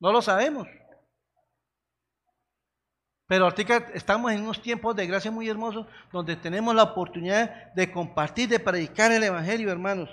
No 0.00 0.12
lo 0.12 0.22
sabemos. 0.22 0.66
Pero 3.26 3.44
ahorita 3.44 3.88
estamos 3.94 4.30
en 4.32 4.42
unos 4.42 4.62
tiempos 4.62 4.94
de 4.94 5.06
gracia 5.06 5.30
muy 5.30 5.48
hermosos 5.48 5.86
donde 6.12 6.36
tenemos 6.36 6.74
la 6.74 6.84
oportunidad 6.84 7.72
de 7.74 7.90
compartir, 7.90 8.48
de 8.48 8.60
predicar 8.60 9.10
el 9.10 9.24
Evangelio, 9.24 9.70
hermanos. 9.70 10.08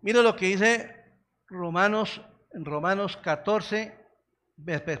Mira 0.00 0.22
lo 0.22 0.34
que 0.34 0.46
dice 0.46 0.96
Romanos, 1.48 2.22
Romanos 2.52 3.16
14, 3.18 3.94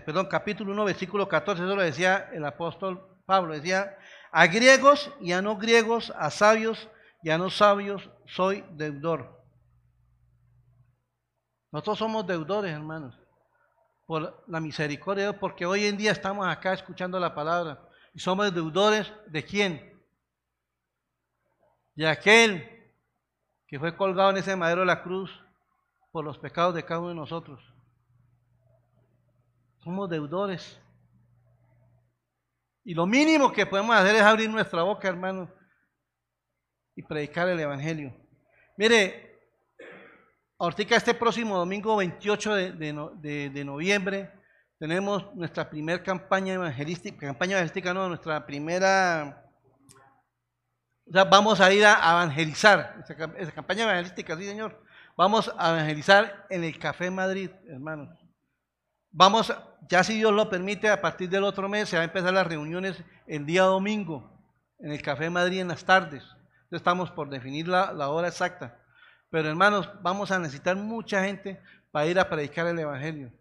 perdón, 0.04 0.26
capítulo 0.26 0.72
1, 0.72 0.84
versículo 0.84 1.28
14, 1.28 1.62
eso 1.62 1.74
lo 1.74 1.82
decía 1.82 2.28
el 2.32 2.44
apóstol 2.44 3.18
Pablo, 3.24 3.54
decía, 3.54 3.96
a 4.30 4.46
griegos 4.46 5.10
y 5.20 5.32
a 5.32 5.42
no 5.42 5.56
griegos, 5.56 6.12
a 6.16 6.30
sabios 6.30 6.88
y 7.22 7.30
a 7.30 7.38
no 7.38 7.50
sabios, 7.50 8.08
soy 8.26 8.64
deudor. 8.70 9.38
Nosotros 11.70 11.98
somos 11.98 12.26
deudores, 12.26 12.72
hermanos, 12.72 13.18
por 14.06 14.42
la 14.46 14.60
misericordia 14.60 15.24
de 15.24 15.30
Dios, 15.30 15.40
porque 15.40 15.66
hoy 15.66 15.84
en 15.84 15.96
día 15.96 16.12
estamos 16.12 16.46
acá 16.46 16.72
escuchando 16.72 17.20
la 17.20 17.34
palabra. 17.34 17.86
Y 18.14 18.20
somos 18.20 18.52
deudores 18.52 19.12
de 19.26 19.44
quién? 19.44 20.02
De 21.94 22.06
aquel 22.06 22.78
que 23.66 23.78
fue 23.78 23.96
colgado 23.96 24.30
en 24.30 24.38
ese 24.38 24.56
madero 24.56 24.80
de 24.80 24.86
la 24.86 25.02
cruz 25.02 25.30
por 26.10 26.24
los 26.24 26.38
pecados 26.38 26.74
de 26.74 26.84
cada 26.84 27.00
uno 27.00 27.10
de 27.10 27.14
nosotros. 27.16 27.62
Somos 29.84 30.08
deudores. 30.08 30.80
Y 32.84 32.94
lo 32.94 33.06
mínimo 33.06 33.52
que 33.52 33.66
podemos 33.66 33.94
hacer 33.94 34.16
es 34.16 34.22
abrir 34.22 34.48
nuestra 34.48 34.82
boca, 34.82 35.08
hermano, 35.08 35.52
y 36.94 37.02
predicar 37.02 37.48
el 37.48 37.60
Evangelio. 37.60 38.14
Mire, 38.76 39.28
ahorita 40.58 40.96
este 40.96 41.14
próximo 41.14 41.56
domingo 41.56 41.96
28 41.96 42.54
de, 42.54 43.64
noviembre 43.64 44.32
tenemos 44.78 45.34
nuestra 45.34 45.68
primera 45.68 46.02
campaña 46.02 46.54
evangelística, 46.54 47.26
campaña 47.26 47.52
evangelística 47.52 47.92
no, 47.92 48.08
nuestra 48.08 48.44
primera, 48.46 49.44
o 51.06 51.12
sea, 51.12 51.24
vamos 51.24 51.60
a 51.60 51.72
ir 51.72 51.84
a 51.84 51.94
evangelizar, 52.12 53.02
esa, 53.02 53.52
campaña 53.52 53.84
evangelística, 53.84 54.36
sí 54.36 54.44
señor, 54.44 54.80
vamos 55.16 55.52
a 55.58 55.70
evangelizar 55.70 56.46
en 56.50 56.64
el 56.64 56.78
Café 56.78 57.10
Madrid, 57.10 57.50
hermanos. 57.68 58.27
Vamos, 59.18 59.52
ya 59.88 60.04
si 60.04 60.14
Dios 60.14 60.32
lo 60.32 60.48
permite, 60.48 60.88
a 60.88 61.00
partir 61.00 61.28
del 61.28 61.42
otro 61.42 61.68
mes 61.68 61.88
se 61.88 61.96
van 61.96 62.02
a 62.02 62.04
empezar 62.04 62.32
las 62.32 62.46
reuniones 62.46 63.02
el 63.26 63.44
día 63.44 63.64
domingo 63.64 64.30
en 64.78 64.92
el 64.92 65.02
Café 65.02 65.28
Madrid 65.28 65.58
en 65.58 65.66
las 65.66 65.84
tardes. 65.84 66.22
estamos 66.70 67.10
por 67.10 67.28
definir 67.28 67.66
la, 67.66 68.10
hora 68.10 68.28
exacta. 68.28 68.78
Pero 69.28 69.48
hermanos, 69.48 69.90
vamos 70.02 70.30
a 70.30 70.38
necesitar 70.38 70.76
mucha 70.76 71.24
gente 71.24 71.60
para 71.90 72.06
ir 72.06 72.20
a 72.20 72.28
predicar 72.28 72.68
el 72.68 72.78
Evangelio. 72.78 73.32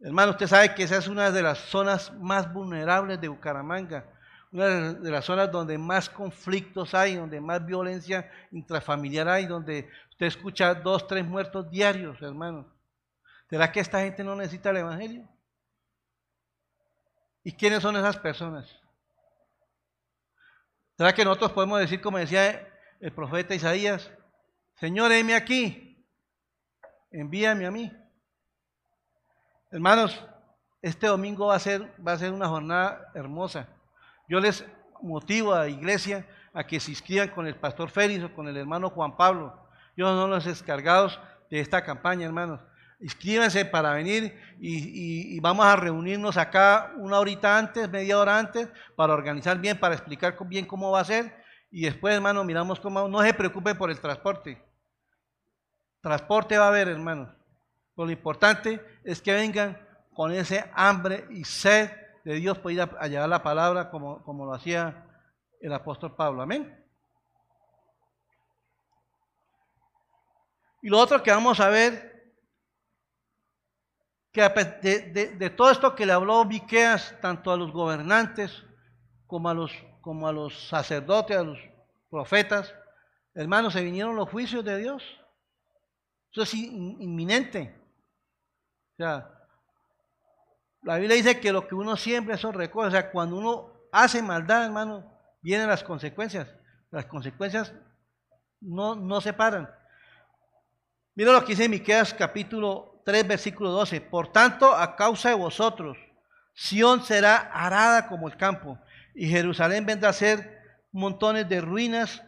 Hermano, 0.00 0.30
usted 0.30 0.46
sabe 0.46 0.74
que 0.74 0.84
esa 0.84 0.96
es 0.96 1.06
una 1.06 1.30
de 1.30 1.42
las 1.42 1.58
zonas 1.58 2.10
más 2.14 2.50
vulnerables 2.50 3.20
de 3.20 3.28
Bucaramanga, 3.28 4.06
una 4.50 4.94
de 4.94 5.10
las 5.10 5.26
zonas 5.26 5.52
donde 5.52 5.76
más 5.76 6.08
conflictos 6.08 6.94
hay, 6.94 7.16
donde 7.16 7.38
más 7.38 7.66
violencia 7.66 8.30
intrafamiliar 8.50 9.28
hay, 9.28 9.44
donde 9.44 9.90
usted 10.08 10.24
escucha 10.24 10.74
dos, 10.74 11.06
tres 11.06 11.26
muertos 11.26 11.70
diarios, 11.70 12.22
hermanos. 12.22 12.64
¿Será 13.48 13.72
que 13.72 13.80
esta 13.80 14.00
gente 14.00 14.22
no 14.22 14.36
necesita 14.36 14.70
el 14.70 14.78
Evangelio? 14.78 15.28
¿Y 17.42 17.52
quiénes 17.52 17.82
son 17.82 17.96
esas 17.96 18.18
personas? 18.18 18.68
¿Será 20.98 21.14
que 21.14 21.24
nosotros 21.24 21.52
podemos 21.52 21.80
decir, 21.80 22.00
como 22.00 22.18
decía 22.18 22.68
el 23.00 23.12
profeta 23.12 23.54
Isaías, 23.54 24.10
Señor, 24.74 25.12
heme 25.12 25.34
aquí, 25.34 26.06
envíame 27.10 27.66
a 27.66 27.70
mí? 27.70 27.90
Hermanos, 29.70 30.22
este 30.82 31.06
domingo 31.06 31.46
va 31.46 31.56
a 31.56 31.60
ser, 31.60 31.94
va 32.06 32.12
a 32.12 32.18
ser 32.18 32.32
una 32.32 32.48
jornada 32.48 33.10
hermosa. 33.14 33.68
Yo 34.28 34.40
les 34.40 34.64
motivo 35.00 35.54
a 35.54 35.60
la 35.60 35.68
iglesia 35.68 36.28
a 36.52 36.66
que 36.66 36.80
se 36.80 36.90
inscriban 36.90 37.30
con 37.30 37.46
el 37.46 37.56
pastor 37.56 37.88
Félix 37.88 38.24
o 38.24 38.34
con 38.34 38.46
el 38.46 38.56
hermano 38.58 38.90
Juan 38.90 39.16
Pablo. 39.16 39.68
Yo 39.96 40.14
no 40.14 40.28
los 40.28 40.44
descargados 40.44 41.18
de 41.50 41.60
esta 41.60 41.82
campaña, 41.82 42.26
hermanos 42.26 42.60
inscríbanse 43.00 43.64
para 43.64 43.92
venir 43.92 44.36
y, 44.60 45.38
vamos 45.40 45.66
a 45.66 45.76
reunirnos 45.76 46.36
acá 46.36 46.92
una 46.96 47.18
horita 47.18 47.56
antes, 47.56 47.88
media 47.88 48.18
hora 48.18 48.38
antes, 48.38 48.68
para 48.96 49.12
organizar 49.12 49.58
bien, 49.58 49.78
para 49.78 49.94
explicar 49.94 50.36
bien 50.46 50.66
cómo 50.66 50.90
va 50.90 51.00
a 51.00 51.04
ser. 51.04 51.44
Y 51.70 51.82
después, 51.82 52.14
hermano, 52.14 52.44
miramos 52.44 52.80
cómo, 52.80 53.08
no 53.08 53.22
se 53.22 53.34
preocupen 53.34 53.76
por 53.76 53.90
el 53.90 54.00
transporte. 54.00 54.62
Transporte 56.00 56.58
va 56.58 56.66
a 56.66 56.68
haber, 56.68 56.88
hermano. 56.88 57.34
lo 57.96 58.10
importante 58.10 58.80
es 59.04 59.20
que 59.20 59.32
vengan 59.32 59.78
con 60.12 60.32
ese 60.32 60.68
hambre 60.74 61.26
y 61.30 61.44
sed 61.44 61.90
de 62.24 62.34
Dios 62.34 62.58
para 62.58 62.72
ir 62.72 62.80
a, 62.80 63.06
llevar 63.06 63.28
la 63.28 63.42
palabra 63.42 63.90
como, 63.90 64.22
como 64.24 64.44
lo 64.44 64.54
hacía 64.54 65.04
el 65.60 65.72
apóstol 65.72 66.14
Pablo. 66.14 66.42
Amén. 66.42 66.74
Y 70.82 70.88
lo 70.88 70.98
otro 70.98 71.22
que 71.22 71.30
vamos 71.30 71.58
a 71.60 71.68
ver 71.68 72.17
de, 74.32 75.54
todo 75.56 75.70
esto 75.70 75.94
que 75.94 76.06
le 76.06 76.12
habló 76.12 76.44
Miqueas, 76.44 77.14
tanto 77.20 77.50
a 77.50 77.56
los 77.56 77.72
gobernantes 77.72 78.64
como 79.26 79.48
a 79.48 79.54
los, 79.54 79.72
como 80.00 80.28
a 80.28 80.32
los 80.32 80.68
sacerdotes, 80.68 81.36
a 81.36 81.42
los 81.42 81.58
profetas, 82.10 82.74
hermanos, 83.34 83.72
se 83.72 83.82
vinieron 83.82 84.16
los 84.16 84.28
juicios 84.28 84.64
de 84.64 84.78
Dios. 84.78 85.02
Eso 86.32 86.42
es 86.42 86.54
inminente. 86.54 87.74
O 88.92 88.96
sea, 88.96 89.30
la 90.82 90.96
Biblia 90.96 91.16
dice 91.16 91.40
que 91.40 91.52
lo 91.52 91.66
que 91.66 91.74
uno 91.74 91.96
siempre 91.96 92.34
eso 92.34 92.52
recoge. 92.52 92.88
O 92.88 92.90
sea, 92.90 93.10
cuando 93.10 93.36
uno 93.36 93.72
hace 93.92 94.22
maldad, 94.22 94.66
hermano, 94.66 95.10
vienen 95.40 95.68
las 95.68 95.82
consecuencias. 95.82 96.48
Las 96.90 97.06
consecuencias 97.06 97.72
no, 98.60 98.94
no 98.94 99.20
se 99.20 99.32
paran. 99.32 99.68
Mira 101.14 101.32
lo 101.32 101.40
que 101.40 101.48
dice 101.48 101.68
Miqueas 101.68 102.14
capítulo 102.14 102.87
3, 103.08 103.26
versículo 103.26 103.70
12. 103.70 104.02
Por 104.02 104.30
tanto, 104.30 104.70
a 104.70 104.94
causa 104.94 105.30
de 105.30 105.34
vosotros, 105.34 105.96
Sión 106.52 107.02
será 107.02 107.36
arada 107.36 108.06
como 108.06 108.28
el 108.28 108.36
campo, 108.36 108.78
y 109.14 109.26
Jerusalén 109.26 109.86
vendrá 109.86 110.10
a 110.10 110.12
ser 110.12 110.60
montones 110.92 111.48
de 111.48 111.62
ruinas, 111.62 112.22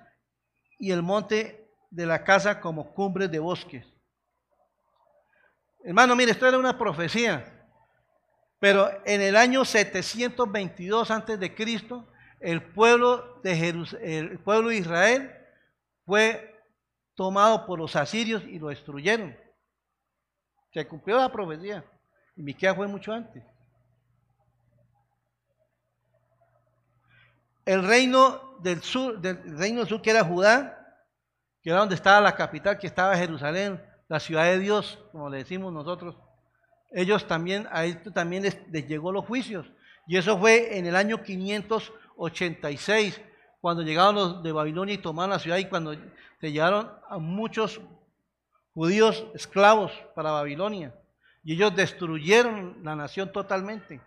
y 0.78 0.90
el 0.90 1.02
monte 1.02 1.68
de 1.90 2.06
la 2.06 2.24
casa 2.24 2.62
como 2.62 2.94
cumbres 2.94 3.30
de 3.30 3.38
bosques. 3.38 3.86
Hermano, 5.84 6.16
mire, 6.16 6.32
esto 6.32 6.48
era 6.48 6.56
una 6.56 6.78
profecía, 6.78 7.68
pero 8.58 8.90
en 9.04 9.20
el 9.20 9.36
año 9.36 9.66
722 9.66 11.10
antes 11.10 11.38
de 11.38 11.54
Cristo, 11.54 12.08
el 12.40 12.62
pueblo 12.62 13.38
de 13.42 13.68
el 14.00 14.38
pueblo 14.38 14.70
de 14.70 14.76
Israel 14.76 15.30
fue 16.06 16.58
tomado 17.14 17.66
por 17.66 17.78
los 17.78 17.96
asirios 17.96 18.44
y 18.44 18.58
lo 18.58 18.68
destruyeron. 18.68 19.36
Se 20.72 20.86
cumplió 20.86 21.18
la 21.18 21.30
profecía. 21.30 21.84
Y 22.36 22.42
Miqueas 22.42 22.76
fue 22.76 22.86
mucho 22.86 23.12
antes. 23.12 23.42
El 27.64 27.86
reino 27.86 28.58
del 28.60 28.82
sur, 28.82 29.20
del 29.20 29.58
reino 29.58 29.80
del 29.80 29.88
sur 29.88 30.02
que 30.02 30.10
era 30.10 30.24
Judá, 30.24 30.76
que 31.62 31.70
era 31.70 31.80
donde 31.80 31.94
estaba 31.94 32.20
la 32.20 32.34
capital, 32.34 32.78
que 32.78 32.86
estaba 32.86 33.16
Jerusalén, 33.16 33.80
la 34.08 34.18
ciudad 34.18 34.44
de 34.44 34.58
Dios, 34.58 34.98
como 35.12 35.28
le 35.28 35.38
decimos 35.38 35.72
nosotros, 35.72 36.16
ellos 36.90 37.26
también, 37.26 37.68
a 37.70 37.84
esto 37.84 38.10
también 38.10 38.42
les, 38.42 38.58
llegó 38.88 39.12
los 39.12 39.24
juicios. 39.24 39.70
Y 40.06 40.16
eso 40.16 40.38
fue 40.38 40.78
en 40.78 40.86
el 40.86 40.96
año 40.96 41.22
586, 41.22 43.20
cuando 43.60 43.82
llegaron 43.82 44.14
los 44.14 44.42
de 44.42 44.52
Babilonia 44.52 44.94
y 44.94 44.98
tomaron 44.98 45.30
la 45.30 45.38
ciudad 45.38 45.58
y 45.58 45.66
cuando 45.66 45.94
se 46.40 46.50
llevaron 46.50 46.90
a 47.08 47.18
muchos 47.18 47.80
judíos 48.74 49.26
esclavos 49.34 49.92
para 50.14 50.30
Babilonia. 50.30 50.94
Y 51.42 51.54
ellos 51.54 51.74
destruyeron 51.74 52.80
la 52.82 52.94
nación 52.94 53.32
totalmente. 53.32 54.00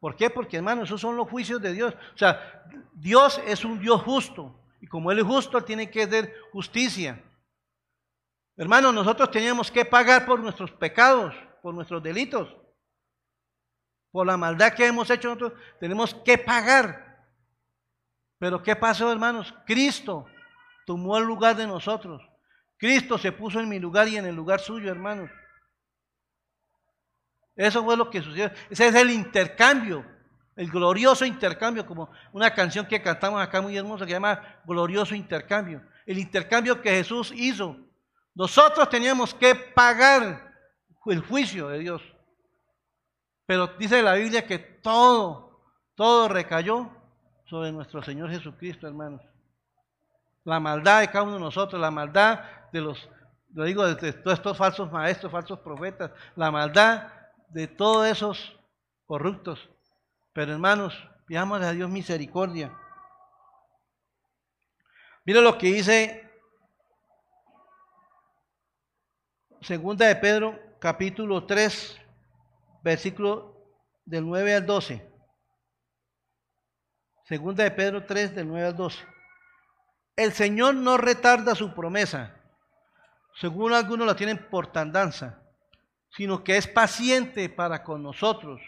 ¿Por 0.00 0.16
qué? 0.16 0.30
Porque 0.30 0.56
hermano, 0.56 0.82
esos 0.82 1.00
son 1.00 1.16
los 1.16 1.28
juicios 1.28 1.60
de 1.60 1.72
Dios. 1.72 1.94
O 2.14 2.18
sea, 2.18 2.64
Dios 2.94 3.40
es 3.46 3.64
un 3.64 3.80
Dios 3.80 4.02
justo. 4.02 4.54
Y 4.80 4.86
como 4.86 5.10
Él 5.10 5.18
es 5.18 5.24
justo, 5.24 5.62
tiene 5.64 5.90
que 5.90 6.02
hacer 6.02 6.34
justicia. 6.52 7.22
Hermano, 8.56 8.92
nosotros 8.92 9.30
teníamos 9.30 9.70
que 9.70 9.84
pagar 9.84 10.26
por 10.26 10.40
nuestros 10.40 10.70
pecados, 10.72 11.34
por 11.62 11.74
nuestros 11.74 12.02
delitos. 12.02 12.54
Por 14.10 14.26
la 14.26 14.36
maldad 14.36 14.72
que 14.72 14.86
hemos 14.86 15.10
hecho 15.10 15.28
nosotros, 15.28 15.52
tenemos 15.78 16.14
que 16.14 16.38
pagar. 16.38 17.26
Pero 18.38 18.62
¿qué 18.62 18.76
pasó, 18.76 19.10
hermanos? 19.10 19.54
Cristo 19.66 20.26
tomó 20.88 21.18
el 21.18 21.24
lugar 21.24 21.54
de 21.54 21.66
nosotros. 21.66 22.22
Cristo 22.78 23.18
se 23.18 23.30
puso 23.30 23.60
en 23.60 23.68
mi 23.68 23.78
lugar 23.78 24.08
y 24.08 24.16
en 24.16 24.24
el 24.24 24.34
lugar 24.34 24.58
suyo, 24.58 24.90
hermanos. 24.90 25.30
Eso 27.54 27.84
fue 27.84 27.94
lo 27.94 28.08
que 28.08 28.22
sucedió. 28.22 28.50
Ese 28.70 28.88
es 28.88 28.94
el 28.94 29.10
intercambio, 29.10 30.02
el 30.56 30.70
glorioso 30.70 31.26
intercambio, 31.26 31.84
como 31.84 32.10
una 32.32 32.54
canción 32.54 32.86
que 32.86 33.02
cantamos 33.02 33.38
acá 33.38 33.60
muy 33.60 33.76
hermosa 33.76 34.06
que 34.06 34.12
se 34.12 34.16
llama 34.16 34.40
Glorioso 34.64 35.14
Intercambio. 35.14 35.82
El 36.06 36.16
intercambio 36.16 36.80
que 36.80 36.88
Jesús 36.88 37.34
hizo. 37.36 37.76
Nosotros 38.34 38.88
teníamos 38.88 39.34
que 39.34 39.54
pagar 39.54 40.54
el 41.04 41.20
juicio 41.20 41.68
de 41.68 41.80
Dios. 41.80 42.02
Pero 43.44 43.66
dice 43.78 44.02
la 44.02 44.14
Biblia 44.14 44.46
que 44.46 44.58
todo, 44.58 45.60
todo 45.94 46.28
recayó 46.28 46.90
sobre 47.44 47.72
nuestro 47.72 48.02
Señor 48.02 48.30
Jesucristo, 48.30 48.86
hermanos. 48.86 49.20
La 50.48 50.60
maldad 50.60 51.00
de 51.00 51.08
cada 51.08 51.24
uno 51.24 51.34
de 51.34 51.40
nosotros, 51.40 51.78
la 51.78 51.90
maldad 51.90 52.40
de 52.72 52.80
los, 52.80 53.06
lo 53.52 53.64
digo, 53.64 53.84
de 53.84 54.14
todos 54.14 54.38
estos 54.38 54.56
falsos 54.56 54.90
maestros, 54.90 55.30
falsos 55.30 55.58
profetas, 55.58 56.10
la 56.36 56.50
maldad 56.50 57.12
de 57.50 57.66
todos 57.66 58.06
esos 58.06 58.58
corruptos. 59.04 59.68
Pero 60.32 60.52
hermanos, 60.52 61.06
pidamos 61.26 61.60
a 61.60 61.72
Dios 61.72 61.90
misericordia. 61.90 62.74
Mira 65.26 65.42
lo 65.42 65.58
que 65.58 65.66
dice 65.66 66.32
Segunda 69.60 70.06
de 70.06 70.16
Pedro, 70.16 70.58
capítulo 70.78 71.44
3, 71.44 72.00
versículo 72.82 73.54
del 74.06 74.26
9 74.26 74.54
al 74.54 74.64
12. 74.64 75.12
Segunda 77.26 77.64
de 77.64 77.70
Pedro 77.70 78.06
3, 78.06 78.34
del 78.34 78.48
9 78.48 78.66
al 78.68 78.76
12. 78.76 79.17
El 80.18 80.32
Señor 80.32 80.74
no 80.74 80.98
retarda 80.98 81.54
su 81.54 81.74
promesa, 81.74 82.34
según 83.40 83.72
algunos 83.72 84.06
la 84.06 84.16
tienen 84.16 84.48
por 84.50 84.66
tardanza 84.66 85.38
sino 86.10 86.42
que 86.42 86.56
es 86.56 86.66
paciente 86.66 87.48
para 87.48 87.82
con 87.82 88.02
nosotros, 88.02 88.60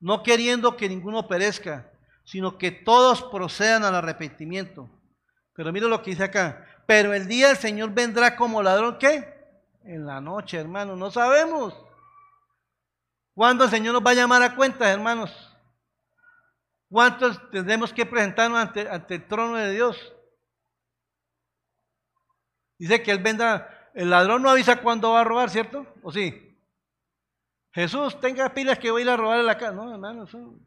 no 0.00 0.22
queriendo 0.22 0.76
que 0.76 0.88
ninguno 0.88 1.28
perezca, 1.28 1.90
sino 2.24 2.58
que 2.58 2.70
todos 2.70 3.22
procedan 3.22 3.84
al 3.84 3.94
arrepentimiento. 3.94 4.88
Pero 5.54 5.72
mira 5.72 5.88
lo 5.88 6.02
que 6.02 6.10
dice 6.10 6.24
acá, 6.24 6.66
pero 6.86 7.12
el 7.12 7.26
día 7.26 7.48
del 7.48 7.56
Señor 7.56 7.90
vendrá 7.90 8.36
como 8.36 8.62
ladrón, 8.62 8.98
¿qué? 8.98 9.36
En 9.84 10.06
la 10.06 10.20
noche, 10.20 10.58
hermanos, 10.58 10.96
no 10.98 11.10
sabemos. 11.10 11.74
¿Cuándo 13.34 13.64
el 13.64 13.70
Señor 13.70 13.94
nos 13.94 14.04
va 14.04 14.10
a 14.10 14.14
llamar 14.14 14.42
a 14.42 14.54
cuentas, 14.54 14.88
hermanos? 14.88 15.32
¿Cuántos 16.90 17.50
tendremos 17.50 17.92
que 17.92 18.06
presentarnos 18.06 18.58
ante, 18.58 18.88
ante 18.88 19.16
el 19.16 19.28
trono 19.28 19.56
de 19.56 19.72
Dios? 19.72 20.12
Dice 22.78 23.02
que 23.02 23.10
Él 23.10 23.18
vendrá, 23.18 23.90
el 23.94 24.10
ladrón 24.10 24.42
no 24.42 24.50
avisa 24.50 24.80
cuándo 24.80 25.12
va 25.12 25.20
a 25.20 25.24
robar, 25.24 25.50
¿cierto? 25.50 25.86
¿O 26.02 26.12
sí? 26.12 26.56
Jesús, 27.72 28.18
tenga 28.20 28.54
pilas 28.54 28.78
que 28.78 28.90
voy 28.90 29.02
a 29.02 29.04
ir 29.04 29.10
a 29.10 29.16
robarle 29.16 29.44
la 29.44 29.58
casa. 29.58 29.72
No, 29.72 29.92
hermano, 29.92 30.24
el 30.32 30.58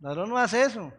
ladrón 0.00 0.30
no 0.30 0.38
hace 0.38 0.62
eso. 0.62 0.92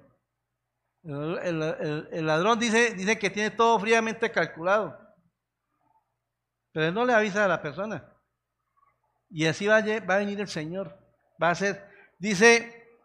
El, 1.03 2.26
ladrón 2.26 2.57
dice, 2.57 2.95
dice 2.95 3.20
que 3.20 3.30
tiene 3.30 3.51
todo 3.51 3.80
fríamente 3.80 4.32
calculado. 4.32 4.97
Pero 6.72 6.88
él 6.88 6.93
no 6.93 7.05
le 7.05 7.13
avisa 7.13 7.45
a 7.45 7.47
la 7.47 7.61
persona. 7.61 8.11
Y 9.30 9.45
así 9.45 9.68
va 9.68 9.78
a, 9.78 9.80
a 9.80 10.18
venir 10.18 10.39
el 10.39 10.47
Señor. 10.47 10.97
Va 11.41 11.49
a 11.49 11.55
ser, 11.55 11.88
dice, 12.18 12.99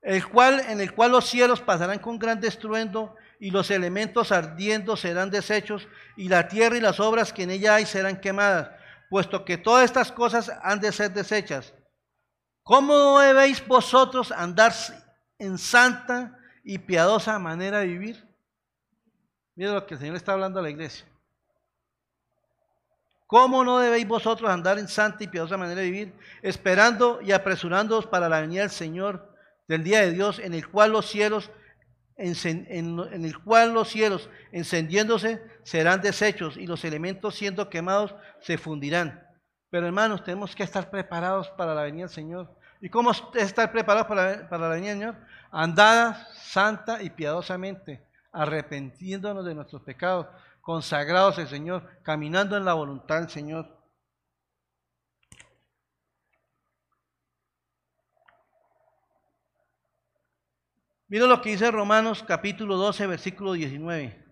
el 0.00 0.26
cual, 0.28 0.60
en 0.68 0.80
el 0.80 0.94
cual 0.94 1.12
los 1.12 1.26
cielos 1.26 1.60
pasarán 1.60 1.98
con 1.98 2.18
gran 2.18 2.42
estruendo 2.44 3.14
y 3.40 3.50
los 3.50 3.70
elementos 3.70 4.32
ardiendo 4.32 4.96
serán 4.96 5.30
deshechos 5.30 5.88
y 6.16 6.28
la 6.28 6.48
tierra 6.48 6.76
y 6.76 6.80
las 6.80 7.00
obras 7.00 7.32
que 7.32 7.42
en 7.42 7.50
ella 7.50 7.76
hay 7.76 7.86
serán 7.86 8.20
quemadas 8.20 8.70
puesto 9.14 9.44
que 9.44 9.56
todas 9.56 9.84
estas 9.84 10.10
cosas 10.10 10.50
han 10.62 10.80
de 10.80 10.90
ser 10.90 11.12
desechas. 11.12 11.72
¿Cómo 12.64 13.20
debéis 13.20 13.64
vosotros 13.64 14.32
andar 14.32 14.72
en 15.38 15.56
santa 15.56 16.36
y 16.64 16.78
piadosa 16.78 17.38
manera 17.38 17.78
de 17.78 17.86
vivir? 17.86 18.28
Mira 19.54 19.72
lo 19.72 19.86
que 19.86 19.94
el 19.94 20.00
Señor 20.00 20.16
está 20.16 20.32
hablando 20.32 20.58
a 20.58 20.64
la 20.64 20.70
iglesia. 20.70 21.06
¿Cómo 23.28 23.62
no 23.62 23.78
debéis 23.78 24.08
vosotros 24.08 24.50
andar 24.50 24.80
en 24.80 24.88
santa 24.88 25.22
y 25.22 25.28
piadosa 25.28 25.56
manera 25.56 25.80
de 25.80 25.90
vivir, 25.90 26.14
esperando 26.42 27.20
y 27.22 27.30
apresurándoos 27.30 28.06
para 28.06 28.28
la 28.28 28.40
venida 28.40 28.62
del 28.62 28.70
Señor, 28.70 29.32
del 29.68 29.84
día 29.84 30.00
de 30.00 30.10
Dios, 30.10 30.40
en 30.40 30.54
el 30.54 30.68
cual 30.68 30.90
los 30.92 31.06
cielos 31.06 31.52
en, 32.16 33.24
el 33.24 33.38
cual 33.42 33.74
los 33.74 33.88
cielos 33.88 34.30
encendiéndose 34.52 35.42
serán 35.62 36.00
deshechos 36.00 36.56
y 36.56 36.66
los 36.66 36.84
elementos 36.84 37.34
siendo 37.34 37.68
quemados 37.68 38.14
se 38.40 38.58
fundirán. 38.58 39.26
Pero 39.70 39.86
hermanos, 39.86 40.22
tenemos 40.22 40.54
que 40.54 40.62
estar 40.62 40.90
preparados 40.90 41.48
para 41.50 41.74
la 41.74 41.82
venida 41.82 42.06
del 42.06 42.14
Señor. 42.14 42.56
¿Y 42.80 42.88
cómo 42.88 43.12
estar 43.34 43.72
preparados 43.72 44.06
para, 44.06 44.48
para 44.48 44.68
la 44.68 44.74
venida 44.74 44.90
del 44.90 44.98
Señor? 45.00 45.16
Andada 45.50 46.28
santa 46.34 47.02
y 47.02 47.10
piadosamente, 47.10 48.06
arrepentiéndonos 48.32 49.44
de 49.44 49.54
nuestros 49.54 49.82
pecados, 49.82 50.26
consagrados 50.60 51.38
al 51.38 51.48
Señor, 51.48 51.88
caminando 52.02 52.56
en 52.56 52.64
la 52.64 52.74
voluntad 52.74 53.20
del 53.20 53.30
Señor. 53.30 53.73
Mira 61.06 61.26
lo 61.26 61.40
que 61.42 61.50
dice 61.50 61.70
Romanos 61.70 62.24
capítulo 62.26 62.76
12, 62.76 63.06
versículo 63.06 63.52
19. 63.52 64.24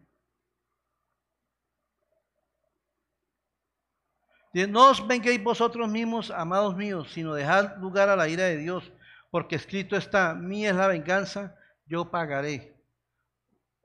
no 4.69 4.91
os 4.91 5.07
vengáis 5.07 5.43
vosotros 5.43 5.89
mismos, 5.89 6.31
amados 6.31 6.77
míos, 6.77 7.11
sino 7.13 7.35
dejad 7.35 7.77
lugar 7.79 8.09
a 8.09 8.17
la 8.17 8.29
ira 8.29 8.45
de 8.45 8.59
Dios, 8.59 8.93
porque 9.31 9.57
escrito 9.57 9.97
está, 9.97 10.35
mía 10.35 10.71
es 10.71 10.77
la 10.77 10.89
venganza, 10.89 11.57
yo 11.87 12.11
pagaré. 12.11 12.75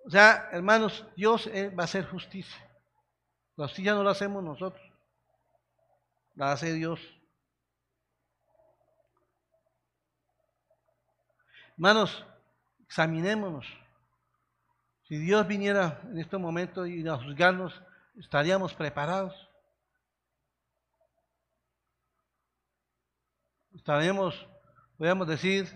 O 0.06 0.10
sea, 0.10 0.50
hermanos, 0.52 1.06
Dios 1.16 1.48
eh, 1.48 1.70
va 1.70 1.84
a 1.84 1.86
hacer 1.86 2.06
justicia. 2.06 2.58
La 3.56 3.68
justicia 3.68 3.94
no 3.94 4.04
la 4.04 4.12
hacemos 4.12 4.44
nosotros, 4.44 4.86
la 6.36 6.52
hace 6.52 6.74
Dios. 6.74 7.00
Hermanos, 11.78 12.26
examinémonos. 12.88 13.66
Si 15.04 15.18
Dios 15.18 15.48
viniera 15.48 16.02
en 16.06 16.20
este 16.20 16.38
momento 16.38 16.86
y 16.86 17.08
a 17.08 17.18
juzgarnos, 17.18 17.82
estaríamos 18.18 18.74
preparados. 18.74 19.34
Estaríamos, 23.74 24.48
podríamos 24.98 25.28
decir, 25.28 25.68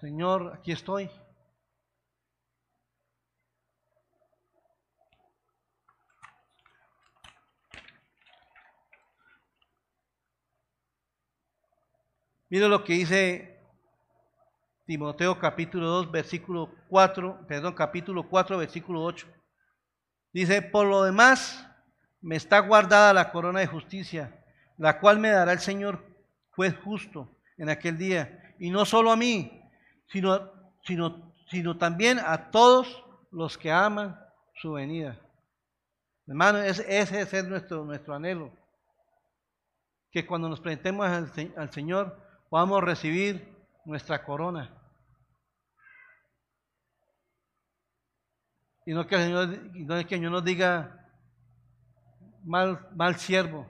Señor, 0.00 0.54
aquí 0.54 0.72
estoy. 0.72 1.10
Mira 12.50 12.68
lo 12.68 12.82
que 12.82 12.94
dice 12.94 13.57
Timoteo 14.88 15.38
capítulo 15.38 15.86
2, 15.86 16.10
versículo 16.10 16.70
4, 16.88 17.44
perdón, 17.46 17.74
capítulo 17.74 18.26
4, 18.26 18.56
versículo 18.56 19.02
8. 19.02 19.26
Dice, 20.32 20.62
por 20.62 20.86
lo 20.86 21.02
demás, 21.04 21.62
me 22.22 22.36
está 22.36 22.60
guardada 22.60 23.12
la 23.12 23.30
corona 23.30 23.60
de 23.60 23.66
justicia, 23.66 24.42
la 24.78 24.98
cual 24.98 25.18
me 25.18 25.28
dará 25.28 25.52
el 25.52 25.58
Señor 25.58 26.02
juez 26.52 26.74
justo 26.82 27.36
en 27.58 27.68
aquel 27.68 27.98
día. 27.98 28.54
Y 28.58 28.70
no 28.70 28.86
solo 28.86 29.12
a 29.12 29.16
mí, 29.16 29.62
sino, 30.06 30.50
sino, 30.84 31.34
sino 31.50 31.76
también 31.76 32.18
a 32.18 32.50
todos 32.50 33.04
los 33.30 33.58
que 33.58 33.70
aman 33.70 34.18
su 34.54 34.72
venida. 34.72 35.20
Hermano, 36.26 36.60
ese, 36.60 36.86
es 36.88 37.44
nuestro, 37.44 37.84
nuestro 37.84 38.14
anhelo. 38.14 38.50
Que 40.10 40.26
cuando 40.26 40.48
nos 40.48 40.62
presentemos 40.62 41.06
al, 41.06 41.30
al 41.58 41.72
Señor 41.72 42.18
podamos 42.48 42.82
recibir 42.82 43.54
nuestra 43.84 44.24
corona. 44.24 44.77
Y 48.88 48.94
no 48.94 49.06
que 49.06 49.16
el 49.16 49.20
Señor, 49.20 49.48
no 49.74 49.96
es 49.98 50.06
que 50.06 50.14
el 50.14 50.20
Señor 50.20 50.32
nos 50.32 50.42
diga, 50.42 51.06
mal, 52.42 52.88
mal 52.96 53.16
siervo, 53.16 53.68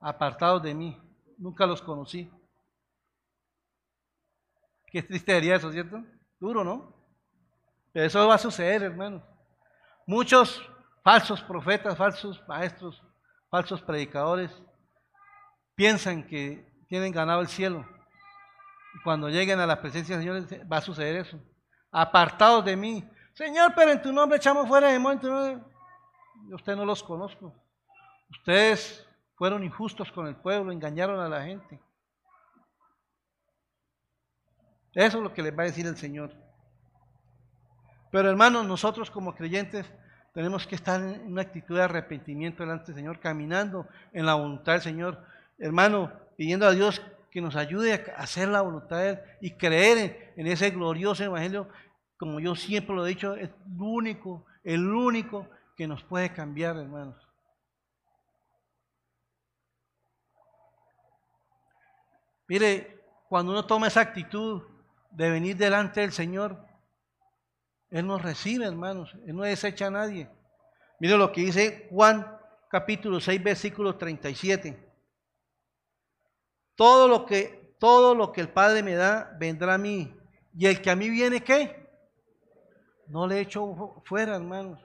apartado 0.00 0.58
de 0.58 0.74
mí, 0.74 1.00
nunca 1.38 1.64
los 1.64 1.80
conocí. 1.80 2.28
Qué 4.88 5.04
triste 5.04 5.34
sería 5.34 5.54
eso, 5.54 5.70
¿cierto? 5.70 6.02
Duro, 6.40 6.64
¿no? 6.64 6.92
Pero 7.92 8.06
eso 8.06 8.26
va 8.26 8.34
a 8.34 8.38
suceder, 8.38 8.82
hermanos. 8.82 9.22
Muchos 10.04 10.68
falsos 11.04 11.40
profetas, 11.40 11.96
falsos 11.96 12.42
maestros, 12.48 13.00
falsos 13.48 13.80
predicadores 13.82 14.50
piensan 15.76 16.26
que 16.26 16.68
tienen 16.88 17.12
ganado 17.12 17.40
el 17.40 17.46
cielo. 17.46 17.86
Y 18.96 19.02
cuando 19.04 19.28
lleguen 19.28 19.60
a 19.60 19.66
la 19.66 19.80
presencia 19.80 20.18
del 20.18 20.48
Señor 20.48 20.66
va 20.72 20.78
a 20.78 20.82
suceder 20.82 21.14
eso. 21.24 21.40
Apartados 21.92 22.64
de 22.64 22.74
mí. 22.74 23.08
Señor, 23.38 23.72
pero 23.76 23.92
en 23.92 24.02
tu 24.02 24.12
nombre 24.12 24.36
echamos 24.36 24.66
fuera 24.66 24.88
demonios. 24.88 25.22
Yo 26.48 26.56
usted 26.56 26.74
no 26.74 26.84
los 26.84 27.04
conozco. 27.04 27.54
Ustedes 28.30 29.06
fueron 29.36 29.62
injustos 29.62 30.10
con 30.10 30.26
el 30.26 30.34
pueblo, 30.34 30.72
engañaron 30.72 31.20
a 31.20 31.28
la 31.28 31.44
gente. 31.44 31.80
Eso 34.92 35.18
es 35.18 35.22
lo 35.22 35.32
que 35.32 35.42
les 35.42 35.56
va 35.56 35.62
a 35.62 35.66
decir 35.66 35.86
el 35.86 35.96
Señor. 35.96 36.32
Pero 38.10 38.28
hermanos, 38.28 38.66
nosotros 38.66 39.08
como 39.08 39.36
creyentes 39.36 39.86
tenemos 40.34 40.66
que 40.66 40.74
estar 40.74 41.00
en 41.00 41.30
una 41.30 41.42
actitud 41.42 41.76
de 41.76 41.84
arrepentimiento 41.84 42.64
delante 42.64 42.86
del 42.86 42.96
Señor, 42.96 43.20
caminando 43.20 43.86
en 44.12 44.26
la 44.26 44.34
voluntad 44.34 44.72
del 44.72 44.82
Señor. 44.82 45.24
Hermano, 45.58 46.10
pidiendo 46.36 46.66
a 46.66 46.72
Dios 46.72 47.00
que 47.30 47.40
nos 47.40 47.54
ayude 47.54 47.92
a 47.92 48.20
hacer 48.20 48.48
la 48.48 48.62
voluntad 48.62 48.96
de 48.98 49.10
Él 49.10 49.20
y 49.40 49.50
creer 49.52 50.32
en, 50.36 50.46
ese 50.48 50.70
glorioso 50.70 51.22
Evangelio, 51.22 51.68
como 52.18 52.40
yo 52.40 52.56
siempre 52.56 52.94
lo 52.94 53.06
he 53.06 53.10
dicho, 53.10 53.34
es 53.36 53.48
el 53.48 53.80
único, 53.80 54.44
el 54.64 54.86
único 54.92 55.48
que 55.76 55.86
nos 55.86 56.02
puede 56.02 56.32
cambiar, 56.32 56.76
hermanos. 56.76 57.16
Mire, 62.48 63.04
cuando 63.28 63.52
uno 63.52 63.64
toma 63.66 63.86
esa 63.86 64.00
actitud 64.00 64.62
de 65.12 65.30
venir 65.30 65.56
delante 65.56 66.00
del 66.00 66.12
Señor, 66.12 66.66
Él 67.90 68.06
nos 68.06 68.20
recibe, 68.20 68.64
hermanos. 68.64 69.14
Él 69.26 69.36
no 69.36 69.44
desecha 69.44 69.86
a 69.86 69.90
nadie. 69.90 70.28
Mire 70.98 71.16
lo 71.16 71.30
que 71.30 71.42
dice 71.42 71.86
Juan 71.90 72.36
capítulo 72.68 73.20
6, 73.20 73.42
versículo 73.44 73.96
37. 73.96 74.92
Todo 76.74 77.06
lo 77.06 77.26
que, 77.26 77.76
todo 77.78 78.14
lo 78.16 78.32
que 78.32 78.40
el 78.40 78.48
Padre 78.48 78.82
me 78.82 78.94
da, 78.94 79.36
vendrá 79.38 79.74
a 79.74 79.78
mí. 79.78 80.16
Y 80.54 80.66
el 80.66 80.82
que 80.82 80.90
a 80.90 80.96
mí 80.96 81.08
viene, 81.10 81.44
¿qué? 81.44 81.87
No 83.08 83.26
le 83.26 83.40
echo 83.40 84.02
fuera, 84.04 84.36
hermanos. 84.36 84.78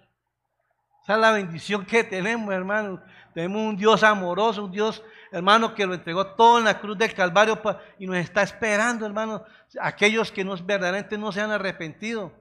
Esa 1.04 1.16
es 1.16 1.20
la 1.20 1.32
bendición 1.32 1.86
que 1.86 2.04
tenemos, 2.06 2.54
hermanos. 2.54 3.02
Tenemos 3.34 3.62
un 3.62 3.76
Dios 3.76 4.04
amoroso, 4.04 4.64
un 4.64 4.72
Dios, 4.72 5.04
hermano, 5.32 5.76
que 5.76 5.86
lo 5.86 5.94
entregó 5.94 6.28
todo 6.28 6.60
en 6.60 6.64
la 6.64 6.80
cruz 6.80 6.98
del 6.98 7.14
Calvario 7.14 7.62
y 8.00 8.08
nos 8.08 8.16
está 8.16 8.42
esperando, 8.42 9.06
hermano. 9.06 9.44
Aquellos 9.82 10.32
que 10.32 10.46
no, 10.46 10.56
verdaderamente 10.56 11.18
no 11.18 11.34
se 11.34 11.42
han 11.42 11.52
arrepentido. 11.52 12.32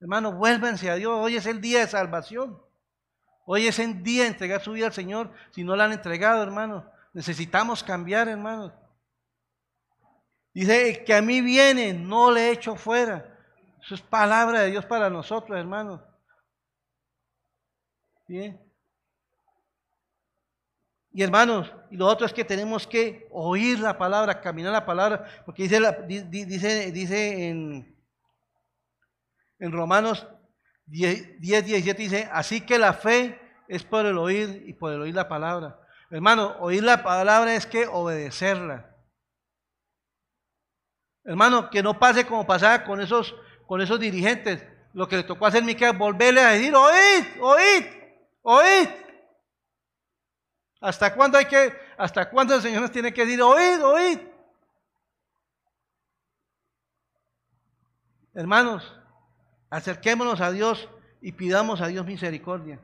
Hermano, 0.00 0.32
vuélvanse 0.32 0.90
a 0.90 0.96
Dios. 0.96 1.12
Hoy 1.14 1.36
es 1.36 1.46
el 1.46 1.62
día 1.62 1.80
de 1.80 1.86
salvación. 1.86 2.60
Hoy 3.46 3.66
es 3.66 3.78
el 3.78 4.02
día 4.02 4.24
de 4.24 4.28
entregar 4.28 4.60
su 4.60 4.72
vida 4.72 4.86
al 4.86 4.92
Señor. 4.92 5.32
Si 5.52 5.64
no 5.64 5.74
la 5.74 5.86
han 5.86 5.92
entregado, 5.92 6.42
hermano, 6.42 6.90
necesitamos 7.14 7.82
cambiar, 7.82 8.28
hermano. 8.28 8.74
Dice, 10.52 11.04
que 11.04 11.14
a 11.14 11.22
mí 11.22 11.40
viene, 11.40 11.94
no 11.94 12.30
le 12.30 12.50
echo 12.50 12.76
fuera. 12.76 13.29
Eso 13.82 13.94
es 13.94 14.00
palabra 14.02 14.60
de 14.60 14.70
Dios 14.70 14.84
para 14.84 15.08
nosotros, 15.10 15.58
hermano. 15.58 16.02
Bien. 18.26 18.60
Y 21.12 21.22
hermanos, 21.22 21.72
y 21.90 21.96
lo 21.96 22.06
otro 22.06 22.24
es 22.24 22.32
que 22.32 22.44
tenemos 22.44 22.86
que 22.86 23.26
oír 23.32 23.80
la 23.80 23.98
palabra, 23.98 24.40
caminar 24.40 24.72
la 24.72 24.86
palabra, 24.86 25.26
porque 25.44 25.64
dice, 25.64 25.80
dice, 26.28 26.92
dice 26.92 27.48
en, 27.48 27.96
en 29.58 29.72
Romanos 29.72 30.28
10, 30.86 31.40
10, 31.40 31.64
17, 31.64 32.02
dice, 32.02 32.28
así 32.32 32.60
que 32.60 32.78
la 32.78 32.92
fe 32.92 33.40
es 33.66 33.82
por 33.82 34.06
el 34.06 34.18
oír 34.18 34.62
y 34.66 34.72
por 34.72 34.92
el 34.92 35.00
oír 35.00 35.14
la 35.14 35.28
palabra. 35.28 35.80
Hermano, 36.10 36.56
oír 36.60 36.82
la 36.82 37.02
palabra 37.02 37.54
es 37.54 37.66
que 37.66 37.86
obedecerla. 37.86 38.96
Hermano, 41.24 41.70
que 41.70 41.82
no 41.82 41.98
pase 41.98 42.26
como 42.26 42.46
pasaba 42.46 42.84
con 42.84 43.00
esos, 43.00 43.34
con 43.70 43.80
esos 43.80 44.00
dirigentes. 44.00 44.66
Lo 44.94 45.06
que 45.06 45.18
le 45.18 45.22
tocó 45.22 45.46
hacer 45.46 45.62
Miquel, 45.62 45.96
volverle 45.96 46.40
a 46.40 46.50
decir, 46.50 46.74
oíd, 46.74 47.24
oíd, 47.40 47.84
Oíd. 48.42 48.88
¿Hasta 50.80 51.14
cuándo 51.14 51.38
hay 51.38 51.44
que, 51.44 51.72
hasta 51.96 52.28
cuándo 52.28 52.56
el 52.56 52.62
Señor 52.62 52.82
nos 52.82 52.90
tiene 52.90 53.14
que 53.14 53.24
decir, 53.24 53.40
oíd, 53.40 53.80
oíd? 53.84 54.18
Hermanos, 58.34 58.92
acerquémonos 59.70 60.40
a 60.40 60.50
Dios 60.50 60.88
y 61.20 61.30
pidamos 61.30 61.80
a 61.80 61.86
Dios 61.86 62.04
misericordia. 62.04 62.80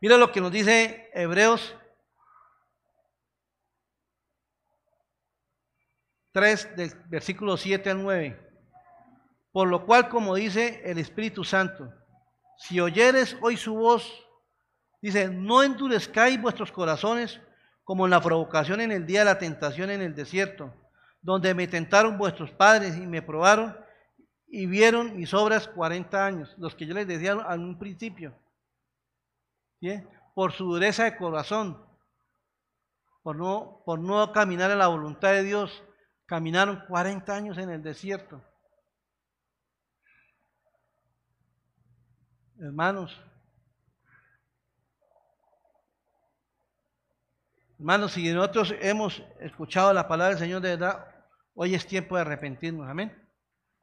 Mira 0.00 0.16
lo 0.18 0.30
que 0.30 0.40
nos 0.40 0.52
dice 0.52 1.10
Hebreos 1.14 1.74
3, 6.30 6.76
del 6.76 6.94
versículo 7.08 7.56
7 7.56 7.90
al 7.90 8.02
9. 8.04 8.49
Por 9.52 9.68
lo 9.68 9.84
cual, 9.84 10.08
como 10.08 10.34
dice 10.34 10.82
el 10.84 10.98
Espíritu 10.98 11.44
Santo, 11.44 11.92
si 12.58 12.80
oyeres 12.80 13.36
hoy 13.40 13.56
su 13.56 13.74
voz, 13.74 14.26
dice, 15.02 15.28
no 15.28 15.62
endurezcáis 15.62 16.40
vuestros 16.40 16.70
corazones 16.70 17.40
como 17.82 18.04
en 18.04 18.10
la 18.10 18.20
provocación 18.20 18.80
en 18.80 18.92
el 18.92 19.06
día 19.06 19.20
de 19.20 19.24
la 19.24 19.38
tentación 19.38 19.90
en 19.90 20.02
el 20.02 20.14
desierto, 20.14 20.72
donde 21.22 21.54
me 21.54 21.66
tentaron 21.66 22.18
vuestros 22.18 22.50
padres 22.52 22.96
y 22.96 23.06
me 23.06 23.22
probaron 23.22 23.76
y 24.46 24.66
vieron 24.66 25.16
mis 25.16 25.32
obras 25.34 25.68
40 25.68 26.24
años, 26.24 26.54
los 26.58 26.74
que 26.74 26.86
yo 26.86 26.94
les 26.94 27.06
decía 27.06 27.32
al 27.32 27.60
un 27.60 27.78
principio. 27.78 28.36
Por 30.34 30.52
su 30.52 30.64
dureza 30.64 31.04
de 31.04 31.16
corazón, 31.16 31.84
por 33.22 33.36
no, 33.36 33.82
por 33.84 33.98
no 33.98 34.32
caminar 34.32 34.70
en 34.70 34.78
la 34.78 34.88
voluntad 34.88 35.32
de 35.32 35.42
Dios, 35.42 35.82
caminaron 36.26 36.84
40 36.88 37.34
años 37.34 37.58
en 37.58 37.70
el 37.70 37.82
desierto. 37.82 38.42
Hermanos, 42.62 43.18
hermanos, 47.78 48.12
si 48.12 48.30
nosotros 48.30 48.74
hemos 48.82 49.22
escuchado 49.40 49.94
la 49.94 50.06
palabra 50.06 50.34
del 50.34 50.44
Señor 50.44 50.60
de 50.60 50.76
verdad, 50.76 51.06
hoy 51.54 51.74
es 51.74 51.86
tiempo 51.86 52.16
de 52.16 52.20
arrepentirnos, 52.20 52.86
amén. 52.86 53.16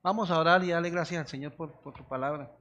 Vamos 0.04 0.30
a 0.30 0.38
orar 0.38 0.64
y 0.64 0.70
darle 0.70 0.92
gracias 0.92 1.22
al 1.22 1.28
Señor 1.28 1.56
por, 1.56 1.82
por 1.82 1.96
tu 1.96 2.08
palabra. 2.08 2.56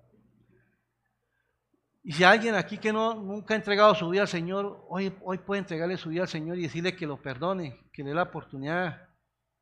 Y 2.03 2.13
si 2.13 2.25
alguien 2.25 2.55
aquí 2.55 2.79
que 2.79 2.95
no, 2.95 3.13
nunca 3.13 3.53
ha 3.53 3.59
entregado 3.59 3.95
su 3.95 4.09
vida 4.09 4.23
al 4.23 4.29
Señor, 4.29 4.87
hoy, 4.89 5.15
hoy 5.23 5.37
puede 5.37 5.59
entregarle 5.59 5.99
su 5.99 6.09
vida 6.09 6.23
al 6.23 6.29
Señor 6.29 6.57
y 6.57 6.63
decirle 6.63 6.97
que 6.97 7.07
lo 7.07 7.21
perdone, 7.21 7.91
que 7.93 8.03
le 8.03 8.09
dé 8.09 8.15
la 8.15 8.23
oportunidad 8.23 9.07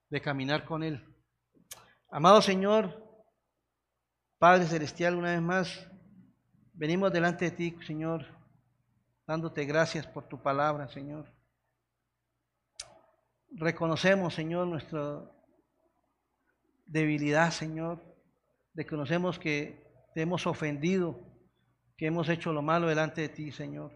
de 0.09 0.21
caminar 0.21 0.65
con 0.65 0.85
Él. 0.85 1.05
Amado 2.11 2.41
Señor, 2.41 3.03
Padre 4.39 4.67
Celestial, 4.67 5.17
una 5.17 5.33
vez 5.33 5.43
más, 5.43 5.91
Venimos 6.77 7.13
delante 7.13 7.45
de 7.45 7.51
ti, 7.53 7.77
Señor, 7.87 8.27
dándote 9.29 9.65
gracias 9.65 10.09
por 10.09 10.27
tu 10.27 10.43
palabra, 10.43 10.89
Señor. 10.89 11.33
Reconocemos, 13.53 14.35
Señor, 14.35 14.67
nuestra 14.67 15.23
debilidad, 16.85 17.53
Señor. 17.53 18.03
Reconocemos 18.75 19.39
que 19.39 19.87
te 20.17 20.23
hemos 20.23 20.49
ofendido, 20.49 21.21
que 21.97 22.07
hemos 22.07 22.29
hecho 22.29 22.53
lo 22.53 22.61
malo 22.61 22.89
delante 22.89 23.21
de 23.21 23.29
ti, 23.29 23.53
Señor. 23.53 23.93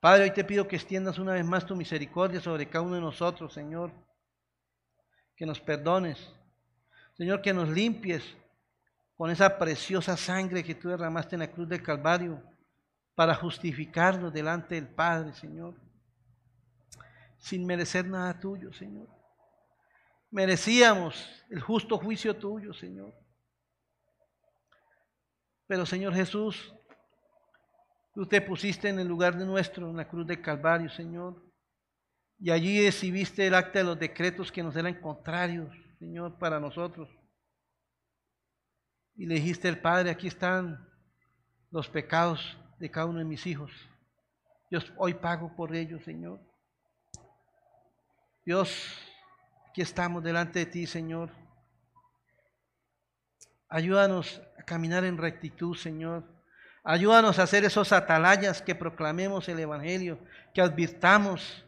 Padre, 0.00 0.24
hoy 0.24 0.30
te 0.30 0.44
pido 0.44 0.66
que 0.66 0.76
extiendas 0.76 1.18
una 1.18 1.34
vez 1.34 1.44
más 1.44 1.66
tu 1.66 1.76
misericordia 1.76 2.40
sobre 2.40 2.70
cada 2.70 2.86
uno 2.86 2.94
de 2.94 3.02
nosotros, 3.02 3.52
Señor. 3.52 3.92
Que 5.36 5.44
nos 5.44 5.60
perdones. 5.60 6.32
Señor, 7.18 7.42
que 7.42 7.52
nos 7.52 7.68
limpies 7.68 8.34
con 9.16 9.30
esa 9.30 9.58
preciosa 9.58 10.16
sangre 10.16 10.64
que 10.64 10.74
tú 10.74 10.88
derramaste 10.88 11.36
en 11.36 11.40
la 11.40 11.50
cruz 11.50 11.68
del 11.68 11.82
Calvario 11.82 12.42
para 13.14 13.34
justificarnos 13.34 14.32
delante 14.32 14.74
del 14.74 14.88
Padre, 14.88 15.32
Señor, 15.34 15.74
sin 17.38 17.66
merecer 17.66 18.06
nada 18.06 18.38
tuyo, 18.40 18.72
Señor. 18.72 19.08
Merecíamos 20.30 21.44
el 21.50 21.60
justo 21.60 21.98
juicio 21.98 22.34
tuyo, 22.36 22.72
Señor. 22.72 23.14
Pero, 25.66 25.84
Señor 25.84 26.14
Jesús, 26.14 26.74
tú 28.14 28.26
te 28.26 28.40
pusiste 28.40 28.88
en 28.88 28.98
el 28.98 29.08
lugar 29.08 29.36
de 29.36 29.44
nuestro, 29.44 29.90
en 29.90 29.96
la 29.96 30.08
cruz 30.08 30.26
del 30.26 30.40
Calvario, 30.40 30.88
Señor. 30.88 31.42
Y 32.38 32.50
allí 32.50 32.84
exhibiste 32.84 33.46
el 33.46 33.54
acta 33.54 33.80
de 33.80 33.84
los 33.84 33.98
decretos 33.98 34.50
que 34.50 34.62
nos 34.62 34.74
eran 34.74 35.00
contrarios, 35.00 35.68
Señor, 35.98 36.38
para 36.38 36.58
nosotros. 36.58 37.08
Y 39.22 39.26
le 39.26 39.36
dijiste 39.36 39.68
al 39.68 39.78
Padre, 39.78 40.10
aquí 40.10 40.26
están 40.26 40.84
los 41.70 41.88
pecados 41.88 42.58
de 42.80 42.90
cada 42.90 43.06
uno 43.06 43.20
de 43.20 43.24
mis 43.24 43.46
hijos. 43.46 43.70
Dios, 44.68 44.92
hoy 44.96 45.14
pago 45.14 45.54
por 45.54 45.76
ellos, 45.76 46.02
Señor. 46.02 46.40
Dios, 48.44 48.98
aquí 49.70 49.80
estamos 49.80 50.24
delante 50.24 50.58
de 50.58 50.66
ti, 50.66 50.88
Señor. 50.88 51.30
Ayúdanos 53.68 54.42
a 54.58 54.64
caminar 54.64 55.04
en 55.04 55.16
rectitud, 55.16 55.76
Señor. 55.76 56.24
Ayúdanos 56.82 57.38
a 57.38 57.44
hacer 57.44 57.64
esos 57.64 57.92
atalayas 57.92 58.60
que 58.60 58.74
proclamemos 58.74 59.48
el 59.48 59.60
Evangelio, 59.60 60.18
que 60.52 60.62
advirtamos 60.62 61.64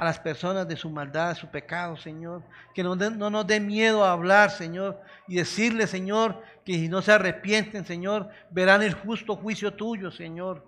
a 0.00 0.04
las 0.06 0.18
personas 0.18 0.66
de 0.66 0.78
su 0.78 0.88
maldad, 0.88 1.28
de 1.28 1.34
su 1.34 1.50
pecado, 1.50 1.94
Señor. 1.98 2.42
Que 2.74 2.82
no, 2.82 2.96
no 2.96 3.28
nos 3.28 3.46
dé 3.46 3.60
miedo 3.60 4.02
a 4.02 4.12
hablar, 4.12 4.50
Señor, 4.50 4.98
y 5.28 5.36
decirle, 5.36 5.86
Señor, 5.86 6.42
que 6.64 6.72
si 6.72 6.88
no 6.88 7.02
se 7.02 7.12
arrepienten, 7.12 7.84
Señor, 7.84 8.30
verán 8.50 8.80
el 8.80 8.94
justo 8.94 9.36
juicio 9.36 9.74
tuyo, 9.74 10.10
Señor. 10.10 10.66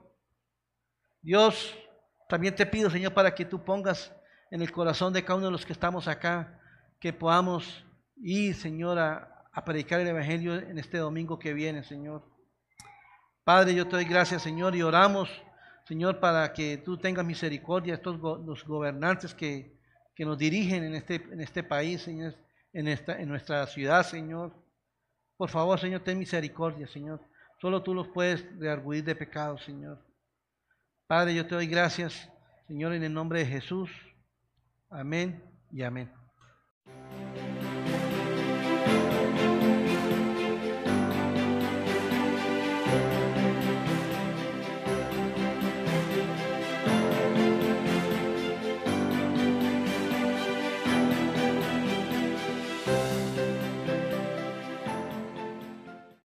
Dios, 1.23 1.75
también 2.29 2.55
te 2.55 2.67
pido, 2.67 2.91
Señor, 2.91 3.15
para 3.15 3.35
que 3.35 3.47
tú 3.47 3.65
pongas 3.65 4.15
en 4.51 4.61
el 4.61 4.71
corazón 4.71 5.15
de 5.15 5.25
cada 5.25 5.39
uno 5.39 5.47
de 5.47 5.53
los 5.53 5.65
que 5.65 5.73
estamos 5.73 6.09
acá, 6.09 6.61
que 7.01 7.15
podamos 7.15 7.87
ir, 8.17 8.55
Señor, 8.55 8.99
a, 8.99 9.47
a 9.51 9.65
predicar 9.65 9.99
el 10.01 10.09
Evangelio 10.09 10.57
en 10.57 10.79
este 10.79 10.99
domingo 10.99 11.39
que 11.39 11.55
viene, 11.55 11.85
Señor. 11.85 12.23
Padre, 13.45 13.75
yo 13.75 13.87
te 13.87 13.97
doy 13.97 14.05
gracias, 14.05 14.43
Señor, 14.43 14.77
y 14.77 14.83
oramos, 14.83 15.31
Señor, 15.85 16.21
para 16.21 16.53
que 16.53 16.79
tú 16.79 16.97
tengas 16.97 17.25
misericordia 17.25 17.95
a 17.95 17.97
estos 17.97 18.21
los 18.21 18.65
gobernantes 18.65 19.35
que, 19.35 19.77
que, 20.15 20.25
nos 20.25 20.39
dirigen 20.39 20.85
en 20.85 20.95
este, 20.95 21.17
en 21.17 21.41
este 21.41 21.63
país, 21.63 22.03
Señor, 22.03 22.35
en, 22.73 22.89
esta, 22.89 23.21
en 23.21 23.29
nuestra 23.29 23.67
ciudad, 23.67 24.05
Señor. 24.05 24.55
Por 25.37 25.51
favor, 25.51 25.79
Señor, 25.81 26.03
ten 26.03 26.19
misericordia, 26.19 26.87
Señor. 26.87 27.21
Solo 27.61 27.83
tú 27.83 27.95
los 27.95 28.09
puedes 28.09 28.45
rearguir 28.59 29.05
de 29.05 29.15
pecado, 29.15 29.59
Señor. 29.59 29.99
Padre, 31.07 31.35
yo 31.35 31.47
te 31.47 31.55
doy 31.55 31.67
gracias, 31.67 32.31
Señor, 32.67 32.93
en 32.93 33.03
el 33.03 33.13
nombre 33.13 33.41
de 33.41 33.47
Jesús. 33.47 33.91
Amén 34.89 35.43
y 35.71 35.83
amén. 35.83 36.22